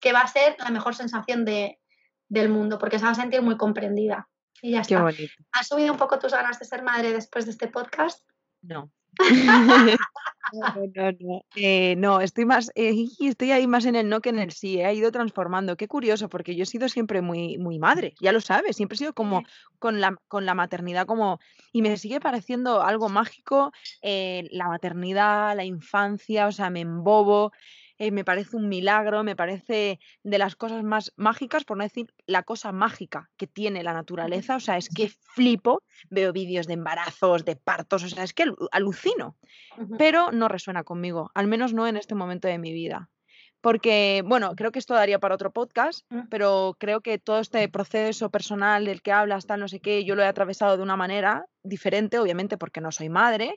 Que 0.00 0.12
va 0.12 0.20
a 0.20 0.26
ser 0.26 0.54
la 0.58 0.68
mejor 0.68 0.94
sensación 0.94 1.46
de, 1.46 1.80
del 2.28 2.50
mundo, 2.50 2.78
porque 2.78 2.98
se 2.98 3.06
va 3.06 3.12
a 3.12 3.14
sentir 3.14 3.40
muy 3.40 3.56
comprendida. 3.56 4.28
Y 4.60 4.72
ya 4.72 4.82
está. 4.82 5.08
¿Has 5.52 5.66
subido 5.66 5.92
un 5.92 5.98
poco 5.98 6.18
tus 6.18 6.32
ganas 6.32 6.58
de 6.58 6.66
ser 6.66 6.82
madre 6.82 7.14
después 7.14 7.46
de 7.46 7.52
este 7.52 7.68
podcast? 7.68 8.22
No. 8.60 8.92
no, 10.52 11.12
no, 11.20 11.44
eh, 11.56 11.94
no, 11.96 12.20
estoy 12.20 12.44
más, 12.44 12.70
eh, 12.74 12.92
estoy 13.20 13.52
ahí 13.52 13.66
más 13.66 13.84
en 13.84 13.96
el 13.96 14.08
no 14.08 14.20
que 14.20 14.30
en 14.30 14.38
el 14.38 14.52
sí, 14.52 14.80
he 14.80 14.94
ido 14.94 15.10
transformando. 15.10 15.76
Qué 15.76 15.88
curioso, 15.88 16.28
porque 16.28 16.54
yo 16.54 16.64
he 16.64 16.66
sido 16.66 16.88
siempre 16.88 17.22
muy, 17.22 17.58
muy 17.58 17.78
madre, 17.78 18.14
ya 18.20 18.32
lo 18.32 18.40
sabes, 18.40 18.76
siempre 18.76 18.96
he 18.96 18.98
sido 18.98 19.14
como 19.14 19.42
con 19.78 20.00
la, 20.00 20.16
con 20.28 20.46
la 20.46 20.54
maternidad 20.54 21.06
como, 21.06 21.40
y 21.72 21.82
me 21.82 21.96
sigue 21.96 22.20
pareciendo 22.20 22.82
algo 22.82 23.08
mágico 23.08 23.72
eh, 24.02 24.48
la 24.50 24.68
maternidad, 24.68 25.56
la 25.56 25.64
infancia, 25.64 26.46
o 26.46 26.52
sea, 26.52 26.70
me 26.70 26.80
embobo. 26.80 27.52
Eh, 27.98 28.10
me 28.10 28.24
parece 28.24 28.56
un 28.56 28.68
milagro, 28.68 29.22
me 29.22 29.36
parece 29.36 30.00
de 30.22 30.38
las 30.38 30.56
cosas 30.56 30.82
más 30.82 31.12
mágicas, 31.16 31.64
por 31.64 31.76
no 31.76 31.84
decir 31.84 32.12
la 32.26 32.42
cosa 32.42 32.72
mágica 32.72 33.30
que 33.36 33.46
tiene 33.46 33.82
la 33.82 33.92
naturaleza. 33.92 34.56
O 34.56 34.60
sea, 34.60 34.76
es 34.76 34.88
que 34.88 35.08
flipo, 35.08 35.82
veo 36.10 36.32
vídeos 36.32 36.66
de 36.66 36.74
embarazos, 36.74 37.44
de 37.44 37.56
partos, 37.56 38.04
o 38.04 38.08
sea, 38.08 38.24
es 38.24 38.32
que 38.32 38.44
alucino, 38.70 39.36
pero 39.98 40.32
no 40.32 40.48
resuena 40.48 40.84
conmigo, 40.84 41.30
al 41.34 41.46
menos 41.46 41.72
no 41.72 41.86
en 41.86 41.96
este 41.96 42.14
momento 42.14 42.48
de 42.48 42.58
mi 42.58 42.72
vida. 42.72 43.10
Porque, 43.62 44.24
bueno, 44.26 44.54
creo 44.56 44.72
que 44.72 44.80
esto 44.80 44.94
daría 44.94 45.20
para 45.20 45.36
otro 45.36 45.52
podcast, 45.52 46.04
mm. 46.10 46.22
pero 46.28 46.76
creo 46.80 47.00
que 47.00 47.18
todo 47.18 47.38
este 47.38 47.68
proceso 47.68 48.28
personal 48.28 48.84
del 48.84 49.02
que 49.02 49.12
hablas, 49.12 49.46
tal, 49.46 49.60
no 49.60 49.68
sé 49.68 49.78
qué, 49.78 50.04
yo 50.04 50.16
lo 50.16 50.22
he 50.22 50.26
atravesado 50.26 50.76
de 50.76 50.82
una 50.82 50.96
manera 50.96 51.46
diferente, 51.62 52.18
obviamente 52.18 52.58
porque 52.58 52.80
no 52.80 52.90
soy 52.90 53.08
madre, 53.08 53.56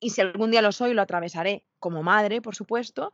y 0.00 0.10
si 0.10 0.20
algún 0.20 0.50
día 0.50 0.62
lo 0.62 0.72
soy, 0.72 0.94
lo 0.94 1.02
atravesaré 1.02 1.64
como 1.78 2.02
madre, 2.02 2.40
por 2.42 2.54
supuesto, 2.54 3.12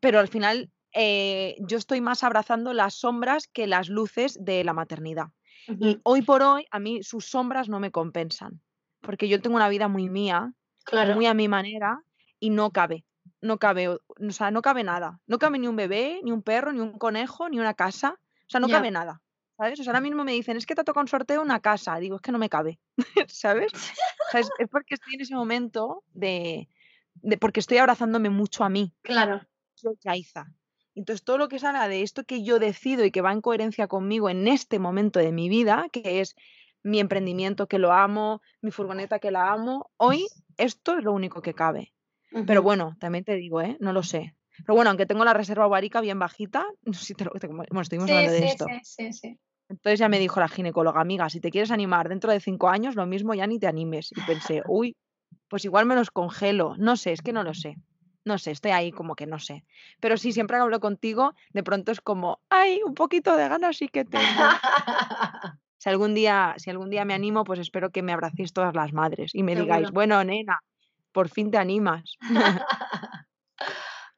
pero 0.00 0.18
al 0.18 0.28
final 0.28 0.70
eh, 0.92 1.56
yo 1.60 1.76
estoy 1.76 2.00
más 2.00 2.22
abrazando 2.22 2.72
las 2.72 2.94
sombras 2.94 3.48
que 3.48 3.66
las 3.66 3.88
luces 3.88 4.38
de 4.40 4.64
la 4.64 4.72
maternidad. 4.72 5.28
Y 5.66 5.98
hoy 6.02 6.20
por 6.20 6.42
hoy 6.42 6.66
a 6.70 6.78
mí 6.78 7.02
sus 7.02 7.24
sombras 7.24 7.70
no 7.70 7.80
me 7.80 7.90
compensan, 7.90 8.60
porque 9.00 9.28
yo 9.28 9.40
tengo 9.40 9.56
una 9.56 9.70
vida 9.70 9.88
muy 9.88 10.10
mía, 10.10 10.52
muy 11.14 11.26
a 11.26 11.34
mi 11.34 11.48
manera, 11.48 12.02
y 12.38 12.50
no 12.50 12.70
cabe, 12.70 13.06
no 13.40 13.58
cabe, 13.58 13.88
o 13.88 14.00
sea, 14.28 14.50
no 14.50 14.62
cabe 14.62 14.84
nada. 14.84 15.20
No 15.26 15.38
cabe 15.38 15.58
ni 15.58 15.66
un 15.66 15.76
bebé, 15.76 16.20
ni 16.22 16.32
un 16.32 16.42
perro, 16.42 16.72
ni 16.72 16.80
un 16.80 16.98
conejo, 16.98 17.48
ni 17.48 17.58
una 17.58 17.74
casa, 17.74 18.18
o 18.20 18.50
sea, 18.50 18.60
no 18.60 18.68
cabe 18.68 18.90
nada. 18.90 19.22
¿Sabes? 19.56 19.78
O 19.78 19.84
sea, 19.84 19.92
ahora 19.92 20.00
mismo 20.00 20.24
me 20.24 20.32
dicen, 20.32 20.56
es 20.56 20.66
que 20.66 20.74
te 20.74 20.80
ha 20.80 20.84
tocado 20.84 21.02
un 21.02 21.08
sorteo 21.08 21.40
una 21.40 21.60
casa. 21.60 21.96
Digo, 21.98 22.16
es 22.16 22.22
que 22.22 22.32
no 22.32 22.38
me 22.38 22.48
cabe. 22.48 22.80
¿Sabes? 23.28 23.72
Es, 24.38 24.50
porque 24.70 24.94
estoy 24.94 25.14
en 25.14 25.20
ese 25.20 25.34
momento 25.34 26.04
de, 26.12 26.68
de, 27.14 27.38
porque 27.38 27.60
estoy 27.60 27.78
abrazándome 27.78 28.30
mucho 28.30 28.64
a 28.64 28.68
mí. 28.68 28.92
Claro. 29.02 29.40
Yaiza. 30.02 30.46
Entonces, 30.94 31.24
todo 31.24 31.38
lo 31.38 31.48
que 31.48 31.58
salga 31.58 31.88
de 31.88 32.02
esto 32.02 32.24
que 32.24 32.44
yo 32.44 32.58
decido 32.58 33.04
y 33.04 33.10
que 33.10 33.20
va 33.20 33.32
en 33.32 33.40
coherencia 33.40 33.88
conmigo 33.88 34.30
en 34.30 34.46
este 34.46 34.78
momento 34.78 35.18
de 35.18 35.32
mi 35.32 35.48
vida, 35.48 35.86
que 35.92 36.20
es 36.20 36.36
mi 36.82 37.00
emprendimiento 37.00 37.66
que 37.66 37.78
lo 37.78 37.92
amo, 37.92 38.40
mi 38.60 38.70
furgoneta 38.70 39.18
que 39.18 39.30
la 39.30 39.50
amo, 39.50 39.90
hoy 39.96 40.26
esto 40.56 40.96
es 40.98 41.04
lo 41.04 41.12
único 41.12 41.42
que 41.42 41.54
cabe. 41.54 41.92
Pero 42.46 42.62
bueno, 42.62 42.96
también 42.98 43.24
te 43.24 43.36
digo, 43.36 43.60
¿eh? 43.60 43.76
No 43.80 43.92
lo 43.92 44.02
sé. 44.02 44.34
Pero 44.58 44.74
bueno, 44.74 44.90
aunque 44.90 45.06
tengo 45.06 45.24
la 45.24 45.34
reserva 45.34 45.66
ovárica 45.66 46.00
bien 46.00 46.18
bajita, 46.18 46.66
no 46.82 46.92
sé 46.92 47.04
si 47.04 47.14
te 47.14 47.24
lo... 47.24 47.32
Bueno, 47.32 47.80
estuvimos 47.80 48.10
hablando 48.10 48.32
de 48.32 48.46
esto. 48.46 48.66
Sí, 48.66 48.80
sí, 48.82 49.12
sí. 49.12 49.38
Entonces 49.68 49.98
ya 49.98 50.08
me 50.08 50.18
dijo 50.18 50.40
la 50.40 50.48
ginecóloga, 50.48 51.00
amiga, 51.00 51.28
si 51.30 51.40
te 51.40 51.50
quieres 51.50 51.70
animar 51.70 52.08
dentro 52.08 52.30
de 52.30 52.40
cinco 52.40 52.68
años, 52.68 52.94
lo 52.94 53.06
mismo 53.06 53.34
ya 53.34 53.46
ni 53.46 53.58
te 53.58 53.66
animes. 53.66 54.10
Y 54.12 54.20
pensé, 54.22 54.62
uy, 54.68 54.96
pues 55.48 55.64
igual 55.64 55.86
me 55.86 55.94
los 55.94 56.10
congelo. 56.10 56.74
No 56.78 56.96
sé, 56.96 57.12
es 57.12 57.22
que 57.22 57.32
no 57.32 57.42
lo 57.42 57.54
sé. 57.54 57.76
No 58.24 58.38
sé, 58.38 58.52
estoy 58.52 58.70
ahí 58.70 58.90
como 58.90 59.16
que 59.16 59.26
no 59.26 59.38
sé. 59.38 59.64
Pero 60.00 60.16
sí, 60.16 60.32
siempre 60.32 60.56
que 60.56 60.62
hablo 60.62 60.80
contigo, 60.80 61.34
de 61.50 61.62
pronto 61.62 61.92
es 61.92 62.00
como, 62.00 62.40
ay, 62.48 62.80
un 62.84 62.94
poquito 62.94 63.36
de 63.36 63.48
ganas 63.48 63.76
sí 63.76 63.88
que 63.88 64.04
tengo. 64.04 64.24
si 65.78 65.88
algún 65.90 66.14
día, 66.14 66.54
si 66.56 66.70
algún 66.70 66.88
día 66.88 67.04
me 67.04 67.12
animo, 67.12 67.44
pues 67.44 67.58
espero 67.58 67.90
que 67.90 68.02
me 68.02 68.12
abracéis 68.12 68.54
todas 68.54 68.74
las 68.74 68.94
madres 68.94 69.34
y 69.34 69.42
me 69.42 69.54
digáis, 69.54 69.90
bueno, 69.90 70.24
nena, 70.24 70.60
por 71.12 71.28
fin 71.28 71.50
te 71.50 71.58
animas. 71.58 72.16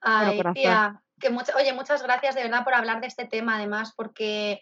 Ay, 0.01 0.40
tía, 0.55 1.03
que 1.18 1.28
oye, 1.28 1.72
muchas 1.72 2.03
gracias 2.03 2.36
de 2.36 2.44
verdad 2.44 2.62
por 2.62 2.74
hablar 2.74 3.01
de 3.01 3.09
este 3.09 3.26
tema, 3.26 3.57
además, 3.57 3.92
porque 3.97 4.61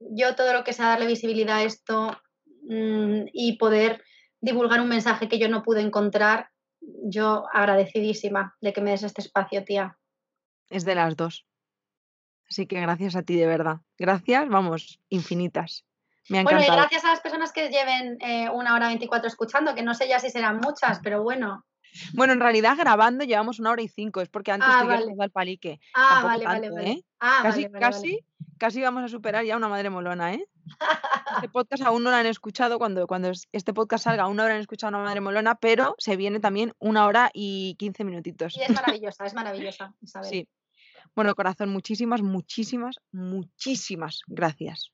yo 0.00 0.34
todo 0.34 0.52
lo 0.52 0.64
que 0.64 0.72
sea 0.72 0.88
darle 0.88 1.06
visibilidad 1.06 1.58
a 1.58 1.64
esto 1.64 2.16
mm, 2.62 3.26
y 3.32 3.56
poder 3.58 4.02
divulgar 4.40 4.80
un 4.80 4.88
mensaje 4.88 5.28
que 5.28 5.38
yo 5.38 5.48
no 5.48 5.62
pude 5.62 5.80
encontrar, 5.80 6.50
yo 6.80 7.46
agradecidísima 7.52 8.56
de 8.60 8.72
que 8.72 8.80
me 8.80 8.90
des 8.90 9.02
este 9.02 9.22
espacio, 9.22 9.64
tía. 9.64 9.98
Es 10.70 10.84
de 10.84 10.94
las 10.94 11.16
dos. 11.16 11.46
Así 12.48 12.66
que 12.66 12.80
gracias 12.80 13.16
a 13.16 13.22
ti, 13.22 13.36
de 13.36 13.46
verdad. 13.46 13.78
Gracias, 13.98 14.48
vamos, 14.48 15.00
infinitas. 15.08 15.84
Me 16.28 16.40
ha 16.40 16.42
bueno, 16.42 16.60
y 16.60 16.66
gracias 16.66 17.04
a 17.04 17.08
las 17.08 17.20
personas 17.20 17.52
que 17.52 17.68
lleven 17.68 18.18
eh, 18.20 18.50
una 18.50 18.74
hora 18.74 18.88
24 18.88 19.28
escuchando, 19.28 19.74
que 19.74 19.82
no 19.82 19.94
sé 19.94 20.08
ya 20.08 20.18
si 20.18 20.30
serán 20.30 20.58
muchas, 20.58 21.00
pero 21.02 21.22
bueno. 21.22 21.64
Bueno, 22.14 22.32
en 22.32 22.40
realidad 22.40 22.76
grabando 22.76 23.24
llevamos 23.24 23.58
una 23.58 23.70
hora 23.70 23.82
y 23.82 23.88
cinco, 23.88 24.20
es 24.20 24.28
porque 24.28 24.52
antes 24.52 24.68
ah, 24.70 24.80
te 24.82 24.86
vale. 24.86 25.14
al 25.18 25.30
palique. 25.30 25.80
Ah, 25.94 26.22
vale, 26.24 26.44
vale, 26.44 26.70
vale. 26.70 26.90
¿eh? 26.90 27.04
Ah, 27.20 27.40
casi, 27.42 27.70
casi, 27.70 28.26
casi 28.58 28.82
vamos 28.82 29.04
a 29.04 29.08
superar 29.08 29.44
ya 29.44 29.56
una 29.56 29.68
madre 29.68 29.90
molona, 29.90 30.34
¿eh? 30.34 30.46
Este 31.36 31.48
podcast 31.52 31.82
aún 31.82 32.02
no 32.02 32.10
lo 32.10 32.16
han 32.16 32.26
escuchado, 32.26 32.78
cuando, 32.78 33.06
cuando 33.06 33.30
este 33.52 33.72
podcast 33.72 34.04
salga 34.04 34.24
aún 34.24 34.36
no 34.36 34.42
habrán 34.42 34.60
escuchado 34.60 34.90
una 34.90 35.04
madre 35.04 35.20
molona, 35.20 35.54
pero 35.54 35.94
se 35.98 36.16
viene 36.16 36.40
también 36.40 36.72
una 36.78 37.06
hora 37.06 37.30
y 37.32 37.76
quince 37.78 38.04
minutitos. 38.04 38.56
Y 38.56 38.62
es 38.62 38.70
maravillosa, 38.70 39.26
es 39.26 39.34
maravillosa. 39.34 39.94
Sí. 40.22 40.48
Bueno, 41.14 41.34
corazón, 41.34 41.70
muchísimas, 41.70 42.22
muchísimas, 42.22 42.96
muchísimas 43.12 44.20
gracias. 44.26 44.92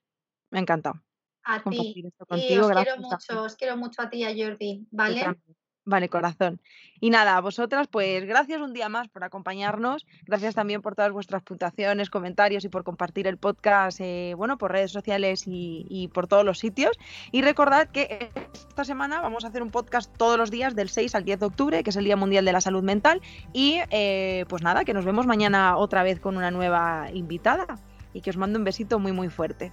Me 0.50 0.58
ha 0.58 0.62
encantado. 0.62 1.02
A 1.44 1.62
ti. 1.62 1.94
y 1.96 2.58
os 2.58 2.70
quiero 2.70 2.98
mucho, 2.98 3.42
os 3.42 3.56
quiero 3.56 3.76
mucho 3.76 4.02
a 4.02 4.08
ti 4.08 4.18
y 4.18 4.24
a 4.24 4.28
Jordi, 4.28 4.86
¿vale? 4.90 5.36
Vale, 5.84 6.08
corazón. 6.08 6.60
Y 7.00 7.10
nada, 7.10 7.36
a 7.36 7.40
vosotras, 7.40 7.88
pues 7.88 8.24
gracias 8.24 8.60
un 8.60 8.72
día 8.72 8.88
más 8.88 9.08
por 9.08 9.24
acompañarnos. 9.24 10.06
Gracias 10.24 10.54
también 10.54 10.80
por 10.80 10.94
todas 10.94 11.10
vuestras 11.10 11.42
puntuaciones, 11.42 12.08
comentarios 12.08 12.64
y 12.64 12.68
por 12.68 12.84
compartir 12.84 13.26
el 13.26 13.36
podcast, 13.36 14.00
eh, 14.00 14.34
bueno, 14.36 14.58
por 14.58 14.70
redes 14.70 14.92
sociales 14.92 15.42
y, 15.46 16.08
por 16.14 16.28
todos 16.28 16.44
los 16.44 16.60
sitios. 16.60 16.96
Y 17.32 17.42
recordad 17.42 17.88
que 17.88 18.30
esta 18.54 18.84
semana 18.84 19.20
vamos 19.20 19.44
a 19.44 19.48
hacer 19.48 19.60
un 19.62 19.70
podcast 19.70 20.16
todos 20.16 20.38
los 20.38 20.52
días 20.52 20.76
del 20.76 20.88
6 20.88 21.16
al 21.16 21.24
10 21.24 21.40
de 21.40 21.46
octubre, 21.46 21.82
que 21.82 21.90
es 21.90 21.96
el 21.96 22.04
Día 22.04 22.16
Mundial 22.16 22.44
de 22.44 22.52
la 22.52 22.60
Salud 22.60 22.84
Mental. 22.84 23.20
Y 23.52 23.80
eh, 23.90 24.44
pues 24.48 24.62
nada, 24.62 24.84
que 24.84 24.94
nos 24.94 25.04
vemos 25.04 25.26
mañana 25.26 25.76
otra 25.76 26.04
vez 26.04 26.20
con 26.20 26.36
una 26.36 26.52
nueva 26.52 27.08
invitada. 27.12 27.66
Y 28.14 28.20
que 28.20 28.30
os 28.30 28.36
mando 28.36 28.58
un 28.58 28.64
besito 28.64 29.00
muy, 29.00 29.10
muy 29.10 29.30
fuerte. 29.30 29.72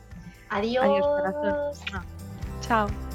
Adiós. 0.50 0.84
Adiós, 0.84 1.06
corazón. 1.06 2.04
Chao. 2.62 3.09